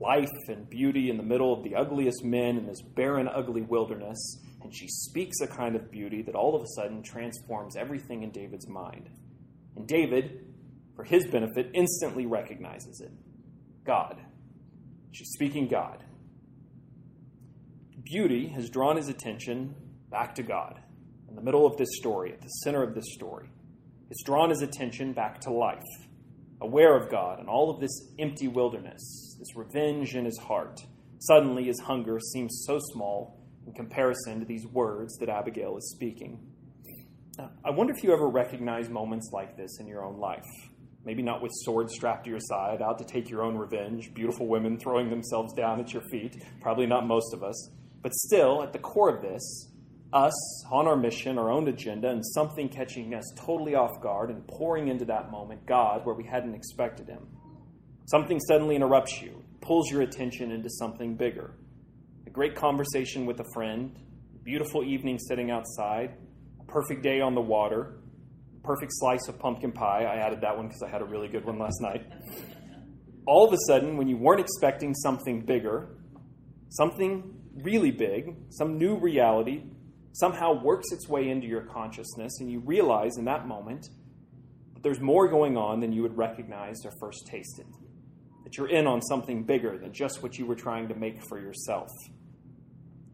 life 0.00 0.30
and 0.48 0.68
beauty 0.68 1.10
in 1.10 1.16
the 1.16 1.22
middle 1.22 1.52
of 1.52 1.64
the 1.64 1.74
ugliest 1.74 2.24
men 2.24 2.56
in 2.56 2.66
this 2.66 2.82
barren, 2.82 3.28
ugly 3.28 3.62
wilderness, 3.62 4.38
and 4.62 4.74
she 4.74 4.88
speaks 4.88 5.40
a 5.40 5.46
kind 5.46 5.76
of 5.76 5.90
beauty 5.90 6.22
that 6.22 6.34
all 6.34 6.54
of 6.54 6.62
a 6.62 6.68
sudden 6.76 7.02
transforms 7.02 7.76
everything 7.76 8.22
in 8.22 8.30
David's 8.30 8.68
mind. 8.68 9.08
And 9.76 9.86
David, 9.86 10.46
for 10.94 11.04
his 11.04 11.26
benefit, 11.26 11.70
instantly 11.74 12.26
recognizes 12.26 13.00
it 13.00 13.12
God. 13.84 14.20
She's 15.10 15.30
speaking 15.32 15.68
God. 15.68 16.04
Beauty 18.04 18.48
has 18.48 18.70
drawn 18.70 18.96
his 18.96 19.08
attention 19.08 19.74
back 20.10 20.34
to 20.34 20.42
God 20.42 20.80
in 21.28 21.34
the 21.34 21.42
middle 21.42 21.66
of 21.66 21.76
this 21.76 21.88
story, 21.92 22.32
at 22.32 22.40
the 22.40 22.48
center 22.48 22.82
of 22.82 22.94
this 22.94 23.14
story. 23.14 23.48
It's 24.10 24.22
drawn 24.24 24.50
his 24.50 24.60
attention 24.60 25.14
back 25.14 25.40
to 25.40 25.50
life, 25.50 25.80
aware 26.60 26.96
of 26.96 27.10
God 27.10 27.38
and 27.38 27.48
all 27.48 27.70
of 27.70 27.80
this 27.80 28.12
empty 28.18 28.48
wilderness, 28.48 29.36
this 29.38 29.56
revenge 29.56 30.14
in 30.14 30.26
his 30.26 30.38
heart. 30.38 30.80
Suddenly, 31.20 31.64
his 31.64 31.80
hunger 31.80 32.18
seems 32.20 32.64
so 32.66 32.78
small 32.92 33.41
in 33.66 33.72
comparison 33.72 34.40
to 34.40 34.46
these 34.46 34.66
words 34.66 35.16
that 35.18 35.28
Abigail 35.28 35.76
is 35.76 35.90
speaking. 35.94 36.38
I 37.64 37.70
wonder 37.70 37.94
if 37.96 38.04
you 38.04 38.12
ever 38.12 38.28
recognize 38.28 38.88
moments 38.88 39.30
like 39.32 39.56
this 39.56 39.78
in 39.80 39.86
your 39.86 40.04
own 40.04 40.18
life. 40.18 40.46
Maybe 41.04 41.22
not 41.22 41.42
with 41.42 41.50
swords 41.54 41.94
strapped 41.94 42.24
to 42.24 42.30
your 42.30 42.40
side, 42.40 42.80
out 42.80 42.98
to 42.98 43.04
take 43.04 43.28
your 43.28 43.42
own 43.42 43.56
revenge, 43.56 44.12
beautiful 44.14 44.46
women 44.46 44.78
throwing 44.78 45.10
themselves 45.10 45.52
down 45.54 45.80
at 45.80 45.92
your 45.92 46.02
feet. 46.10 46.44
Probably 46.60 46.86
not 46.86 47.06
most 47.06 47.34
of 47.34 47.42
us. 47.42 47.70
But 48.02 48.12
still, 48.14 48.62
at 48.62 48.72
the 48.72 48.78
core 48.78 49.16
of 49.16 49.22
this, 49.22 49.68
us 50.12 50.66
on 50.70 50.86
our 50.86 50.96
mission, 50.96 51.38
our 51.38 51.50
own 51.50 51.68
agenda, 51.68 52.10
and 52.10 52.24
something 52.24 52.68
catching 52.68 53.14
us 53.14 53.24
totally 53.36 53.74
off 53.74 54.00
guard 54.00 54.30
and 54.30 54.46
pouring 54.46 54.88
into 54.88 55.06
that 55.06 55.30
moment 55.30 55.66
God 55.66 56.04
where 56.04 56.14
we 56.14 56.24
hadn't 56.24 56.54
expected 56.54 57.08
Him. 57.08 57.26
Something 58.06 58.38
suddenly 58.40 58.76
interrupts 58.76 59.22
you, 59.22 59.42
pulls 59.60 59.90
your 59.90 60.02
attention 60.02 60.52
into 60.52 60.68
something 60.68 61.16
bigger. 61.16 61.54
Great 62.32 62.56
conversation 62.56 63.26
with 63.26 63.38
a 63.40 63.44
friend, 63.52 63.94
beautiful 64.42 64.82
evening 64.82 65.18
sitting 65.18 65.50
outside, 65.50 66.14
a 66.58 66.64
perfect 66.64 67.02
day 67.02 67.20
on 67.20 67.34
the 67.34 67.40
water, 67.42 67.98
perfect 68.64 68.90
slice 68.94 69.28
of 69.28 69.38
pumpkin 69.38 69.70
pie. 69.70 70.04
I 70.04 70.16
added 70.16 70.40
that 70.40 70.56
one 70.56 70.66
because 70.66 70.82
I 70.82 70.88
had 70.88 71.02
a 71.02 71.04
really 71.04 71.28
good 71.28 71.44
one 71.44 71.58
last 71.58 71.78
night. 71.82 72.06
All 73.26 73.46
of 73.46 73.52
a 73.52 73.58
sudden, 73.66 73.98
when 73.98 74.08
you 74.08 74.16
weren't 74.16 74.40
expecting 74.40 74.94
something 74.94 75.44
bigger, 75.44 75.98
something 76.70 77.34
really 77.54 77.90
big, 77.90 78.34
some 78.48 78.78
new 78.78 78.96
reality 78.96 79.64
somehow 80.12 80.62
works 80.62 80.90
its 80.90 81.06
way 81.10 81.28
into 81.28 81.46
your 81.46 81.66
consciousness, 81.66 82.40
and 82.40 82.50
you 82.50 82.60
realize 82.60 83.18
in 83.18 83.26
that 83.26 83.46
moment 83.46 83.90
that 84.72 84.82
there's 84.82 85.00
more 85.00 85.28
going 85.28 85.58
on 85.58 85.80
than 85.80 85.92
you 85.92 86.00
would 86.00 86.16
recognize 86.16 86.76
or 86.86 86.92
first 86.98 87.26
tasted. 87.26 87.66
That 88.44 88.56
you're 88.56 88.70
in 88.70 88.86
on 88.86 89.02
something 89.02 89.44
bigger 89.44 89.76
than 89.76 89.92
just 89.92 90.22
what 90.22 90.38
you 90.38 90.46
were 90.46 90.56
trying 90.56 90.88
to 90.88 90.94
make 90.94 91.22
for 91.28 91.38
yourself. 91.38 91.88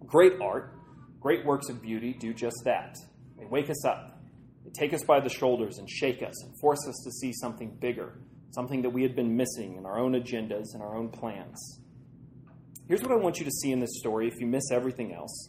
Great 0.08 0.32
art, 0.40 0.74
great 1.20 1.44
works 1.44 1.68
of 1.68 1.80
beauty 1.80 2.12
do 2.12 2.34
just 2.34 2.56
that. 2.64 2.96
They 3.38 3.44
wake 3.44 3.70
us 3.70 3.84
up, 3.84 4.20
they 4.64 4.70
take 4.70 4.92
us 4.92 5.04
by 5.04 5.20
the 5.20 5.28
shoulders 5.28 5.78
and 5.78 5.88
shake 5.88 6.22
us 6.22 6.42
and 6.44 6.52
force 6.60 6.80
us 6.88 7.00
to 7.04 7.10
see 7.12 7.32
something 7.32 7.76
bigger, 7.80 8.18
something 8.50 8.82
that 8.82 8.90
we 8.90 9.02
had 9.02 9.14
been 9.14 9.36
missing 9.36 9.76
in 9.76 9.86
our 9.86 9.98
own 9.98 10.14
agendas 10.14 10.74
and 10.74 10.82
our 10.82 10.96
own 10.96 11.10
plans. 11.10 11.80
Here's 12.88 13.02
what 13.02 13.12
I 13.12 13.16
want 13.16 13.38
you 13.38 13.44
to 13.44 13.50
see 13.50 13.70
in 13.70 13.80
this 13.80 13.98
story 13.98 14.28
if 14.28 14.40
you 14.40 14.46
miss 14.46 14.70
everything 14.72 15.14
else 15.14 15.48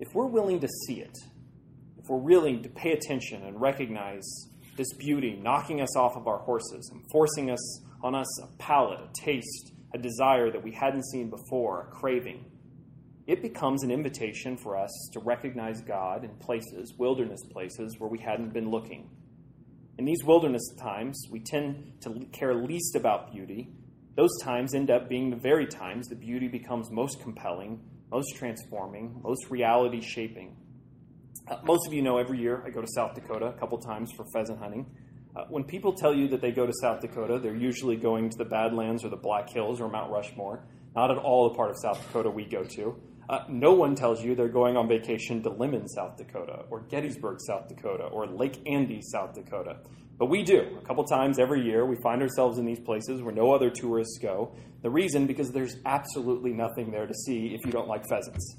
if 0.00 0.14
we're 0.14 0.26
willing 0.26 0.58
to 0.60 0.68
see 0.86 1.00
it, 1.00 1.16
if 1.98 2.08
we're 2.08 2.16
willing 2.16 2.62
to 2.62 2.70
pay 2.70 2.92
attention 2.92 3.42
and 3.44 3.60
recognize 3.60 4.24
this 4.76 4.94
beauty 4.94 5.38
knocking 5.42 5.82
us 5.82 5.94
off 5.94 6.16
of 6.16 6.26
our 6.26 6.38
horses 6.38 6.90
and 6.90 7.02
forcing 7.12 7.50
us 7.50 7.82
on 8.02 8.14
us 8.14 8.42
a 8.42 8.46
palate, 8.56 8.98
a 8.98 9.08
taste, 9.20 9.72
a 9.94 9.98
desire 9.98 10.50
that 10.50 10.64
we 10.64 10.72
hadn't 10.72 11.04
seen 11.04 11.28
before, 11.28 11.82
a 11.82 11.94
craving, 11.94 12.46
it 13.30 13.42
becomes 13.42 13.82
an 13.84 13.90
invitation 13.90 14.56
for 14.56 14.76
us 14.76 14.90
to 15.12 15.20
recognize 15.20 15.80
God 15.82 16.24
in 16.24 16.30
places, 16.36 16.94
wilderness 16.98 17.40
places, 17.52 17.96
where 17.98 18.10
we 18.10 18.18
hadn't 18.18 18.52
been 18.52 18.70
looking. 18.70 19.08
In 19.98 20.04
these 20.04 20.24
wilderness 20.24 20.62
times, 20.80 21.16
we 21.30 21.40
tend 21.40 21.92
to 22.02 22.26
care 22.32 22.54
least 22.54 22.96
about 22.96 23.32
beauty. 23.32 23.70
Those 24.16 24.30
times 24.42 24.74
end 24.74 24.90
up 24.90 25.08
being 25.08 25.30
the 25.30 25.36
very 25.36 25.66
times 25.66 26.08
the 26.08 26.16
beauty 26.16 26.48
becomes 26.48 26.90
most 26.90 27.20
compelling 27.20 27.80
most 28.10 28.34
transforming, 28.36 29.20
most 29.22 29.50
reality 29.50 30.00
shaping. 30.00 30.56
Uh, 31.48 31.58
most 31.62 31.86
of 31.86 31.92
you 31.92 32.02
know 32.02 32.18
every 32.18 32.38
year 32.38 32.62
I 32.66 32.70
go 32.70 32.80
to 32.80 32.88
South 32.94 33.14
Dakota 33.14 33.46
a 33.46 33.52
couple 33.52 33.78
times 33.78 34.10
for 34.16 34.24
pheasant 34.34 34.58
hunting. 34.58 34.86
Uh, 35.36 35.44
when 35.48 35.62
people 35.62 35.92
tell 35.92 36.12
you 36.12 36.28
that 36.28 36.40
they 36.40 36.50
go 36.50 36.66
to 36.66 36.72
South 36.82 37.00
Dakota, 37.00 37.38
they're 37.38 37.54
usually 37.54 37.96
going 37.96 38.30
to 38.30 38.36
the 38.36 38.44
Badlands 38.44 39.04
or 39.04 39.10
the 39.10 39.16
Black 39.16 39.48
Hills 39.48 39.80
or 39.80 39.88
Mount 39.88 40.10
Rushmore, 40.10 40.64
not 40.96 41.10
at 41.10 41.18
all 41.18 41.48
the 41.48 41.54
part 41.54 41.70
of 41.70 41.76
South 41.80 42.04
Dakota 42.04 42.30
we 42.30 42.44
go 42.44 42.64
to. 42.64 43.00
Uh, 43.30 43.44
no 43.48 43.72
one 43.72 43.94
tells 43.94 44.24
you 44.24 44.34
they're 44.34 44.48
going 44.48 44.76
on 44.76 44.88
vacation 44.88 45.40
to 45.40 45.50
Lemmon, 45.50 45.86
South 45.86 46.16
Dakota, 46.16 46.64
or 46.68 46.80
Gettysburg, 46.80 47.38
South 47.46 47.68
Dakota, 47.68 48.06
or 48.06 48.26
Lake 48.26 48.60
Andes, 48.66 49.08
South 49.12 49.34
Dakota. 49.34 49.76
But 50.18 50.26
we 50.26 50.42
do. 50.42 50.76
A 50.76 50.84
couple 50.84 51.04
times 51.04 51.38
every 51.38 51.64
year, 51.64 51.86
we 51.86 51.94
find 52.02 52.22
ourselves 52.22 52.58
in 52.58 52.66
these 52.66 52.80
places 52.80 53.22
where 53.22 53.32
no 53.32 53.54
other 53.54 53.70
tourists 53.70 54.18
go. 54.20 54.56
The 54.82 54.90
reason, 54.90 55.28
because 55.28 55.52
there's 55.52 55.76
absolutely 55.86 56.52
nothing 56.52 56.90
there 56.90 57.06
to 57.06 57.14
see 57.14 57.54
if 57.54 57.64
you 57.64 57.70
don't 57.70 57.86
like 57.86 58.02
pheasants. 58.08 58.56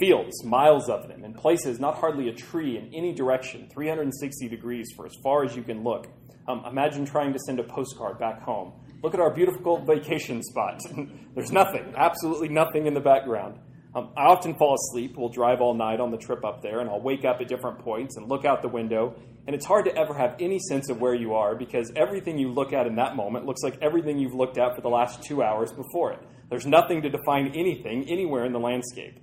Fields, 0.00 0.42
miles 0.42 0.88
of 0.88 1.06
them, 1.06 1.22
in 1.22 1.34
places 1.34 1.78
not 1.78 1.98
hardly 1.98 2.30
a 2.30 2.32
tree 2.32 2.78
in 2.78 2.94
any 2.94 3.12
direction, 3.12 3.68
360 3.74 4.48
degrees 4.48 4.86
for 4.96 5.04
as 5.04 5.12
far 5.22 5.44
as 5.44 5.54
you 5.54 5.62
can 5.62 5.84
look. 5.84 6.06
Um, 6.48 6.64
imagine 6.66 7.04
trying 7.04 7.34
to 7.34 7.38
send 7.40 7.60
a 7.60 7.64
postcard 7.64 8.18
back 8.18 8.40
home. 8.40 8.72
Look 9.02 9.12
at 9.12 9.20
our 9.20 9.34
beautiful 9.34 9.84
vacation 9.84 10.42
spot. 10.42 10.80
there's 11.34 11.52
nothing, 11.52 11.92
absolutely 11.94 12.48
nothing 12.48 12.86
in 12.86 12.94
the 12.94 13.00
background. 13.00 13.58
Um, 13.94 14.10
I 14.16 14.24
often 14.24 14.54
fall 14.54 14.74
asleep. 14.74 15.16
We'll 15.16 15.28
drive 15.28 15.60
all 15.60 15.74
night 15.74 16.00
on 16.00 16.10
the 16.10 16.16
trip 16.16 16.44
up 16.44 16.62
there, 16.62 16.80
and 16.80 16.90
I'll 16.90 17.00
wake 17.00 17.24
up 17.24 17.40
at 17.40 17.48
different 17.48 17.78
points 17.78 18.16
and 18.16 18.28
look 18.28 18.44
out 18.44 18.60
the 18.60 18.68
window. 18.68 19.14
And 19.46 19.54
it's 19.54 19.64
hard 19.64 19.84
to 19.84 19.96
ever 19.96 20.14
have 20.14 20.34
any 20.40 20.58
sense 20.58 20.88
of 20.88 21.00
where 21.00 21.14
you 21.14 21.34
are 21.34 21.54
because 21.54 21.92
everything 21.94 22.38
you 22.38 22.48
look 22.48 22.72
at 22.72 22.86
in 22.86 22.96
that 22.96 23.14
moment 23.14 23.46
looks 23.46 23.62
like 23.62 23.78
everything 23.80 24.18
you've 24.18 24.34
looked 24.34 24.58
at 24.58 24.74
for 24.74 24.80
the 24.80 24.88
last 24.88 25.22
two 25.22 25.42
hours 25.42 25.70
before 25.70 26.12
it. 26.12 26.20
There's 26.50 26.66
nothing 26.66 27.02
to 27.02 27.10
define 27.10 27.52
anything 27.54 28.08
anywhere 28.08 28.44
in 28.44 28.52
the 28.52 28.58
landscape. 28.58 29.20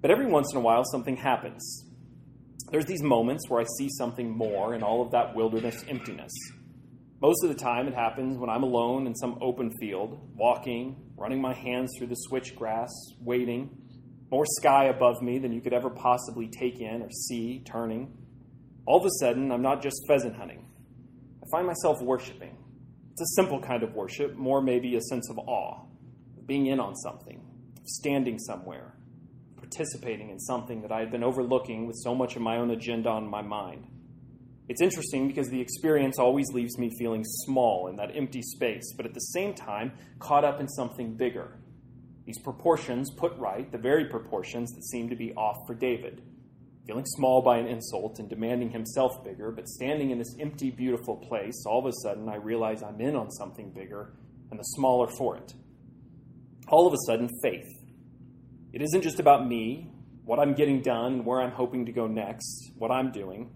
But 0.00 0.10
every 0.10 0.26
once 0.26 0.52
in 0.52 0.58
a 0.58 0.62
while, 0.62 0.82
something 0.84 1.16
happens. 1.16 1.84
There's 2.70 2.86
these 2.86 3.02
moments 3.02 3.48
where 3.48 3.60
I 3.60 3.66
see 3.78 3.88
something 3.96 4.30
more 4.30 4.74
in 4.74 4.82
all 4.82 5.02
of 5.02 5.12
that 5.12 5.34
wilderness 5.34 5.84
emptiness. 5.88 6.32
Most 7.20 7.42
of 7.42 7.48
the 7.48 7.56
time, 7.56 7.88
it 7.88 7.94
happens 7.94 8.38
when 8.38 8.50
I'm 8.50 8.62
alone 8.62 9.06
in 9.06 9.14
some 9.14 9.38
open 9.40 9.72
field, 9.80 10.18
walking, 10.36 10.96
running 11.18 11.40
my 11.40 11.54
hands 11.54 11.92
through 11.98 12.06
the 12.06 12.16
switchgrass, 12.30 12.88
waiting, 13.20 13.70
more 14.30 14.44
sky 14.60 14.84
above 14.84 15.22
me 15.22 15.38
than 15.38 15.52
you 15.52 15.60
could 15.60 15.72
ever 15.72 15.90
possibly 15.90 16.48
take 16.48 16.80
in 16.80 17.02
or 17.02 17.10
see, 17.10 17.62
turning. 17.64 18.16
All 18.86 18.98
of 18.98 19.06
a 19.06 19.10
sudden, 19.20 19.50
I'm 19.50 19.62
not 19.62 19.82
just 19.82 19.96
pheasant 20.06 20.36
hunting. 20.36 20.66
I 21.42 21.46
find 21.50 21.66
myself 21.66 22.00
worshiping. 22.02 22.56
It's 23.12 23.20
a 23.22 23.34
simple 23.34 23.60
kind 23.60 23.82
of 23.82 23.94
worship, 23.94 24.36
more 24.36 24.62
maybe 24.62 24.96
a 24.96 25.00
sense 25.00 25.28
of 25.30 25.38
awe, 25.38 25.82
of 26.38 26.46
being 26.46 26.66
in 26.66 26.78
on 26.78 26.94
something, 26.94 27.42
standing 27.84 28.38
somewhere, 28.38 28.94
participating 29.56 30.30
in 30.30 30.38
something 30.38 30.82
that 30.82 30.92
I 30.92 31.00
had 31.00 31.10
been 31.10 31.24
overlooking 31.24 31.86
with 31.86 31.96
so 31.96 32.14
much 32.14 32.36
of 32.36 32.42
my 32.42 32.58
own 32.58 32.70
agenda 32.70 33.08
on 33.08 33.28
my 33.28 33.42
mind. 33.42 33.86
It's 34.68 34.82
interesting 34.82 35.28
because 35.28 35.48
the 35.48 35.60
experience 35.60 36.18
always 36.18 36.48
leaves 36.52 36.78
me 36.78 36.90
feeling 36.98 37.24
small 37.24 37.88
in 37.88 37.96
that 37.96 38.14
empty 38.14 38.42
space, 38.42 38.92
but 38.96 39.06
at 39.06 39.14
the 39.14 39.20
same 39.20 39.54
time, 39.54 39.92
caught 40.18 40.44
up 40.44 40.60
in 40.60 40.68
something 40.68 41.14
bigger. 41.14 41.56
These 42.26 42.40
proportions 42.40 43.10
put 43.16 43.34
right, 43.38 43.70
the 43.72 43.78
very 43.78 44.04
proportions 44.04 44.70
that 44.72 44.84
seem 44.84 45.08
to 45.08 45.16
be 45.16 45.32
off 45.32 45.56
for 45.66 45.74
David. 45.74 46.20
Feeling 46.86 47.06
small 47.06 47.42
by 47.42 47.56
an 47.56 47.66
insult 47.66 48.18
and 48.18 48.28
demanding 48.28 48.70
himself 48.70 49.24
bigger, 49.24 49.50
but 49.50 49.66
standing 49.68 50.10
in 50.10 50.18
this 50.18 50.36
empty, 50.38 50.70
beautiful 50.70 51.16
place, 51.16 51.64
all 51.66 51.78
of 51.78 51.86
a 51.86 51.92
sudden 52.02 52.28
I 52.28 52.36
realize 52.36 52.82
I'm 52.82 53.00
in 53.00 53.16
on 53.16 53.30
something 53.30 53.70
bigger 53.70 54.12
and 54.50 54.60
the 54.60 54.64
smaller 54.64 55.08
for 55.16 55.36
it. 55.36 55.54
All 56.68 56.86
of 56.86 56.92
a 56.92 56.98
sudden, 57.06 57.30
faith. 57.42 57.66
It 58.74 58.82
isn't 58.82 59.02
just 59.02 59.20
about 59.20 59.46
me, 59.46 59.90
what 60.24 60.38
I'm 60.38 60.52
getting 60.52 60.82
done, 60.82 61.24
where 61.24 61.40
I'm 61.40 61.52
hoping 61.52 61.86
to 61.86 61.92
go 61.92 62.06
next, 62.06 62.72
what 62.76 62.90
I'm 62.90 63.10
doing. 63.10 63.50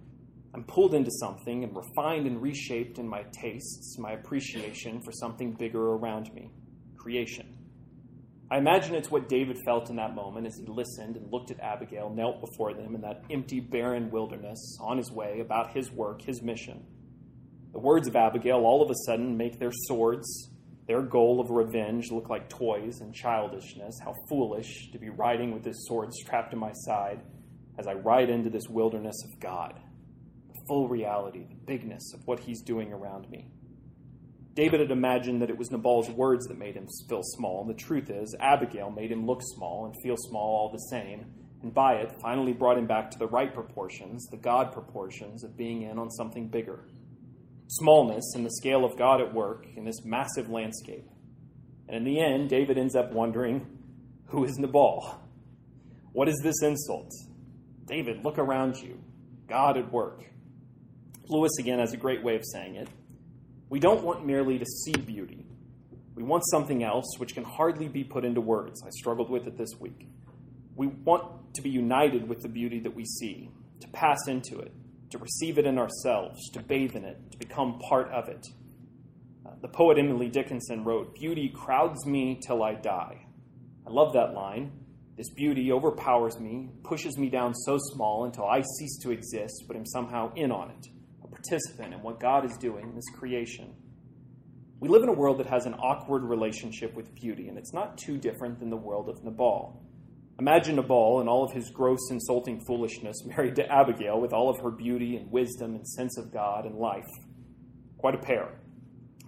I'm 0.55 0.64
pulled 0.64 0.94
into 0.94 1.11
something 1.11 1.64
and 1.64 1.74
refined 1.74 2.26
and 2.26 2.42
reshaped 2.42 2.98
in 2.98 3.09
my 3.09 3.24
tastes, 3.32 3.96
my 3.98 4.12
appreciation 4.12 5.00
for 5.00 5.11
something 5.12 5.53
bigger 5.53 5.92
around 5.92 6.32
me 6.34 6.50
creation. 6.98 7.59
I 8.50 8.59
imagine 8.59 8.94
it's 8.94 9.11
what 9.11 9.28
David 9.28 9.57
felt 9.64 9.88
in 9.88 9.96
that 9.96 10.14
moment 10.14 10.46
as 10.46 10.57
he 10.57 10.66
listened 10.66 11.16
and 11.16 11.32
looked 11.32 11.50
at 11.50 11.59
Abigail, 11.59 12.11
knelt 12.11 12.40
before 12.40 12.74
them 12.74 12.94
in 12.94 13.00
that 13.00 13.24
empty, 13.30 13.61
barren 13.61 14.11
wilderness, 14.11 14.76
on 14.80 14.98
his 14.98 15.11
way 15.11 15.40
about 15.40 15.74
his 15.74 15.90
work, 15.90 16.22
his 16.22 16.42
mission. 16.42 16.84
The 17.72 17.80
words 17.80 18.07
of 18.07 18.14
Abigail 18.14 18.59
all 18.59 18.82
of 18.82 18.90
a 18.90 18.94
sudden 19.07 19.38
make 19.38 19.59
their 19.59 19.72
swords, 19.88 20.50
their 20.86 21.00
goal 21.00 21.40
of 21.40 21.50
revenge, 21.50 22.12
look 22.12 22.28
like 22.28 22.50
toys 22.50 23.00
and 23.00 23.14
childishness. 23.14 23.98
How 24.05 24.14
foolish 24.28 24.92
to 24.92 24.98
be 24.98 25.09
riding 25.09 25.53
with 25.53 25.64
this 25.64 25.86
sword 25.86 26.12
strapped 26.12 26.50
to 26.50 26.57
my 26.59 26.72
side 26.72 27.22
as 27.78 27.86
I 27.86 27.94
ride 27.94 28.28
into 28.28 28.50
this 28.50 28.68
wilderness 28.68 29.16
of 29.24 29.40
God 29.40 29.80
full 30.66 30.88
reality, 30.88 31.46
the 31.48 31.54
bigness 31.66 32.12
of 32.14 32.20
what 32.26 32.40
he's 32.40 32.62
doing 32.62 32.92
around 32.92 33.28
me. 33.30 33.50
David 34.54 34.80
had 34.80 34.90
imagined 34.90 35.40
that 35.40 35.50
it 35.50 35.56
was 35.56 35.70
Nabal's 35.70 36.10
words 36.10 36.46
that 36.46 36.58
made 36.58 36.74
him 36.74 36.86
feel 37.08 37.22
small. 37.22 37.62
And 37.62 37.70
the 37.70 37.82
truth 37.82 38.10
is, 38.10 38.36
Abigail 38.38 38.90
made 38.90 39.10
him 39.10 39.26
look 39.26 39.40
small 39.42 39.86
and 39.86 39.94
feel 40.02 40.16
small 40.18 40.56
all 40.56 40.70
the 40.70 40.96
same, 40.96 41.24
and 41.62 41.72
by 41.72 41.94
it 41.94 42.12
finally 42.20 42.52
brought 42.52 42.76
him 42.76 42.86
back 42.86 43.10
to 43.12 43.18
the 43.18 43.28
right 43.28 43.54
proportions, 43.54 44.26
the 44.26 44.36
God 44.36 44.72
proportions 44.72 45.42
of 45.44 45.56
being 45.56 45.82
in 45.82 45.98
on 45.98 46.10
something 46.10 46.48
bigger. 46.48 46.84
Smallness 47.68 48.34
and 48.34 48.44
the 48.44 48.50
scale 48.50 48.84
of 48.84 48.98
God 48.98 49.22
at 49.22 49.32
work 49.32 49.66
in 49.74 49.84
this 49.84 50.04
massive 50.04 50.50
landscape. 50.50 51.08
And 51.88 51.96
in 51.96 52.04
the 52.04 52.20
end, 52.20 52.50
David 52.50 52.76
ends 52.76 52.94
up 52.94 53.12
wondering 53.12 53.66
who 54.26 54.44
is 54.44 54.58
Nabal? 54.58 55.18
What 56.12 56.28
is 56.28 56.40
this 56.42 56.62
insult? 56.62 57.10
David, 57.86 58.24
look 58.24 58.38
around 58.38 58.76
you. 58.76 58.98
God 59.48 59.76
at 59.76 59.92
work. 59.92 60.24
Lewis 61.28 61.52
again 61.58 61.78
has 61.78 61.92
a 61.92 61.96
great 61.96 62.22
way 62.22 62.36
of 62.36 62.42
saying 62.44 62.76
it. 62.76 62.88
We 63.68 63.80
don't 63.80 64.04
want 64.04 64.26
merely 64.26 64.58
to 64.58 64.66
see 64.66 64.92
beauty. 64.92 65.46
We 66.14 66.22
want 66.22 66.44
something 66.50 66.82
else 66.82 67.06
which 67.18 67.34
can 67.34 67.44
hardly 67.44 67.88
be 67.88 68.04
put 68.04 68.24
into 68.24 68.40
words. 68.40 68.82
I 68.84 68.90
struggled 68.90 69.30
with 69.30 69.46
it 69.46 69.56
this 69.56 69.70
week. 69.80 70.08
We 70.76 70.88
want 70.88 71.54
to 71.54 71.62
be 71.62 71.70
united 71.70 72.28
with 72.28 72.42
the 72.42 72.48
beauty 72.48 72.80
that 72.80 72.94
we 72.94 73.04
see, 73.04 73.50
to 73.80 73.88
pass 73.88 74.28
into 74.28 74.58
it, 74.58 74.72
to 75.10 75.18
receive 75.18 75.58
it 75.58 75.66
in 75.66 75.78
ourselves, 75.78 76.50
to 76.50 76.60
bathe 76.60 76.96
in 76.96 77.04
it, 77.04 77.32
to 77.32 77.38
become 77.38 77.78
part 77.78 78.10
of 78.10 78.28
it. 78.28 78.46
Uh, 79.46 79.50
the 79.60 79.68
poet 79.68 79.98
Emily 79.98 80.28
Dickinson 80.28 80.84
wrote, 80.84 81.14
Beauty 81.14 81.48
crowds 81.48 82.04
me 82.04 82.40
till 82.46 82.62
I 82.62 82.74
die. 82.74 83.26
I 83.86 83.90
love 83.90 84.12
that 84.14 84.34
line. 84.34 84.72
This 85.16 85.30
beauty 85.30 85.72
overpowers 85.72 86.38
me, 86.38 86.70
pushes 86.82 87.16
me 87.16 87.28
down 87.28 87.54
so 87.54 87.78
small 87.78 88.24
until 88.24 88.46
I 88.46 88.62
cease 88.78 88.98
to 89.02 89.10
exist, 89.12 89.64
but 89.66 89.76
am 89.76 89.86
somehow 89.86 90.32
in 90.34 90.50
on 90.50 90.70
it 90.70 90.88
participant 91.43 91.95
in 91.95 92.03
what 92.03 92.20
God 92.20 92.45
is 92.45 92.57
doing 92.59 92.88
in 92.88 92.95
this 92.95 93.09
creation. 93.16 93.74
We 94.80 94.88
live 94.88 95.03
in 95.03 95.09
a 95.09 95.14
world 95.14 95.38
that 95.38 95.47
has 95.47 95.66
an 95.66 95.74
awkward 95.74 96.24
relationship 96.24 96.95
with 96.95 97.14
beauty, 97.14 97.49
and 97.49 97.57
it's 97.57 97.72
not 97.72 97.99
too 97.99 98.18
different 98.18 98.59
than 98.59 98.70
the 98.70 98.76
world 98.76 99.09
of 99.09 99.22
Nabal. 99.22 99.80
Imagine 100.38 100.76
Nabal 100.76 101.20
and 101.20 101.28
all 101.28 101.45
of 101.45 101.53
his 101.53 101.70
gross, 101.70 102.11
insulting 102.11 102.61
foolishness 102.66 103.24
married 103.26 103.57
to 103.57 103.70
Abigail 103.70 104.20
with 104.20 104.32
all 104.32 104.49
of 104.49 104.61
her 104.61 104.70
beauty 104.70 105.16
and 105.16 105.30
wisdom 105.30 105.74
and 105.74 105.86
sense 105.86 106.18
of 106.18 106.32
God 106.32 106.64
and 106.64 106.76
life. 106.76 107.09
Quite 107.99 108.14
a 108.14 108.18
pair. 108.18 108.59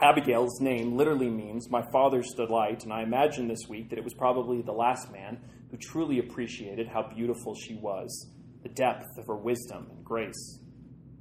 Abigail's 0.00 0.60
name 0.60 0.96
literally 0.96 1.30
means 1.30 1.70
my 1.70 1.82
father's 1.92 2.32
delight, 2.34 2.82
and 2.82 2.92
I 2.92 3.02
imagine 3.02 3.46
this 3.46 3.68
week 3.68 3.90
that 3.90 3.98
it 3.98 4.04
was 4.04 4.14
probably 4.14 4.60
the 4.60 4.72
last 4.72 5.12
man 5.12 5.38
who 5.70 5.76
truly 5.76 6.18
appreciated 6.18 6.88
how 6.88 7.08
beautiful 7.14 7.54
she 7.54 7.76
was, 7.76 8.28
the 8.64 8.68
depth 8.68 9.16
of 9.18 9.28
her 9.28 9.36
wisdom 9.36 9.86
and 9.90 10.04
grace. 10.04 10.58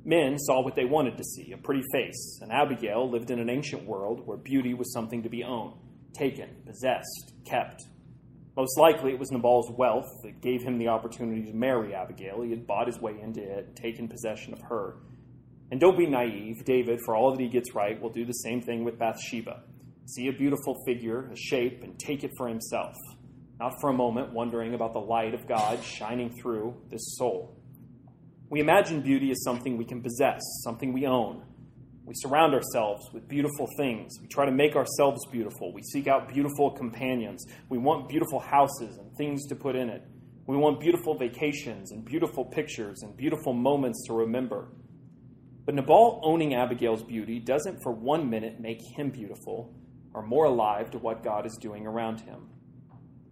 Men 0.05 0.37
saw 0.37 0.61
what 0.61 0.75
they 0.75 0.85
wanted 0.85 1.17
to 1.17 1.23
see 1.23 1.53
a 1.53 1.57
pretty 1.57 1.83
face, 1.93 2.39
and 2.41 2.51
Abigail 2.51 3.09
lived 3.09 3.31
in 3.31 3.39
an 3.39 3.49
ancient 3.49 3.85
world 3.85 4.21
where 4.25 4.37
beauty 4.37 4.73
was 4.73 4.91
something 4.91 5.23
to 5.23 5.29
be 5.29 5.43
owned, 5.43 5.75
taken, 6.13 6.49
possessed, 6.65 7.33
kept. 7.45 7.83
Most 8.57 8.77
likely 8.77 9.13
it 9.13 9.19
was 9.19 9.31
Nabal's 9.31 9.71
wealth 9.71 10.09
that 10.23 10.41
gave 10.41 10.61
him 10.61 10.77
the 10.77 10.89
opportunity 10.89 11.45
to 11.45 11.53
marry 11.53 11.95
Abigail. 11.95 12.41
He 12.41 12.51
had 12.51 12.67
bought 12.67 12.87
his 12.87 12.99
way 12.99 13.15
into 13.21 13.41
it, 13.41 13.75
taken 13.75 14.09
possession 14.09 14.53
of 14.53 14.61
her. 14.61 14.97
And 15.71 15.79
don't 15.79 15.97
be 15.97 16.05
naive, 16.05 16.65
David, 16.65 16.99
for 17.05 17.15
all 17.15 17.31
that 17.31 17.41
he 17.41 17.47
gets 17.47 17.73
right, 17.73 17.99
will 17.99 18.11
do 18.11 18.25
the 18.25 18.33
same 18.33 18.61
thing 18.61 18.83
with 18.83 18.99
Bathsheba. 18.99 19.63
See 20.05 20.27
a 20.27 20.33
beautiful 20.33 20.75
figure, 20.85 21.31
a 21.31 21.35
shape, 21.35 21.81
and 21.81 21.97
take 21.97 22.25
it 22.25 22.31
for 22.37 22.49
himself, 22.49 22.93
not 23.57 23.73
for 23.79 23.89
a 23.89 23.93
moment 23.93 24.33
wondering 24.33 24.73
about 24.75 24.91
the 24.91 24.99
light 24.99 25.33
of 25.33 25.47
God 25.47 25.81
shining 25.81 26.35
through 26.41 26.75
this 26.91 27.15
soul. 27.17 27.57
We 28.49 28.59
imagine 28.59 29.01
beauty 29.01 29.31
as 29.31 29.43
something 29.43 29.77
we 29.77 29.85
can 29.85 30.01
possess, 30.01 30.41
something 30.63 30.93
we 30.93 31.07
own. 31.07 31.43
We 32.05 32.13
surround 32.15 32.53
ourselves 32.53 33.09
with 33.13 33.27
beautiful 33.27 33.67
things. 33.77 34.19
We 34.21 34.27
try 34.27 34.45
to 34.45 34.51
make 34.51 34.75
ourselves 34.75 35.25
beautiful. 35.31 35.73
We 35.73 35.81
seek 35.83 36.07
out 36.07 36.27
beautiful 36.27 36.71
companions. 36.71 37.45
We 37.69 37.77
want 37.77 38.09
beautiful 38.09 38.39
houses 38.39 38.97
and 38.97 39.15
things 39.17 39.47
to 39.47 39.55
put 39.55 39.75
in 39.75 39.89
it. 39.89 40.03
We 40.45 40.57
want 40.57 40.81
beautiful 40.81 41.17
vacations 41.17 41.91
and 41.91 42.03
beautiful 42.03 42.43
pictures 42.43 43.01
and 43.03 43.15
beautiful 43.15 43.53
moments 43.53 44.05
to 44.07 44.13
remember. 44.13 44.67
But 45.65 45.75
Nabal 45.75 46.19
owning 46.23 46.55
Abigail's 46.55 47.03
beauty 47.03 47.39
doesn't 47.39 47.81
for 47.81 47.93
one 47.93 48.29
minute 48.29 48.59
make 48.59 48.81
him 48.97 49.09
beautiful 49.09 49.73
or 50.13 50.21
more 50.21 50.45
alive 50.45 50.91
to 50.91 50.97
what 50.97 51.23
God 51.23 51.45
is 51.45 51.57
doing 51.61 51.87
around 51.87 52.19
him. 52.19 52.49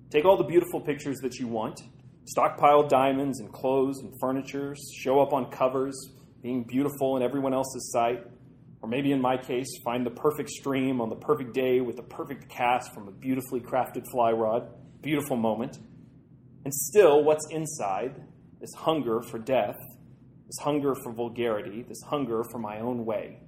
Take 0.09 0.23
all 0.23 0.37
the 0.37 0.45
beautiful 0.45 0.79
pictures 0.79 1.17
that 1.21 1.35
you 1.35 1.47
want 1.47 1.81
stockpile 2.25 2.87
diamonds 2.87 3.39
and 3.39 3.51
clothes 3.51 3.99
and 3.99 4.13
furniture, 4.19 4.75
show 4.93 5.19
up 5.19 5.33
on 5.33 5.49
covers, 5.51 5.95
being 6.41 6.63
beautiful 6.63 7.17
in 7.17 7.23
everyone 7.23 7.53
else's 7.53 7.91
sight. 7.91 8.23
Or 8.81 8.89
maybe 8.89 9.11
in 9.11 9.21
my 9.21 9.37
case, 9.37 9.67
find 9.83 10.05
the 10.05 10.11
perfect 10.11 10.49
stream 10.49 11.01
on 11.01 11.09
the 11.09 11.15
perfect 11.15 11.53
day 11.53 11.81
with 11.81 11.97
the 11.97 12.03
perfect 12.03 12.49
cast 12.49 12.93
from 12.93 13.07
a 13.07 13.11
beautifully 13.11 13.59
crafted 13.59 14.05
fly 14.11 14.31
rod. 14.31 14.69
Beautiful 15.01 15.35
moment. 15.35 15.77
And 16.65 16.73
still, 16.73 17.23
what's 17.23 17.45
inside, 17.51 18.15
this 18.59 18.73
hunger 18.75 19.21
for 19.21 19.37
death, 19.37 19.77
this 20.47 20.57
hunger 20.61 20.95
for 21.03 21.13
vulgarity, 21.13 21.83
this 21.87 22.01
hunger 22.07 22.43
for 22.51 22.59
my 22.59 22.79
own 22.79 23.05
way, 23.05 23.39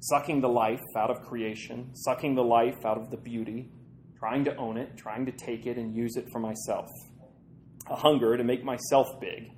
sucking 0.00 0.40
the 0.40 0.48
life 0.48 0.80
out 0.96 1.10
of 1.10 1.22
creation, 1.22 1.94
sucking 1.94 2.34
the 2.34 2.42
life 2.42 2.84
out 2.84 2.98
of 2.98 3.10
the 3.10 3.16
beauty, 3.16 3.70
trying 4.18 4.44
to 4.44 4.56
own 4.56 4.76
it, 4.76 4.96
trying 4.96 5.26
to 5.26 5.32
take 5.32 5.66
it 5.66 5.76
and 5.76 5.94
use 5.94 6.16
it 6.16 6.26
for 6.32 6.38
myself 6.38 6.88
a 7.90 7.96
hunger 7.96 8.36
to 8.36 8.44
make 8.44 8.64
myself 8.64 9.08
big, 9.20 9.50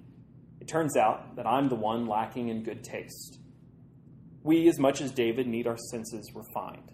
it 0.61 0.67
turns 0.67 0.97
out 0.97 1.37
that 1.37 1.47
I'm 1.47 1.69
the 1.69 1.77
one 1.77 2.07
lacking 2.07 2.49
in 2.49 2.63
good 2.63 2.83
taste. 2.83 3.39
We, 4.43 4.69
as 4.69 4.79
much 4.79 5.01
as 5.01 5.13
David, 5.13 5.47
need 5.47 5.67
our 5.67 5.77
senses 5.91 6.33
refined. 6.35 6.91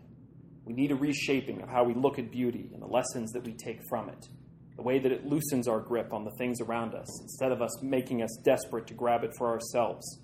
We 0.64 0.74
need 0.74 0.91
a 0.91 0.97
reshaping 0.97 1.62
of 1.62 1.68
how 1.70 1.84
we 1.84 1.95
look 1.95 2.18
at 2.18 2.30
beauty 2.30 2.70
and 2.74 2.82
the 2.82 2.86
lessons 2.86 3.32
that 3.32 3.45
we 3.45 3.55
take 3.55 3.80
from 3.89 4.11
it, 4.11 4.28
the 4.76 4.82
way 4.82 4.99
that 4.99 5.12
it 5.12 5.26
loosens 5.26 5.66
our 5.66 5.80
grip 5.80 6.12
on 6.12 6.24
the 6.24 6.34
things 6.39 6.61
around 6.61 6.95
us 6.95 7.22
instead 7.22 7.53
of 7.53 7.62
us 7.62 7.82
making 7.82 8.22
us 8.22 8.36
desperate 8.45 8.86
to 8.89 8.95
grab 8.95 9.24
it 9.24 9.32
for 9.39 9.49
ourselves. 9.49 10.20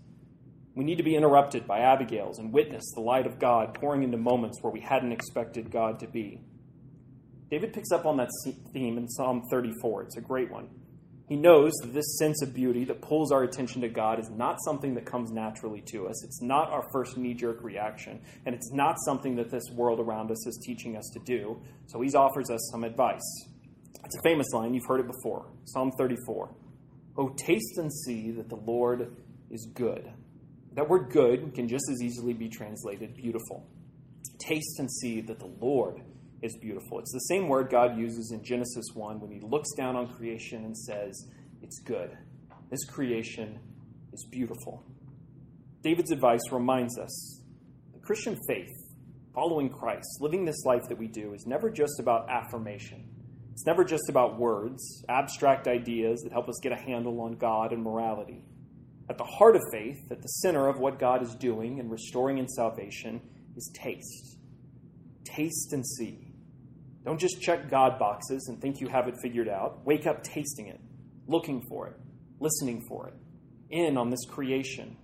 We 0.75 0.85
need 0.85 0.97
to 0.97 1.05
be 1.05 1.17
interrupted 1.17 1.67
by 1.67 1.79
Abigail's 1.81 2.39
and 2.39 2.53
witness 2.53 2.85
the 2.95 3.01
light 3.01 3.27
of 3.27 3.39
God 3.39 3.75
pouring 3.75 4.03
into 4.03 4.19
moments 4.19 4.59
where 4.61 4.73
we 4.73 4.81
hadn't 4.81 5.13
expected 5.13 5.71
God 5.71 6.01
to 6.01 6.09
be. 6.09 6.41
David 7.51 7.73
picks 7.73 7.93
up 7.93 8.05
on 8.05 8.17
that 8.17 8.31
theme 8.73 8.99
in 8.99 9.09
Psalm 9.09 9.43
34. 9.51 10.03
It's 10.03 10.17
a 10.17 10.21
great 10.21 10.51
one. 10.51 10.69
He 11.27 11.37
knows 11.37 11.73
that 11.81 11.95
this 11.95 12.19
sense 12.19 12.43
of 12.43 12.53
beauty 12.53 12.85
that 12.85 13.01
pulls 13.01 13.33
our 13.33 13.45
attention 13.45 13.81
to 13.81 13.89
God 13.89 14.21
is 14.21 14.29
not 14.29 14.59
something 14.63 14.95
that 14.95 15.07
comes 15.07 15.31
naturally 15.31 15.83
to 15.87 16.07
us. 16.07 16.23
It's 16.25 16.43
not 16.43 16.71
our 16.71 16.85
first 16.93 17.17
knee 17.17 17.33
jerk 17.33 17.63
reaction, 17.63 18.21
and 18.45 18.55
it's 18.55 18.73
not 18.73 18.97
something 19.07 19.35
that 19.37 19.51
this 19.51 19.65
world 19.73 20.01
around 20.01 20.31
us 20.31 20.47
is 20.47 20.63
teaching 20.67 20.97
us 20.97 21.11
to 21.15 21.21
do. 21.21 21.63
So 21.87 22.01
he 22.03 22.11
offers 22.15 22.51
us 22.51 22.61
some 22.71 22.85
advice. 22.85 23.23
It's 24.05 24.17
a 24.17 24.23
famous 24.23 24.49
line, 24.53 24.75
you've 24.75 24.87
heard 24.87 25.01
it 25.01 25.07
before 25.07 25.47
Psalm 25.65 25.93
34. 25.97 26.55
Oh, 27.17 27.35
taste 27.39 27.79
and 27.79 27.91
see 27.91 28.31
that 28.33 28.51
the 28.51 28.57
Lord 28.57 29.17
is 29.51 29.67
good. 29.75 30.11
That 30.75 30.89
word 30.89 31.11
good 31.11 31.55
can 31.55 31.69
just 31.69 31.85
as 31.91 32.03
easily 32.03 32.35
be 32.35 32.49
translated 32.49 33.15
beautiful. 33.15 33.67
Taste 34.39 34.79
and 34.79 34.91
see 34.91 35.21
that 35.23 35.39
the 35.39 35.51
Lord 35.61 36.03
is 36.43 36.57
beautiful. 36.61 36.99
It's 36.99 37.13
the 37.13 37.21
same 37.21 37.49
word 37.49 37.71
God 37.71 37.99
uses 37.99 38.33
in 38.33 38.45
Genesis 38.45 38.87
1 38.95 39.21
when 39.21 39.31
he 39.31 39.41
looks 39.41 39.73
down 39.77 39.97
on 39.97 40.15
creation 40.15 40.65
and 40.65 40.77
says, 40.77 41.27
It's 41.63 41.81
good. 41.81 42.17
This 42.71 42.85
creation 42.85 43.59
is 44.13 44.27
beautiful. 44.31 44.83
David's 45.83 46.11
advice 46.11 46.41
reminds 46.51 46.99
us 46.99 47.43
the 47.93 48.01
Christian 48.01 48.39
faith, 48.49 48.73
following 49.35 49.69
Christ, 49.69 50.07
living 50.21 50.45
this 50.45 50.65
life 50.65 50.83
that 50.89 50.99
we 50.99 51.09
do, 51.09 51.35
is 51.35 51.47
never 51.47 51.71
just 51.71 52.01
about 52.01 52.29
affirmation. 52.31 53.09
It's 53.53 53.67
never 53.67 53.85
just 53.85 54.09
about 54.09 54.39
words, 54.39 55.05
abstract 55.09 55.69
ideas 55.69 56.21
that 56.23 56.33
help 56.33 56.49
us 56.49 56.59
get 56.63 56.73
a 56.73 56.77
handle 56.77 57.21
on 57.21 57.37
God 57.37 57.73
and 57.73 57.83
morality. 57.83 58.43
At 59.09 59.19
the 59.19 59.25
heart 59.25 59.55
of 59.55 59.63
faith, 59.71 59.99
at 60.11 60.23
the 60.23 60.29
center 60.29 60.67
of 60.67 60.79
what 60.79 60.99
God 60.99 61.23
is 61.23 61.35
doing 61.35 61.79
and 61.79 61.91
restoring 61.91 62.39
in 62.39 62.49
salvation, 62.49 63.21
is 63.57 63.71
taste. 63.75 64.39
Taste 65.37 65.73
and 65.73 65.87
see 65.87 66.35
don't 67.05 67.21
just 67.21 67.41
check 67.41 67.69
God 67.69 67.99
boxes 67.99 68.47
and 68.49 68.61
think 68.61 68.81
you 68.81 68.89
have 68.89 69.09
it 69.09 69.17
figured 69.21 69.49
out. 69.49 69.85
Wake 69.85 70.07
up 70.07 70.23
tasting 70.23 70.69
it, 70.69 70.81
looking 71.27 71.63
for 71.69 71.89
it, 71.89 71.97
listening 72.41 72.83
for 72.89 73.09
it, 73.09 73.15
in 73.71 73.99
on 73.99 74.11
this 74.11 74.25
creation. 74.27 74.97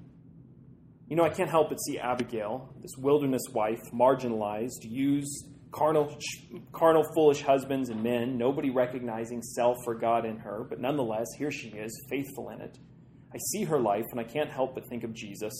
You 1.08 1.16
know, 1.16 1.24
I 1.24 1.28
can't 1.28 1.50
help 1.50 1.68
but 1.68 1.78
see 1.78 1.98
Abigail, 1.98 2.72
this 2.80 2.92
wilderness 2.96 3.42
wife, 3.52 3.80
marginalized, 3.92 4.82
used, 4.82 5.48
carnal, 5.72 6.16
carnal, 6.72 7.04
foolish 7.14 7.42
husbands 7.42 7.90
and 7.90 8.02
men, 8.02 8.38
nobody 8.38 8.70
recognizing 8.70 9.42
self 9.42 9.76
or 9.86 9.94
God 9.94 10.24
in 10.24 10.38
her, 10.38 10.64
but 10.70 10.80
nonetheless, 10.80 11.26
here 11.36 11.50
she 11.50 11.68
is, 11.68 12.06
faithful 12.08 12.48
in 12.48 12.62
it. 12.62 12.78
I 13.34 13.38
see 13.52 13.64
her 13.64 13.78
life, 13.78 14.06
and 14.10 14.20
I 14.20 14.24
can't 14.24 14.50
help 14.50 14.74
but 14.74 14.88
think 14.88 15.04
of 15.04 15.12
Jesus, 15.12 15.52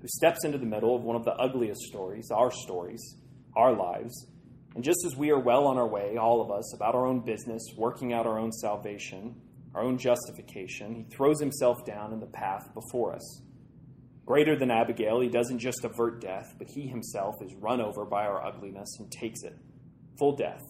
who 0.00 0.06
steps 0.08 0.44
into 0.44 0.58
the 0.58 0.66
middle 0.66 0.94
of 0.94 1.02
one 1.02 1.16
of 1.16 1.24
the 1.24 1.34
ugliest 1.34 1.80
stories, 1.82 2.30
our 2.30 2.50
stories, 2.50 3.16
our 3.58 3.74
lives. 3.74 4.28
And 4.74 4.84
just 4.84 5.04
as 5.04 5.16
we 5.16 5.30
are 5.30 5.40
well 5.40 5.66
on 5.66 5.76
our 5.76 5.88
way, 5.88 6.16
all 6.16 6.40
of 6.40 6.50
us, 6.50 6.72
about 6.74 6.94
our 6.94 7.06
own 7.06 7.20
business, 7.24 7.62
working 7.76 8.12
out 8.12 8.26
our 8.26 8.38
own 8.38 8.52
salvation, 8.52 9.34
our 9.74 9.82
own 9.82 9.98
justification, 9.98 10.94
he 10.94 11.02
throws 11.14 11.40
himself 11.40 11.84
down 11.84 12.12
in 12.12 12.20
the 12.20 12.26
path 12.26 12.72
before 12.74 13.12
us. 13.14 13.42
Greater 14.24 14.56
than 14.56 14.70
Abigail, 14.70 15.20
he 15.20 15.28
doesn't 15.28 15.58
just 15.58 15.84
avert 15.84 16.20
death, 16.20 16.54
but 16.58 16.68
he 16.68 16.86
himself 16.86 17.34
is 17.42 17.54
run 17.54 17.80
over 17.80 18.04
by 18.04 18.24
our 18.26 18.46
ugliness 18.46 18.96
and 19.00 19.10
takes 19.10 19.42
it. 19.42 19.56
Full 20.18 20.36
death. 20.36 20.62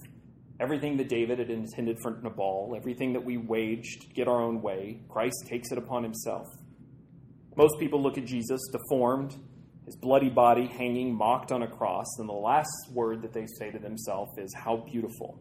Everything 0.60 0.96
that 0.96 1.08
David 1.08 1.38
had 1.38 1.50
intended 1.50 1.98
for 2.02 2.18
Nabal, 2.22 2.74
everything 2.76 3.12
that 3.12 3.24
we 3.24 3.36
waged 3.36 4.02
to 4.02 4.08
get 4.08 4.28
our 4.28 4.40
own 4.40 4.62
way, 4.62 5.00
Christ 5.08 5.46
takes 5.46 5.70
it 5.70 5.78
upon 5.78 6.02
himself. 6.02 6.46
Most 7.56 7.78
people 7.78 8.02
look 8.02 8.16
at 8.16 8.24
Jesus 8.24 8.60
deformed, 8.72 9.36
his 9.88 9.96
bloody 9.96 10.28
body 10.28 10.66
hanging, 10.66 11.14
mocked 11.14 11.50
on 11.50 11.62
a 11.62 11.66
cross, 11.66 12.18
and 12.18 12.28
the 12.28 12.34
last 12.34 12.92
word 12.92 13.22
that 13.22 13.32
they 13.32 13.46
say 13.58 13.70
to 13.70 13.78
themselves 13.78 14.36
is, 14.36 14.54
How 14.54 14.76
beautiful. 14.76 15.40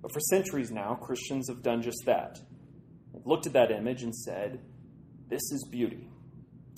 But 0.00 0.12
for 0.12 0.20
centuries 0.20 0.70
now, 0.70 0.94
Christians 0.94 1.48
have 1.48 1.60
done 1.60 1.82
just 1.82 2.04
that. 2.06 2.38
They've 3.12 3.26
looked 3.26 3.48
at 3.48 3.54
that 3.54 3.72
image 3.72 4.04
and 4.04 4.14
said, 4.14 4.60
This 5.28 5.42
is 5.50 5.66
beauty. 5.68 6.08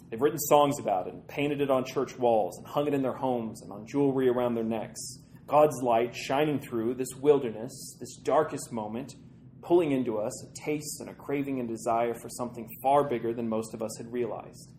They've 0.08 0.20
written 0.20 0.38
songs 0.38 0.80
about 0.80 1.08
it 1.08 1.12
and 1.12 1.28
painted 1.28 1.60
it 1.60 1.70
on 1.70 1.84
church 1.84 2.18
walls 2.18 2.56
and 2.56 2.66
hung 2.66 2.86
it 2.86 2.94
in 2.94 3.02
their 3.02 3.16
homes 3.16 3.60
and 3.60 3.70
on 3.70 3.86
jewelry 3.86 4.30
around 4.30 4.54
their 4.54 4.64
necks. 4.64 5.18
God's 5.46 5.82
light 5.82 6.16
shining 6.16 6.58
through 6.58 6.94
this 6.94 7.14
wilderness, 7.20 7.98
this 8.00 8.16
darkest 8.16 8.72
moment, 8.72 9.12
pulling 9.60 9.92
into 9.92 10.16
us 10.16 10.42
a 10.42 10.64
taste 10.64 11.00
and 11.00 11.10
a 11.10 11.14
craving 11.14 11.60
and 11.60 11.68
desire 11.68 12.14
for 12.14 12.30
something 12.30 12.66
far 12.82 13.06
bigger 13.06 13.34
than 13.34 13.46
most 13.46 13.74
of 13.74 13.82
us 13.82 13.94
had 13.98 14.10
realized. 14.10 14.72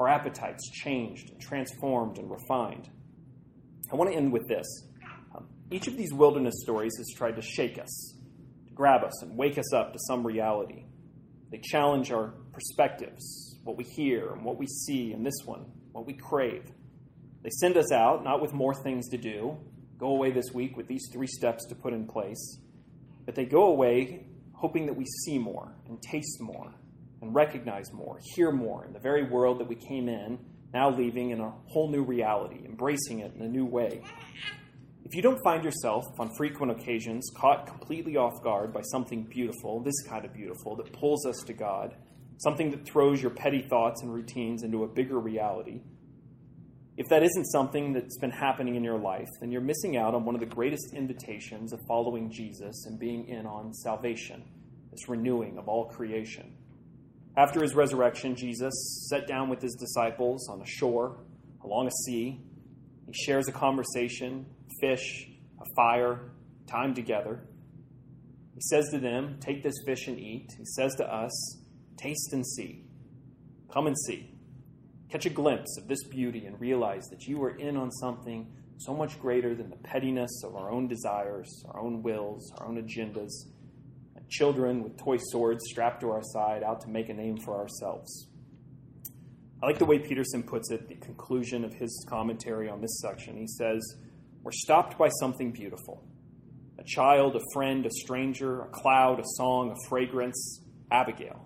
Our 0.00 0.08
appetites 0.08 0.70
changed 0.70 1.28
and 1.28 1.38
transformed 1.38 2.16
and 2.16 2.30
refined. 2.30 2.88
I 3.92 3.96
want 3.96 4.10
to 4.10 4.16
end 4.16 4.32
with 4.32 4.48
this. 4.48 4.66
Um, 5.36 5.46
each 5.70 5.88
of 5.88 5.96
these 5.98 6.10
wilderness 6.10 6.54
stories 6.62 6.94
has 6.96 7.12
tried 7.14 7.36
to 7.36 7.42
shake 7.42 7.78
us, 7.78 8.14
to 8.66 8.72
grab 8.72 9.04
us, 9.04 9.22
and 9.22 9.36
wake 9.36 9.58
us 9.58 9.74
up 9.74 9.92
to 9.92 9.98
some 10.08 10.26
reality. 10.26 10.86
They 11.50 11.58
challenge 11.58 12.10
our 12.12 12.32
perspectives, 12.50 13.58
what 13.62 13.76
we 13.76 13.84
hear 13.84 14.32
and 14.32 14.42
what 14.42 14.56
we 14.56 14.66
see 14.66 15.12
in 15.12 15.22
this 15.22 15.36
one, 15.44 15.66
what 15.92 16.06
we 16.06 16.14
crave. 16.14 16.64
They 17.42 17.50
send 17.50 17.76
us 17.76 17.92
out, 17.92 18.24
not 18.24 18.40
with 18.40 18.54
more 18.54 18.72
things 18.72 19.10
to 19.10 19.18
do, 19.18 19.58
go 19.98 20.12
away 20.12 20.30
this 20.30 20.50
week 20.54 20.78
with 20.78 20.88
these 20.88 21.10
three 21.12 21.26
steps 21.26 21.66
to 21.66 21.74
put 21.74 21.92
in 21.92 22.06
place, 22.06 22.58
but 23.26 23.34
they 23.34 23.44
go 23.44 23.64
away 23.64 24.24
hoping 24.54 24.86
that 24.86 24.96
we 24.96 25.04
see 25.26 25.36
more 25.36 25.74
and 25.86 26.00
taste 26.00 26.40
more 26.40 26.72
and 27.22 27.34
recognize 27.34 27.92
more, 27.92 28.18
hear 28.34 28.50
more 28.50 28.84
in 28.84 28.92
the 28.92 28.98
very 28.98 29.24
world 29.24 29.60
that 29.60 29.68
we 29.68 29.74
came 29.74 30.08
in, 30.08 30.38
now 30.72 30.90
leaving 30.90 31.30
in 31.30 31.40
a 31.40 31.52
whole 31.66 31.90
new 31.90 32.02
reality, 32.02 32.60
embracing 32.64 33.20
it 33.20 33.32
in 33.34 33.42
a 33.42 33.48
new 33.48 33.66
way. 33.66 34.02
If 35.04 35.14
you 35.14 35.22
don't 35.22 35.42
find 35.42 35.64
yourself, 35.64 36.04
on 36.18 36.30
frequent 36.36 36.72
occasions, 36.72 37.28
caught 37.36 37.66
completely 37.66 38.16
off 38.16 38.42
guard 38.42 38.72
by 38.72 38.82
something 38.82 39.24
beautiful, 39.24 39.80
this 39.82 40.02
kind 40.08 40.24
of 40.24 40.32
beautiful, 40.32 40.76
that 40.76 40.92
pulls 40.92 41.26
us 41.26 41.42
to 41.46 41.52
God, 41.52 41.96
something 42.38 42.70
that 42.70 42.86
throws 42.86 43.20
your 43.20 43.32
petty 43.32 43.66
thoughts 43.68 44.02
and 44.02 44.14
routines 44.14 44.62
into 44.62 44.84
a 44.84 44.88
bigger 44.88 45.18
reality, 45.18 45.80
if 47.00 47.08
that 47.08 47.22
isn't 47.22 47.46
something 47.46 47.94
that's 47.94 48.18
been 48.18 48.30
happening 48.30 48.76
in 48.76 48.84
your 48.84 48.98
life, 48.98 49.28
then 49.40 49.50
you're 49.50 49.62
missing 49.62 49.96
out 49.96 50.14
on 50.14 50.26
one 50.26 50.34
of 50.34 50.40
the 50.40 50.46
greatest 50.46 50.92
invitations 50.92 51.72
of 51.72 51.80
following 51.88 52.30
Jesus 52.30 52.84
and 52.84 52.98
being 52.98 53.26
in 53.26 53.46
on 53.46 53.72
salvation, 53.72 54.44
this 54.90 55.08
renewing 55.08 55.56
of 55.56 55.66
all 55.66 55.86
creation. 55.86 56.52
After 57.36 57.62
his 57.62 57.74
resurrection, 57.74 58.34
Jesus 58.34 59.08
sat 59.08 59.26
down 59.26 59.48
with 59.48 59.62
his 59.62 59.74
disciples 59.74 60.48
on 60.48 60.60
a 60.60 60.66
shore, 60.66 61.18
along 61.64 61.86
a 61.86 61.90
sea. 62.04 62.40
He 63.06 63.12
shares 63.12 63.48
a 63.48 63.52
conversation, 63.52 64.46
fish, 64.80 65.28
a 65.60 65.64
fire, 65.76 66.32
time 66.66 66.94
together. 66.94 67.40
He 68.54 68.60
says 68.62 68.90
to 68.90 68.98
them, 68.98 69.38
Take 69.40 69.62
this 69.62 69.76
fish 69.86 70.08
and 70.08 70.18
eat. 70.18 70.48
He 70.58 70.64
says 70.64 70.94
to 70.96 71.04
us, 71.04 71.58
Taste 71.96 72.32
and 72.32 72.46
see. 72.46 72.84
Come 73.72 73.86
and 73.86 73.96
see. 74.06 74.34
Catch 75.10 75.26
a 75.26 75.30
glimpse 75.30 75.76
of 75.78 75.88
this 75.88 76.04
beauty 76.04 76.46
and 76.46 76.60
realize 76.60 77.08
that 77.08 77.26
you 77.26 77.42
are 77.42 77.56
in 77.56 77.76
on 77.76 77.90
something 77.90 78.52
so 78.78 78.94
much 78.94 79.20
greater 79.20 79.54
than 79.54 79.70
the 79.70 79.76
pettiness 79.76 80.42
of 80.44 80.56
our 80.56 80.70
own 80.70 80.88
desires, 80.88 81.64
our 81.68 81.80
own 81.80 82.02
wills, 82.02 82.50
our 82.58 82.68
own 82.68 82.82
agendas 82.82 83.30
children 84.30 84.82
with 84.82 84.96
toy 84.96 85.18
swords 85.18 85.64
strapped 85.68 86.00
to 86.00 86.10
our 86.10 86.22
side 86.22 86.62
out 86.62 86.80
to 86.82 86.88
make 86.88 87.08
a 87.08 87.14
name 87.14 87.36
for 87.36 87.58
ourselves. 87.58 88.28
I 89.62 89.66
like 89.66 89.78
the 89.78 89.84
way 89.84 89.98
Peterson 89.98 90.42
puts 90.42 90.70
it, 90.70 90.88
the 90.88 90.94
conclusion 90.94 91.64
of 91.64 91.74
his 91.74 92.06
commentary 92.08 92.70
on 92.70 92.80
this 92.80 93.00
section. 93.02 93.36
He 93.36 93.46
says, 93.46 93.96
We're 94.42 94.52
stopped 94.52 94.96
by 94.96 95.10
something 95.20 95.52
beautiful 95.52 96.02
a 96.78 96.84
child, 96.84 97.36
a 97.36 97.40
friend, 97.52 97.84
a 97.84 97.90
stranger, 97.90 98.62
a 98.62 98.68
cloud, 98.68 99.20
a 99.20 99.24
song, 99.36 99.70
a 99.70 99.88
fragrance, 99.88 100.62
Abigail. 100.90 101.44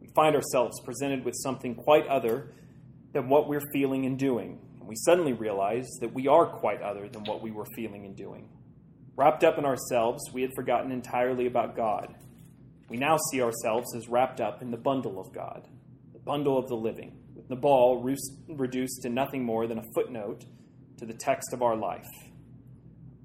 We 0.00 0.08
find 0.14 0.36
ourselves 0.36 0.80
presented 0.84 1.24
with 1.24 1.34
something 1.42 1.74
quite 1.74 2.06
other 2.06 2.52
than 3.12 3.28
what 3.28 3.48
we're 3.48 3.72
feeling 3.72 4.06
and 4.06 4.16
doing. 4.16 4.60
And 4.78 4.88
we 4.88 4.94
suddenly 4.94 5.32
realize 5.32 5.88
that 6.00 6.14
we 6.14 6.28
are 6.28 6.46
quite 6.46 6.80
other 6.80 7.08
than 7.08 7.24
what 7.24 7.42
we 7.42 7.50
were 7.50 7.66
feeling 7.74 8.04
and 8.04 8.14
doing. 8.14 8.48
Wrapped 9.16 9.44
up 9.44 9.56
in 9.56 9.64
ourselves, 9.64 10.22
we 10.34 10.42
had 10.42 10.52
forgotten 10.54 10.92
entirely 10.92 11.46
about 11.46 11.74
God. 11.74 12.14
We 12.90 12.98
now 12.98 13.16
see 13.30 13.40
ourselves 13.40 13.96
as 13.96 14.08
wrapped 14.08 14.42
up 14.42 14.60
in 14.60 14.70
the 14.70 14.76
bundle 14.76 15.18
of 15.18 15.32
God, 15.32 15.66
the 16.12 16.18
bundle 16.18 16.58
of 16.58 16.68
the 16.68 16.76
living, 16.76 17.16
with 17.34 17.48
Nabal 17.48 18.02
reduced 18.02 19.02
to 19.02 19.08
nothing 19.08 19.42
more 19.42 19.66
than 19.66 19.78
a 19.78 19.92
footnote 19.94 20.44
to 20.98 21.06
the 21.06 21.14
text 21.14 21.54
of 21.54 21.62
our 21.62 21.74
life. 21.74 22.04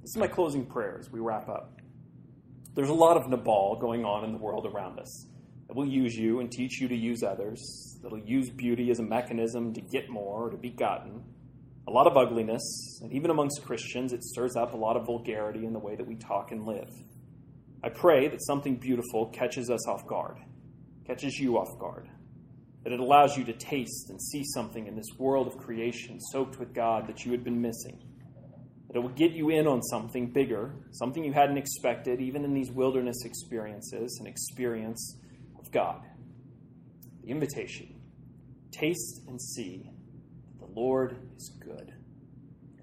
This 0.01 0.11
is 0.11 0.17
my 0.17 0.27
closing 0.27 0.65
prayer 0.65 0.97
as 0.97 1.11
we 1.11 1.19
wrap 1.19 1.49
up. 1.49 1.81
There's 2.73 2.89
a 2.89 2.93
lot 2.93 3.17
of 3.17 3.29
Nabal 3.29 3.77
going 3.81 4.05
on 4.05 4.23
in 4.23 4.31
the 4.31 4.37
world 4.37 4.65
around 4.65 4.97
us 4.97 5.27
that 5.67 5.75
will 5.75 5.85
use 5.85 6.15
you 6.15 6.39
and 6.39 6.49
teach 6.49 6.79
you 6.79 6.87
to 6.87 6.95
use 6.95 7.21
others, 7.21 7.99
that'll 8.01 8.17
use 8.17 8.49
beauty 8.49 8.91
as 8.91 8.99
a 8.99 9.03
mechanism 9.03 9.73
to 9.73 9.81
get 9.81 10.09
more 10.09 10.47
or 10.47 10.51
to 10.51 10.57
be 10.57 10.69
gotten 10.69 11.21
a 11.87 11.91
lot 11.91 12.07
of 12.07 12.15
ugliness, 12.15 12.99
and 13.01 13.11
even 13.11 13.31
amongst 13.31 13.63
Christians, 13.63 14.13
it 14.13 14.23
stirs 14.23 14.55
up 14.55 14.73
a 14.73 14.77
lot 14.77 14.97
of 14.97 15.05
vulgarity 15.05 15.65
in 15.65 15.73
the 15.73 15.79
way 15.79 15.95
that 15.95 16.05
we 16.05 16.15
talk 16.15 16.51
and 16.51 16.65
live. 16.65 16.89
I 17.83 17.89
pray 17.89 18.27
that 18.27 18.43
something 18.43 18.75
beautiful 18.75 19.27
catches 19.29 19.69
us 19.71 19.87
off 19.87 20.05
guard, 20.05 20.37
catches 21.05 21.39
you 21.39 21.57
off 21.57 21.79
guard, 21.79 22.07
that 22.83 22.93
it 22.93 22.99
allows 22.99 23.35
you 23.35 23.43
to 23.45 23.53
taste 23.53 24.09
and 24.09 24.21
see 24.21 24.43
something 24.53 24.85
in 24.85 24.95
this 24.95 25.07
world 25.17 25.47
of 25.47 25.57
creation 25.57 26.19
soaked 26.19 26.59
with 26.59 26.73
God 26.73 27.07
that 27.07 27.25
you 27.25 27.31
had 27.31 27.43
been 27.43 27.59
missing, 27.59 27.99
that 28.87 28.97
it 28.97 28.99
will 28.99 29.09
get 29.09 29.31
you 29.31 29.49
in 29.49 29.65
on 29.65 29.81
something 29.81 30.31
bigger, 30.31 30.75
something 30.91 31.23
you 31.23 31.33
hadn't 31.33 31.57
expected, 31.57 32.21
even 32.21 32.45
in 32.45 32.53
these 32.53 32.71
wilderness 32.71 33.25
experiences, 33.25 34.19
an 34.21 34.27
experience 34.27 35.17
of 35.59 35.71
God. 35.71 36.01
The 37.23 37.29
invitation 37.29 37.95
taste 38.71 39.21
and 39.27 39.41
see 39.41 39.89
that 40.59 40.65
the 40.65 40.79
Lord 40.79 41.30
is 41.41 41.49
good. 41.49 41.93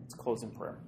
Let's 0.01 0.15
close 0.15 0.43
in 0.43 0.51
prayer. 0.51 0.79